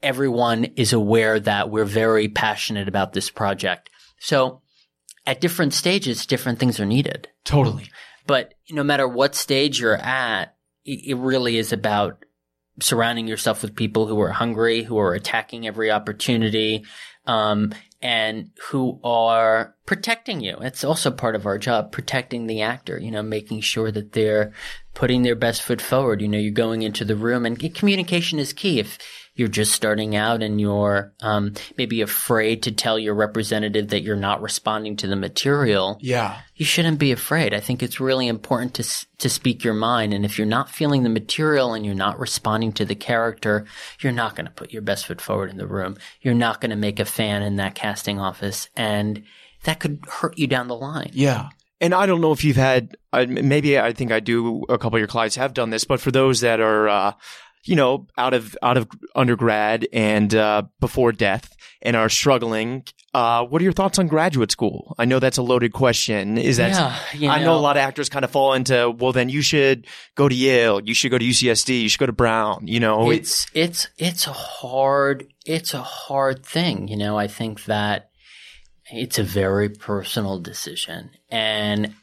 everyone 0.00 0.64
is 0.76 0.92
aware 0.92 1.40
that 1.40 1.70
we're 1.70 1.84
very 1.84 2.28
passionate 2.28 2.86
about 2.86 3.12
this 3.12 3.30
project. 3.30 3.90
So 4.20 4.62
at 5.26 5.40
different 5.40 5.74
stages, 5.74 6.26
different 6.26 6.60
things 6.60 6.78
are 6.78 6.86
needed. 6.86 7.28
Totally. 7.44 7.88
But 8.28 8.54
no 8.70 8.84
matter 8.84 9.08
what 9.08 9.34
stage 9.34 9.80
you're 9.80 9.96
at, 9.96 10.54
it 10.84 11.10
it 11.10 11.16
really 11.16 11.58
is 11.58 11.72
about 11.72 12.24
surrounding 12.82 13.26
yourself 13.26 13.62
with 13.62 13.76
people 13.76 14.06
who 14.06 14.20
are 14.20 14.30
hungry, 14.30 14.82
who 14.82 14.98
are 14.98 15.14
attacking 15.14 15.66
every 15.66 15.90
opportunity, 15.90 16.84
um, 17.26 17.72
and 18.02 18.50
who 18.70 18.98
are 19.04 19.76
protecting 19.86 20.40
you. 20.40 20.56
It's 20.60 20.82
also 20.82 21.10
part 21.10 21.36
of 21.36 21.46
our 21.46 21.56
job, 21.56 21.92
protecting 21.92 22.46
the 22.46 22.62
actor, 22.62 22.98
you 22.98 23.12
know, 23.12 23.22
making 23.22 23.60
sure 23.60 23.92
that 23.92 24.12
they're 24.12 24.52
putting 24.94 25.22
their 25.22 25.36
best 25.36 25.62
foot 25.62 25.80
forward. 25.80 26.20
You 26.20 26.28
know, 26.28 26.38
you're 26.38 26.50
going 26.50 26.82
into 26.82 27.04
the 27.04 27.14
room 27.16 27.46
and 27.46 27.74
communication 27.74 28.40
is 28.40 28.52
key. 28.52 28.80
If 28.80 28.98
you're 29.34 29.48
just 29.48 29.72
starting 29.72 30.14
out 30.14 30.42
and 30.42 30.60
you're 30.60 31.12
um, 31.20 31.54
maybe 31.78 32.02
afraid 32.02 32.62
to 32.64 32.72
tell 32.72 32.98
your 32.98 33.14
representative 33.14 33.88
that 33.88 34.02
you're 34.02 34.14
not 34.16 34.42
responding 34.42 34.96
to 34.96 35.06
the 35.06 35.16
material, 35.16 35.96
Yeah. 36.02 36.38
you 36.54 36.66
shouldn't 36.66 36.98
be 36.98 37.12
afraid. 37.12 37.54
I 37.54 37.60
think 37.60 37.82
it's 37.82 37.98
really 38.00 38.28
important 38.28 38.74
to 38.74 39.06
to 39.18 39.28
speak 39.28 39.62
your 39.64 39.74
mind. 39.74 40.12
And 40.12 40.24
if 40.24 40.36
you're 40.36 40.46
not 40.46 40.68
feeling 40.68 41.02
the 41.02 41.08
material 41.08 41.74
and 41.74 41.86
you're 41.86 41.94
not 41.94 42.18
responding 42.18 42.72
to 42.74 42.84
the 42.84 42.94
character, 42.96 43.64
you're 44.00 44.12
not 44.12 44.34
going 44.36 44.46
to 44.46 44.52
put 44.52 44.72
your 44.72 44.82
best 44.82 45.06
foot 45.06 45.20
forward 45.20 45.50
in 45.50 45.58
the 45.58 45.66
room. 45.66 45.96
You're 46.20 46.34
not 46.34 46.60
going 46.60 46.70
to 46.70 46.76
make 46.76 46.98
a 47.00 47.04
fan 47.04 47.42
in 47.42 47.56
that 47.56 47.74
casting 47.74 48.18
office, 48.18 48.68
and 48.76 49.22
that 49.64 49.78
could 49.80 50.00
hurt 50.08 50.36
you 50.36 50.46
down 50.48 50.66
the 50.68 50.74
line. 50.76 51.10
Yeah. 51.14 51.48
And 51.80 51.94
I 51.94 52.06
don't 52.06 52.20
know 52.20 52.32
if 52.32 52.44
you've 52.44 52.56
had, 52.56 52.96
maybe 53.12 53.76
I 53.78 53.92
think 53.92 54.12
I 54.12 54.20
do, 54.20 54.64
a 54.68 54.78
couple 54.78 54.96
of 54.96 55.00
your 55.00 55.08
clients 55.08 55.34
have 55.36 55.52
done 55.52 55.70
this, 55.70 55.84
but 55.84 56.00
for 56.00 56.12
those 56.12 56.40
that 56.40 56.60
are, 56.60 56.88
uh, 56.88 57.12
you 57.64 57.76
know, 57.76 58.06
out 58.18 58.34
of, 58.34 58.56
out 58.62 58.76
of 58.76 58.88
undergrad 59.14 59.86
and, 59.92 60.34
uh, 60.34 60.62
before 60.80 61.12
death 61.12 61.54
and 61.80 61.96
are 61.96 62.08
struggling, 62.08 62.84
uh, 63.14 63.44
what 63.44 63.60
are 63.60 63.64
your 63.64 63.72
thoughts 63.72 63.98
on 63.98 64.06
graduate 64.06 64.50
school? 64.50 64.94
I 64.98 65.04
know 65.04 65.18
that's 65.18 65.36
a 65.38 65.42
loaded 65.42 65.72
question. 65.72 66.38
Is 66.38 66.56
that, 66.56 66.70
Yeah, 66.70 66.96
you 67.14 67.28
I 67.28 67.42
know 67.42 67.54
a 67.54 67.60
lot 67.60 67.76
of 67.76 67.80
actors 67.82 68.08
kind 68.08 68.24
of 68.24 68.30
fall 68.30 68.54
into, 68.54 68.90
well, 68.90 69.12
then 69.12 69.28
you 69.28 69.42
should 69.42 69.86
go 70.14 70.28
to 70.28 70.34
Yale, 70.34 70.80
you 70.80 70.94
should 70.94 71.10
go 71.10 71.18
to 71.18 71.24
UCSD, 71.24 71.82
you 71.82 71.88
should 71.88 72.00
go 72.00 72.06
to 72.06 72.12
Brown, 72.12 72.66
you 72.66 72.80
know, 72.80 73.10
it's 73.10 73.46
it's 73.54 73.88
it's 73.98 74.26
a 74.26 74.32
hard 74.32 75.26
it's 75.44 75.74
a 75.74 75.82
hard 75.82 76.44
thing 76.44 76.88
you 76.88 76.96
know 76.96 77.18
i 77.18 77.26
think 77.26 77.64
that 77.64 78.10
it's 78.92 79.18
a 79.18 79.22
very 79.22 79.68
personal 79.68 80.38
decision 80.38 81.10
and 81.28 81.94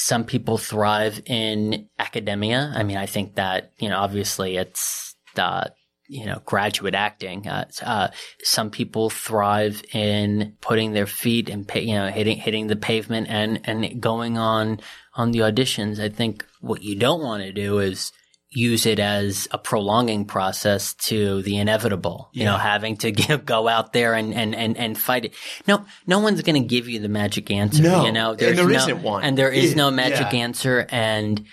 some 0.00 0.24
people 0.24 0.58
thrive 0.58 1.22
in 1.26 1.88
academia. 1.98 2.72
I 2.74 2.82
mean 2.82 2.96
i 2.96 3.06
think 3.06 3.34
that 3.34 3.72
you 3.78 3.88
know 3.88 3.98
obviously 3.98 4.56
it's 4.56 5.14
the 5.34 5.72
you 6.08 6.26
know 6.26 6.40
graduate 6.44 6.94
acting 6.94 7.46
uh, 7.46 7.66
uh, 7.82 8.08
some 8.42 8.70
people 8.70 9.10
thrive 9.10 9.82
in 9.92 10.56
putting 10.60 10.92
their 10.92 11.06
feet 11.06 11.48
and 11.48 11.70
you 11.74 11.94
know 11.94 12.08
hitting 12.08 12.36
hitting 12.36 12.66
the 12.66 12.76
pavement 12.76 13.28
and 13.30 13.60
and 13.64 14.00
going 14.00 14.36
on 14.36 14.80
on 15.14 15.30
the 15.32 15.40
auditions. 15.40 16.00
I 16.00 16.08
think 16.08 16.44
what 16.60 16.82
you 16.82 16.96
don't 16.96 17.22
want 17.22 17.42
to 17.42 17.52
do 17.52 17.78
is 17.78 18.12
use 18.52 18.84
it 18.84 18.98
as 18.98 19.46
a 19.52 19.58
prolonging 19.58 20.24
process 20.24 20.94
to 20.94 21.40
the 21.42 21.56
inevitable. 21.58 22.28
You 22.32 22.44
know, 22.44 22.56
having 22.56 22.96
to 22.98 23.12
give, 23.12 23.46
go 23.46 23.68
out 23.68 23.92
there 23.92 24.14
and, 24.14 24.34
and, 24.34 24.54
and, 24.54 24.76
and 24.76 24.98
fight 24.98 25.26
it. 25.26 25.34
No, 25.68 25.84
no 26.06 26.18
one's 26.18 26.42
going 26.42 26.60
to 26.60 26.66
give 26.68 26.88
you 26.88 26.98
the 26.98 27.08
magic 27.08 27.50
answer. 27.50 27.82
No. 27.82 28.04
you 28.04 28.12
know, 28.12 28.30
And 28.30 28.38
There's 28.40 28.56
there 28.56 28.66
no, 28.68 28.76
isn't 28.76 29.02
one. 29.02 29.22
and 29.22 29.38
there 29.38 29.50
is 29.50 29.70
Yeah. 29.70 29.76
no 29.76 29.90
magic 29.92 30.32
Yeah. 30.32 30.38
answer. 30.40 30.86
And 30.90 31.46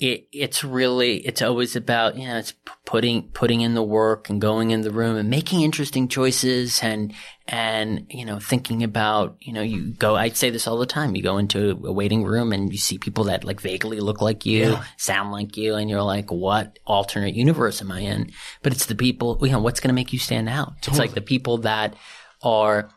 it, 0.00 0.28
it's 0.32 0.64
really, 0.64 1.18
it's 1.18 1.42
always 1.42 1.76
about, 1.76 2.16
you 2.16 2.26
know, 2.26 2.38
it's 2.38 2.54
putting, 2.86 3.28
putting 3.32 3.60
in 3.60 3.74
the 3.74 3.82
work 3.82 4.30
and 4.30 4.40
going 4.40 4.70
in 4.70 4.80
the 4.80 4.90
room 4.90 5.16
and 5.16 5.28
making 5.28 5.60
interesting 5.60 6.08
choices 6.08 6.80
and, 6.82 7.12
and, 7.46 8.06
you 8.08 8.24
know, 8.24 8.38
thinking 8.38 8.82
about, 8.82 9.36
you 9.40 9.52
know, 9.52 9.60
you 9.60 9.92
go, 9.92 10.16
I 10.16 10.30
say 10.30 10.48
this 10.48 10.66
all 10.66 10.78
the 10.78 10.86
time. 10.86 11.14
You 11.14 11.22
go 11.22 11.36
into 11.36 11.78
a 11.84 11.92
waiting 11.92 12.24
room 12.24 12.52
and 12.54 12.72
you 12.72 12.78
see 12.78 12.96
people 12.96 13.24
that 13.24 13.44
like 13.44 13.60
vaguely 13.60 14.00
look 14.00 14.22
like 14.22 14.46
you, 14.46 14.70
Yeah. 14.70 14.84
sound 14.96 15.32
like 15.32 15.58
you, 15.58 15.74
and 15.74 15.90
you're 15.90 16.02
like, 16.02 16.32
what 16.32 16.78
alternate 16.86 17.34
universe 17.34 17.82
am 17.82 17.92
I 17.92 18.00
in? 18.00 18.32
But 18.62 18.72
it's 18.72 18.86
the 18.86 18.94
people, 18.94 19.38
you 19.42 19.52
know, 19.52 19.60
what's 19.60 19.80
going 19.80 19.88
to 19.88 19.94
make 19.94 20.14
you 20.14 20.18
stand 20.18 20.48
out? 20.48 20.72
It's 20.88 20.98
like 20.98 21.12
the 21.12 21.20
people 21.20 21.58
that 21.58 21.94
are 22.42 22.90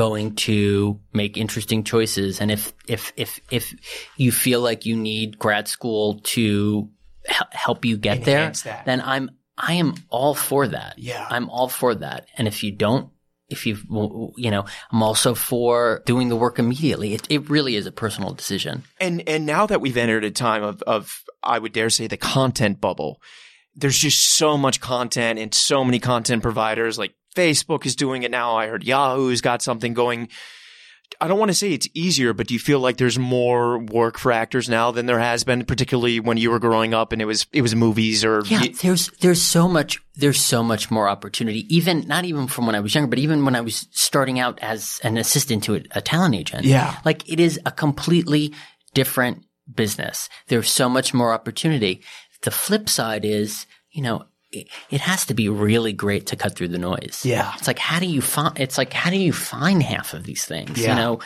going 0.00 0.34
to 0.34 0.98
make 1.12 1.36
interesting 1.36 1.84
choices. 1.84 2.40
And 2.40 2.50
if, 2.50 2.72
if, 2.88 3.12
if, 3.16 3.38
if 3.50 3.74
you 4.16 4.32
feel 4.32 4.62
like 4.62 4.86
you 4.86 4.96
need 4.96 5.38
grad 5.38 5.68
school 5.68 6.20
to 6.20 6.88
hel- 7.26 7.48
help 7.52 7.84
you 7.84 7.98
get 7.98 8.26
Enhance 8.26 8.62
there, 8.62 8.72
that. 8.72 8.86
then 8.86 9.02
I'm, 9.02 9.28
I 9.58 9.74
am 9.74 9.92
all 10.08 10.34
for 10.34 10.66
that. 10.68 10.98
Yeah. 10.98 11.26
I'm 11.28 11.50
all 11.50 11.68
for 11.68 11.94
that. 11.94 12.28
And 12.38 12.48
if 12.48 12.64
you 12.64 12.72
don't, 12.72 13.10
if 13.50 13.66
you, 13.66 13.76
you 14.38 14.50
know, 14.50 14.64
I'm 14.90 15.02
also 15.02 15.34
for 15.34 16.02
doing 16.06 16.30
the 16.30 16.36
work 16.36 16.58
immediately. 16.58 17.12
It, 17.12 17.26
it 17.28 17.50
really 17.50 17.76
is 17.76 17.84
a 17.84 17.92
personal 17.92 18.32
decision. 18.32 18.84
And 18.98 19.28
and 19.28 19.44
now 19.44 19.66
that 19.66 19.82
we've 19.82 19.98
entered 19.98 20.24
a 20.24 20.30
time 20.30 20.62
of 20.62 20.82
of 20.82 21.24
I 21.42 21.58
would 21.58 21.72
dare 21.72 21.90
say 21.90 22.06
the 22.06 22.16
content 22.16 22.80
bubble, 22.80 23.20
there's 23.74 23.98
just 23.98 24.36
so 24.36 24.56
much 24.56 24.80
content 24.80 25.38
and 25.38 25.52
so 25.52 25.84
many 25.84 25.98
content 25.98 26.42
providers. 26.42 26.96
Like 26.96 27.12
Facebook 27.40 27.86
is 27.86 27.96
doing 27.96 28.22
it 28.22 28.30
now. 28.30 28.56
I 28.56 28.66
heard 28.66 28.84
Yahoo's 28.84 29.40
got 29.40 29.62
something 29.62 29.94
going. 29.94 30.28
I 31.20 31.26
don't 31.26 31.38
want 31.38 31.50
to 31.50 31.56
say 31.56 31.72
it's 31.72 31.88
easier, 31.92 32.32
but 32.32 32.46
do 32.46 32.54
you 32.54 32.60
feel 32.60 32.78
like 32.78 32.96
there's 32.96 33.18
more 33.18 33.78
work 33.78 34.16
for 34.16 34.30
actors 34.30 34.68
now 34.68 34.92
than 34.92 35.06
there 35.06 35.18
has 35.18 35.42
been, 35.42 35.64
particularly 35.64 36.20
when 36.20 36.36
you 36.36 36.50
were 36.50 36.60
growing 36.60 36.94
up 36.94 37.12
and 37.12 37.20
it 37.20 37.24
was 37.24 37.46
it 37.52 37.62
was 37.62 37.74
movies 37.74 38.24
or 38.24 38.42
Yeah, 38.46 38.62
there's 38.80 39.08
there's 39.20 39.42
so 39.42 39.66
much 39.66 40.00
there's 40.14 40.40
so 40.40 40.62
much 40.62 40.90
more 40.90 41.08
opportunity. 41.08 41.66
Even 41.74 42.06
not 42.06 42.24
even 42.24 42.46
from 42.46 42.66
when 42.66 42.76
I 42.76 42.80
was 42.80 42.94
younger, 42.94 43.08
but 43.08 43.18
even 43.18 43.44
when 43.44 43.56
I 43.56 43.60
was 43.60 43.88
starting 43.90 44.38
out 44.38 44.60
as 44.60 45.00
an 45.02 45.18
assistant 45.18 45.64
to 45.64 45.76
a, 45.76 45.82
a 45.96 46.00
talent 46.00 46.36
agent. 46.36 46.64
Yeah. 46.64 46.96
like 47.04 47.28
it 47.28 47.40
is 47.40 47.58
a 47.66 47.72
completely 47.72 48.54
different 48.94 49.44
business. 49.74 50.28
There's 50.48 50.70
so 50.70 50.88
much 50.88 51.12
more 51.12 51.32
opportunity. 51.32 52.02
The 52.42 52.50
flip 52.50 52.88
side 52.88 53.24
is, 53.24 53.66
you 53.90 54.02
know, 54.02 54.24
it, 54.52 55.00
has 55.00 55.26
to 55.26 55.34
be 55.34 55.48
really 55.48 55.92
great 55.92 56.26
to 56.26 56.36
cut 56.36 56.56
through 56.56 56.68
the 56.68 56.78
noise. 56.78 57.22
Yeah. 57.24 57.52
it's 57.56 57.66
like 57.66 57.78
how 57.78 58.00
do 58.00 58.06
you 58.06 58.20
find? 58.20 58.58
It's 58.58 58.78
like 58.78 58.92
how 58.92 59.10
do 59.10 59.16
you 59.16 59.32
find 59.32 59.82
half 59.82 60.14
of 60.14 60.24
these 60.24 60.44
things? 60.44 60.80
Yeah. 60.80 60.90
You 60.90 60.94
know, 60.94 61.20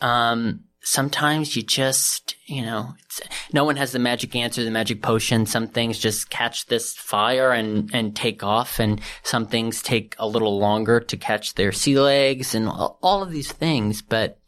um, 0.00 0.64
sometimes 0.82 1.54
you 1.56 1.62
just, 1.62 2.36
you 2.46 2.62
know, 2.62 2.94
it's, 3.04 3.20
no 3.52 3.64
one 3.64 3.76
has 3.76 3.92
the 3.92 3.98
magic 3.98 4.34
answer, 4.34 4.64
the 4.64 4.70
magic 4.70 5.02
potion. 5.02 5.46
Some 5.46 5.68
things 5.68 5.98
just 5.98 6.30
catch 6.30 6.66
this 6.66 6.94
fire 6.94 7.52
and, 7.52 7.90
and 7.92 8.16
take 8.16 8.42
off. 8.42 8.78
And 8.78 9.00
some 9.22 9.46
things 9.46 9.82
take 9.82 10.14
a 10.18 10.26
little 10.26 10.58
longer 10.58 11.00
to 11.00 11.16
catch 11.16 11.54
their 11.54 11.72
sea 11.72 11.98
legs 11.98 12.54
and 12.54 12.68
all, 12.68 12.98
all 13.02 13.22
of 13.22 13.30
these 13.30 13.52
things. 13.52 14.02
But, 14.02 14.38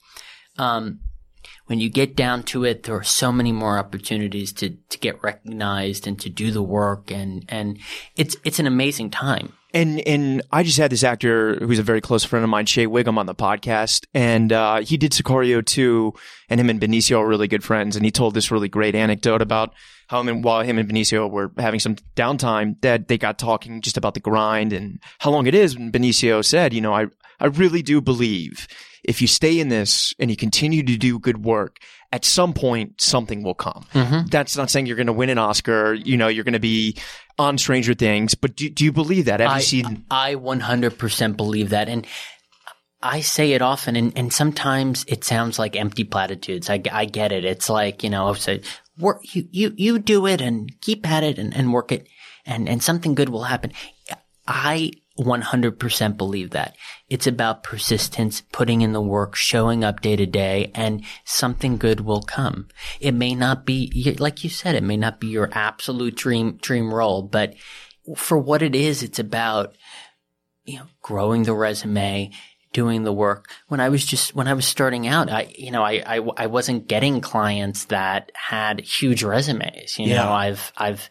um, 0.59 1.01
when 1.67 1.81
you 1.81 1.89
get 1.89 2.17
down 2.17 2.43
to 2.45 2.65
it, 2.65 2.83
there 2.85 2.97
are 2.97 3.03
so 3.03 3.33
many 3.33 3.53
more 3.53 3.79
opportunities 3.79 4.53
to, 4.55 4.71
to 4.89 4.99
get 4.99 5.23
recognized 5.23 6.07
and 6.07 6.19
to 6.21 6.29
do 6.29 6.51
the 6.51 6.63
work. 6.63 7.11
And, 7.11 7.45
and 7.49 7.79
it's, 8.17 8.37
it's 8.45 8.59
an 8.59 8.67
amazing 8.67 9.11
time. 9.11 9.53
And 9.75 10.01
and 10.07 10.43
I 10.53 10.63
just 10.63 10.77
had 10.77 10.93
this 10.93 11.03
actor 11.03 11.57
who's 11.57 11.79
a 11.79 11.83
very 11.83 12.01
close 12.01 12.25
friend 12.25 12.45
of 12.45 12.51
mine, 12.51 12.67
Shea 12.67 12.87
Whigham, 12.87 13.17
on 13.17 13.27
the 13.27 13.35
podcast, 13.35 14.05
and 14.13 14.53
uh, 14.53 14.81
he 14.81 14.99
did 14.99 15.13
Sicario 15.13 15.65
2, 15.65 16.13
and 16.51 16.61
him 16.61 16.69
and 16.69 16.81
Benicio 16.81 17.19
are 17.19 17.27
really 17.27 17.49
good 17.49 17.65
friends. 17.65 17.97
And 17.97 18.05
he 18.05 18.11
told 18.11 18.35
this 18.35 18.51
really 18.51 18.69
great 18.69 18.95
anecdote 18.95 19.41
about 19.41 19.73
how 20.09 20.21
him 20.21 20.29
and, 20.29 20.45
while 20.45 20.63
him 20.63 20.77
and 20.77 20.89
Benicio 20.89 21.31
were 21.31 21.53
having 21.57 21.81
some 21.81 21.97
downtime, 22.17 22.79
that 22.83 23.09
they 23.09 23.17
got 23.17 23.39
talking 23.39 23.81
just 23.81 23.97
about 23.97 24.13
the 24.13 24.21
grind 24.21 24.75
and 24.75 25.01
how 25.21 25.31
long 25.31 25.47
it 25.47 25.55
is. 25.55 25.75
And 25.75 25.91
Benicio 25.91 26.45
said, 26.45 26.75
you 26.75 26.83
know, 26.83 26.93
I 26.93 27.07
I 27.41 27.47
really 27.47 27.83
do 27.83 28.01
believe 28.01 28.69
if 29.05 29.21
you 29.21 29.27
stay 29.27 29.59
in 29.59 29.69
this 29.69 30.15
and 30.19 30.31
you 30.31 30.37
continue 30.37 30.83
to 30.83 30.97
do 30.97 31.19
good 31.19 31.45
work, 31.45 31.79
at 32.13 32.25
some 32.25 32.53
point 32.53 33.01
something 33.01 33.43
will 33.43 33.55
come. 33.55 33.87
Mm-hmm. 33.95 34.27
That's 34.27 34.57
not 34.57 34.71
saying 34.71 34.87
you're 34.87 34.97
going 34.97 35.07
to 35.07 35.13
win 35.13 35.31
an 35.31 35.39
Oscar. 35.39 35.95
You 35.95 36.17
know, 36.17 36.29
you're 36.29 36.45
going 36.45 36.53
to 36.53 36.61
be 36.61 36.97
on 37.39 37.59
Stranger 37.59 37.95
Things, 37.95 38.35
but 38.35 38.55
do, 38.55 38.69
do 38.69 38.85
you 38.85 38.93
believe 38.93 39.25
that? 39.25 39.41
Have 39.41 39.51
I, 39.51 39.57
you 39.57 39.63
seen? 39.63 40.05
I 40.11 40.35
100% 40.35 41.37
believe 41.37 41.71
that. 41.71 41.89
And 41.89 42.07
I 43.03 43.21
say 43.21 43.53
it 43.53 43.63
often, 43.63 43.97
and, 43.97 44.13
and 44.17 44.33
sometimes 44.33 45.05
it 45.09 45.25
sounds 45.25 45.59
like 45.59 45.75
empty 45.75 46.05
platitudes. 46.05 46.71
I, 46.71 46.81
I 46.93 47.07
get 47.07 47.33
it. 47.33 47.45
It's 47.45 47.69
like, 47.69 48.05
you 48.05 48.11
know, 48.11 48.29
I 48.29 48.35
say, 48.35 48.61
work, 48.99 49.35
you, 49.35 49.49
you, 49.51 49.73
you 49.77 49.99
do 49.99 50.27
it 50.27 50.41
and 50.41 50.71
keep 50.81 51.09
at 51.11 51.25
it 51.25 51.39
and, 51.39 51.57
and 51.57 51.73
work 51.73 51.91
it 51.91 52.07
and, 52.47 52.69
and 52.69 52.83
something 52.83 53.15
good 53.15 53.29
will 53.29 53.45
happen. 53.45 53.73
I 54.47 54.93
100% 55.19 56.17
believe 56.17 56.51
that. 56.51 56.77
It's 57.09 57.27
about 57.27 57.63
persistence, 57.63 58.43
putting 58.53 58.81
in 58.81 58.93
the 58.93 59.03
work, 59.03 59.35
showing 59.35 59.85
up 59.85 60.01
day 60.01 60.17
to 60.17 60.27
day, 60.27 60.71
and 60.75 61.05
something 61.25 61.77
good 61.77 62.01
will 62.01 62.23
come. 62.23 62.69
It 63.01 63.13
may 63.13 63.35
not 63.35 63.67
be, 63.67 64.17
like 64.19 64.43
you 64.43 64.51
said, 64.51 64.75
it 64.75 64.83
may 64.83 64.97
not 64.97 65.21
be 65.21 65.29
your 65.29 65.51
absolute 65.53 66.17
dream, 66.17 66.59
dream 66.63 66.93
role, 66.93 67.23
but 67.23 67.55
for 68.17 68.39
what 68.39 68.63
it 68.63 68.75
is, 68.75 69.03
it's 69.03 69.19
about, 69.19 69.77
you 70.65 70.79
know, 70.79 70.87
growing 71.03 71.43
the 71.43 71.55
resume, 71.55 72.31
doing 72.73 73.05
the 73.05 73.13
work. 73.13 73.51
When 73.69 73.81
I 73.81 73.91
was 73.91 74.05
just, 74.07 74.35
when 74.35 74.49
I 74.49 74.55
was 74.55 74.67
starting 74.67 75.07
out, 75.07 75.31
I, 75.31 75.53
you 75.57 75.71
know, 75.71 75.83
I, 75.83 76.03
I, 76.07 76.27
I 76.37 76.47
wasn't 76.47 76.89
getting 76.89 77.21
clients 77.21 77.85
that 77.87 78.33
had 78.35 78.81
huge 78.81 79.23
resumes. 79.23 79.99
You 79.99 80.07
Yeah. 80.07 80.25
know, 80.25 80.33
I've, 80.33 80.73
I've, 80.77 81.11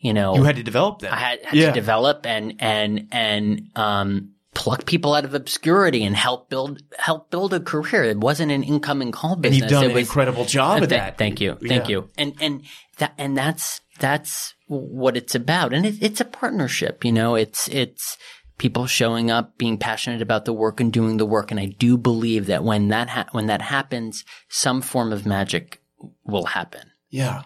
you 0.00 0.12
know, 0.14 0.34
You 0.34 0.44
had 0.44 0.56
to 0.56 0.62
develop 0.62 1.00
that. 1.00 1.12
I 1.12 1.16
had, 1.16 1.44
had 1.44 1.54
Yeah. 1.54 1.66
to 1.68 1.72
develop 1.72 2.26
and 2.26 2.54
and 2.58 3.08
and 3.12 3.68
um, 3.76 4.30
pluck 4.54 4.86
people 4.86 5.14
out 5.14 5.24
of 5.24 5.34
obscurity 5.34 6.04
and 6.04 6.16
help 6.16 6.48
build 6.50 6.82
help 6.98 7.30
build 7.30 7.52
a 7.54 7.60
career. 7.60 8.04
It 8.04 8.18
wasn't 8.18 8.50
an 8.52 8.62
incoming 8.62 9.12
call 9.12 9.34
and 9.34 9.42
business. 9.42 9.60
you've 9.62 9.70
done 9.70 9.84
it 9.84 9.88
an 9.88 9.94
was, 9.94 10.08
incredible 10.08 10.44
job 10.46 10.76
uh, 10.76 10.78
th- 10.80 10.90
that. 10.90 11.18
Thank 11.18 11.40
you, 11.40 11.56
thank 11.66 11.84
Yeah. 11.84 11.88
you. 11.96 12.08
And 12.18 12.34
and 12.40 12.62
that 12.98 13.12
and 13.18 13.36
that's 13.36 13.80
that's 13.98 14.54
what 14.66 15.16
it's 15.16 15.34
about. 15.34 15.74
And 15.74 15.84
it, 15.84 16.02
it's 16.02 16.20
a 16.20 16.24
partnership. 16.24 17.04
You 17.04 17.12
know, 17.12 17.34
it's 17.34 17.68
it's 17.68 18.16
people 18.56 18.86
showing 18.86 19.30
up, 19.30 19.56
being 19.58 19.78
passionate 19.78 20.20
about 20.22 20.44
the 20.44 20.52
work 20.52 20.80
and 20.80 20.92
doing 20.92 21.16
the 21.18 21.26
work. 21.26 21.50
And 21.50 21.58
I 21.60 21.66
do 21.66 21.96
believe 21.98 22.46
that 22.46 22.64
when 22.64 22.88
that 22.88 23.08
ha- 23.10 23.26
when 23.32 23.46
that 23.46 23.62
happens, 23.62 24.24
some 24.48 24.80
form 24.82 25.12
of 25.12 25.26
magic 25.26 25.80
will 26.24 26.46
happen. 26.46 26.90
Yeah. 27.10 27.42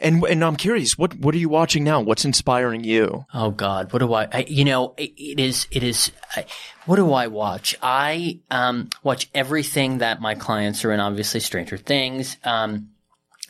And 0.00 0.22
and 0.24 0.44
I'm 0.44 0.54
curious, 0.54 0.96
what 0.96 1.18
what 1.18 1.34
are 1.34 1.38
you 1.38 1.48
watching 1.48 1.82
now? 1.82 2.00
What's 2.00 2.24
inspiring 2.24 2.84
you? 2.84 3.24
Oh 3.34 3.50
God, 3.50 3.92
what 3.92 3.98
do 3.98 4.14
I, 4.14 4.28
I 4.32 4.44
you 4.48 4.64
know, 4.64 4.94
it, 4.96 5.10
it 5.16 5.40
is, 5.40 5.66
it 5.72 5.82
is, 5.82 6.12
I, 6.36 6.44
what 6.86 6.96
do 6.96 7.12
I 7.12 7.26
watch? 7.26 7.74
I, 7.82 8.38
um, 8.50 8.90
watch 9.02 9.28
everything 9.34 9.98
that 9.98 10.20
my 10.20 10.36
clients 10.36 10.84
are 10.84 10.92
in, 10.92 11.00
obviously 11.00 11.40
Stranger 11.40 11.76
Things. 11.76 12.36
Um, 12.44 12.90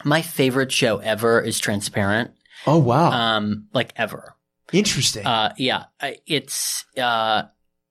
my 0.05 0.23
favorite 0.23 0.73
show 0.73 0.99
ever 0.99 1.39
is 1.41 1.59
Transparent. 1.59 2.31
Oh 2.67 2.79
wow, 2.79 3.11
Um, 3.11 3.69
like 3.75 3.93
ever. 3.97 4.35
interesting. 4.73 5.27
Uh, 5.27 5.53
yeah, 5.59 5.85
it's, 6.27 6.87
uh, 6.97 7.43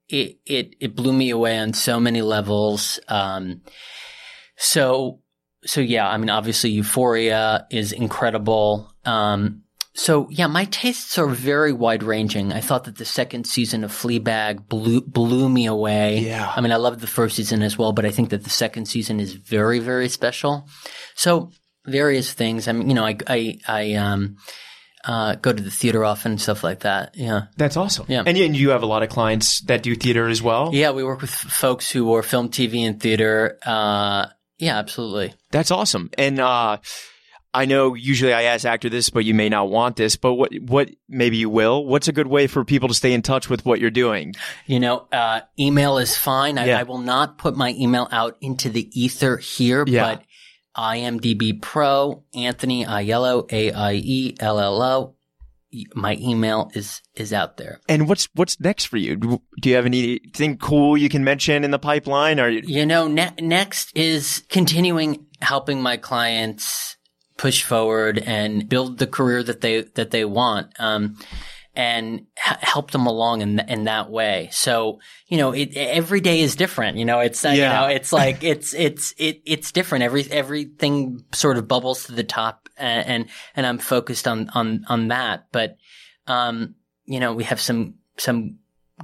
it, 0.10 0.40
it, 0.48 0.76
it 0.80 0.96
blew 0.96 1.14
me 1.14 1.30
away 1.30 1.60
on 1.60 1.74
so 1.74 2.00
many 2.00 2.22
levels. 2.24 3.00
Um, 3.08 3.62
so, 4.56 5.20
so 5.68 5.82
yeah, 5.82 6.08
I 6.10 6.18
mean, 6.18 6.30
obviously 6.32 6.72
Euphoria 6.72 7.68
is 7.70 7.92
incredible. 7.92 8.92
Um, 9.06 9.64
so 9.94 10.28
yeah, 10.30 10.48
my 10.48 10.66
tastes 10.66 11.18
are 11.18 11.28
very 11.28 11.74
wide 11.74 12.04
ranging. 12.04 12.54
I 12.54 12.62
thought 12.62 12.84
that 12.86 12.98
the 12.98 13.06
second 13.06 13.46
season 13.48 13.84
of 13.84 13.92
Fleabag 13.92 14.68
blew, 14.68 15.02
blew 15.02 15.50
me 15.50 15.66
away. 15.66 16.20
Yeah. 16.20 16.52
I 16.56 16.62
mean, 16.62 16.72
I 16.72 16.76
loved 16.76 17.00
the 17.00 17.08
first 17.08 17.36
season 17.36 17.62
as 17.64 17.78
well, 17.78 17.94
but 17.94 18.06
I 18.06 18.12
think 18.12 18.30
that 18.30 18.44
the 18.44 18.50
second 18.50 18.86
season 18.88 19.20
is 19.20 19.34
very, 19.34 19.80
very 19.80 20.08
special. 20.10 20.68
So 21.16 21.52
various 21.86 22.32
things. 22.34 22.68
I 22.68 22.74
mean, 22.74 22.90
you 22.90 22.96
know, 22.96 23.06
I, 23.06 23.18
I, 23.28 23.58
I, 23.68 23.94
um, 23.96 24.38
uh, 25.06 25.36
go 25.36 25.54
to 25.54 25.64
the 25.64 25.72
theater 25.72 26.04
often 26.04 26.34
and 26.34 26.42
stuff 26.42 26.64
like 26.66 26.82
that. 26.82 27.16
Yeah. 27.16 27.44
That's 27.56 27.78
awesome. 27.78 28.06
Yeah. 28.10 28.24
And, 28.26 28.38
you- 28.38 28.46
and 28.46 28.56
you 28.56 28.70
have 28.72 28.84
a 28.84 28.88
lot 28.88 29.04
of 29.04 29.10
clients 29.10 29.62
that 29.62 29.82
do 29.82 29.96
theater 29.96 30.28
as 30.28 30.42
well. 30.42 30.72
Yeah. 30.74 30.92
We 30.92 31.04
work 31.04 31.22
with 31.22 31.30
folks 31.32 31.90
who 31.90 32.14
are 32.14 32.22
film, 32.24 32.50
TV, 32.50 32.82
and 32.88 33.00
theater. 33.02 33.58
Uh, 33.66 34.28
yeah, 34.60 34.78
absolutely. 34.78 35.34
That's 35.52 35.72
awesome. 35.72 36.10
And 36.18 36.40
uh, 36.40 36.78
I 37.54 37.66
know 37.66 37.94
usually 37.96 38.34
I 38.34 38.44
ask 38.44 38.66
actor 38.66 38.90
this, 38.90 39.10
but 39.10 39.26
you 39.26 39.34
may 39.34 39.50
not 39.50 39.70
want 39.70 39.96
this. 39.96 40.16
But 40.16 40.34
what 40.34 40.54
what 40.62 40.90
maybe 41.10 41.38
you 41.38 41.50
will? 41.50 41.86
What's 41.86 42.08
a 42.08 42.14
good 42.14 42.28
way 42.28 42.48
for 42.48 42.64
people 42.66 42.88
to 42.88 42.94
stay 42.94 43.14
in 43.14 43.22
touch 43.22 43.50
with 43.50 43.66
what 43.66 43.80
you're 43.80 43.90
doing? 43.90 44.34
You 44.66 44.80
know, 44.80 45.08
uh, 45.12 45.42
email 45.60 45.98
is 45.98 46.18
fine. 46.18 46.58
I, 46.58 46.66
Yeah. 46.66 46.80
I 46.80 46.84
will 46.84 47.00
not 47.00 47.38
put 47.38 47.56
my 47.56 47.74
email 47.78 48.08
out 48.12 48.38
into 48.42 48.70
the 48.70 48.88
ether 49.00 49.38
here, 49.38 49.84
Yeah. 49.88 50.16
but 50.16 50.24
IMDb 50.78 51.60
Pro, 51.60 52.24
Anthony 52.36 52.86
Aiello, 52.86 53.52
A 53.52 53.72
I 53.72 53.94
E 53.94 54.36
L 54.40 54.60
L 54.60 54.82
O. 54.82 55.16
My 55.94 56.16
email 56.20 56.72
is 56.74 57.02
is 57.16 57.34
out 57.34 57.58
there. 57.58 57.82
And 57.90 58.08
what's 58.08 58.30
what's 58.34 58.60
next 58.60 58.86
for 58.86 58.98
you? 58.98 59.16
Do 59.16 59.40
you 59.64 59.76
have 59.76 59.86
anything 59.86 60.58
cool 60.58 60.98
you 60.98 61.10
can 61.10 61.24
mention 61.24 61.64
in 61.64 61.72
the 61.72 61.80
pipeline? 61.80 62.40
Or 62.40 62.50
You 62.50 62.86
know, 62.86 63.08
ne- 63.08 63.34
next 63.40 63.96
is 63.96 64.44
continuing 64.50 65.26
helping 65.42 65.82
my 65.82 65.98
clients 65.98 66.96
push 67.38 67.64
forward 67.64 68.18
and 68.20 68.68
build 68.68 68.98
the 68.98 69.08
career 69.08 69.44
that 69.44 69.62
they 69.62 69.82
that 69.82 70.12
they 70.12 70.26
want, 70.26 70.72
um, 70.80 71.18
and 71.78 72.26
h- 72.38 72.58
help 72.62 72.92
them 72.92 73.06
along 73.06 73.42
in 73.42 73.58
th- 73.58 73.70
in 73.70 73.84
that 73.86 74.10
way. 74.10 74.50
So 74.52 75.00
you 75.28 75.38
know, 75.38 75.52
it, 75.54 75.70
every 75.78 76.20
day 76.22 76.42
is 76.42 76.56
different. 76.56 76.98
You 76.98 77.06
know, 77.06 77.20
it's 77.20 77.46
uh, 77.46 77.50
Yeah. 77.50 77.56
you 77.56 77.88
know, 77.88 77.96
it's 77.96 78.12
like 78.12 78.44
it's 78.54 78.74
it's 78.74 79.14
it 79.18 79.42
it's 79.46 79.72
different. 79.72 80.04
Every 80.04 80.24
everything 80.32 81.24
sort 81.34 81.58
of 81.58 81.68
bubbles 81.68 82.06
to 82.06 82.12
the 82.14 82.24
top, 82.24 82.68
and 82.78 83.08
and, 83.08 83.26
and 83.56 83.66
I'm 83.66 83.78
focused 83.78 84.28
on 84.28 84.50
on 84.50 84.84
on 84.90 85.10
that. 85.10 85.48
But 85.52 85.78
um, 86.26 86.76
you 87.06 87.20
know, 87.20 87.34
we 87.34 87.44
have 87.46 87.62
some 87.62 87.94
some 88.18 88.58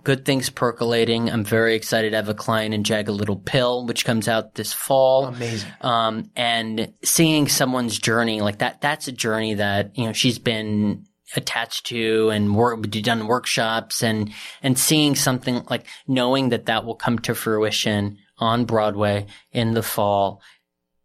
good 0.03 0.25
things 0.25 0.49
percolating. 0.49 1.29
I'm 1.29 1.43
very 1.43 1.75
excited 1.75 2.09
to 2.09 2.15
have 2.15 2.27
a 2.27 2.33
client 2.33 2.73
in 2.73 2.83
Jagged 2.83 3.09
Little 3.09 3.35
Pill, 3.35 3.85
which 3.85 4.05
comes 4.05 4.27
out 4.27 4.55
this 4.55 4.73
fall. 4.73 5.27
amazing. 5.27 5.69
Um, 5.81 6.31
and 6.35 6.91
seeing 7.03 7.47
someone's 7.47 7.99
journey 7.99 8.41
like 8.41 8.57
that, 8.57 8.81
that's 8.81 9.07
a 9.07 9.11
journey 9.11 9.53
that, 9.53 9.95
you 9.95 10.05
know, 10.07 10.13
she's 10.13 10.39
been 10.39 11.05
attached 11.35 11.85
to 11.87 12.29
and 12.29 12.55
work, 12.55 12.81
done 12.89 13.27
workshops 13.27 14.03
and, 14.03 14.31
and 14.61 14.77
seeing 14.77 15.15
something 15.15 15.63
like 15.69 15.85
knowing 16.07 16.49
that 16.49 16.65
that 16.67 16.85
will 16.85 16.95
come 16.95 17.19
to 17.19 17.33
fruition 17.35 18.17
on 18.37 18.65
Broadway 18.65 19.25
in 19.51 19.73
the 19.73 19.83
fall 19.83 20.41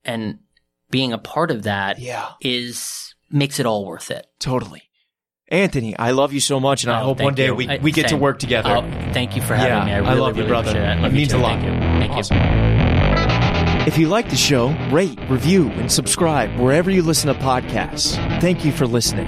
and 0.05 0.39
being 0.91 1.13
a 1.13 1.19
part 1.19 1.51
of 1.51 1.65
that 1.65 1.99
Yeah, 1.99 2.31
is 2.41 3.15
makes 3.31 3.61
it 3.61 3.67
all 3.67 3.85
worth 3.87 4.11
it. 4.11 4.27
totally. 4.39 4.83
Anthony, 5.51 5.97
I 5.99 6.11
love 6.11 6.35
you 6.35 6.41
so 6.41 6.61
much, 6.61 6.85
and 6.85 6.93
I 6.93 7.01
Oh, 7.01 7.05
hope 7.05 7.21
one 7.23 7.35
day 7.35 7.47
you. 7.47 7.55
we, 7.55 7.69
I- 7.69 7.79
we 7.79 7.91
get 7.91 8.09
to 8.09 8.17
work 8.19 8.39
together. 8.39 8.69
Oh, 8.77 9.13
thank 9.13 9.35
you 9.35 9.41
for 9.41 9.55
having 9.55 9.89
Yeah, 9.89 10.01
me. 10.01 10.07
I 10.07 10.11
I 10.13 10.15
love 10.15 10.37
you, 10.37 10.43
really 10.43 10.49
brother. 10.49 10.79
it. 10.79 10.99
It 10.99 11.01
Love 11.01 11.13
you 11.13 11.17
means 11.19 11.31
too. 11.31 11.39
a 11.39 11.41
lot. 11.41 11.59
Thank 11.61 12.17
you. 12.17 12.23
Thank 12.23 13.81
you. 13.81 13.87
If 13.87 13.97
you 13.97 14.09
like 14.09 14.29
the 14.29 14.37
show, 14.37 14.69
rate, 14.91 15.19
review, 15.31 15.71
and 15.71 15.91
subscribe 15.91 16.55
wherever 16.61 16.91
you 16.91 17.03
listen 17.03 17.33
to 17.35 17.41
podcasts. 17.41 18.17
Thank 18.43 18.63
you 18.67 18.73
for 18.73 18.87
listening. 18.87 19.27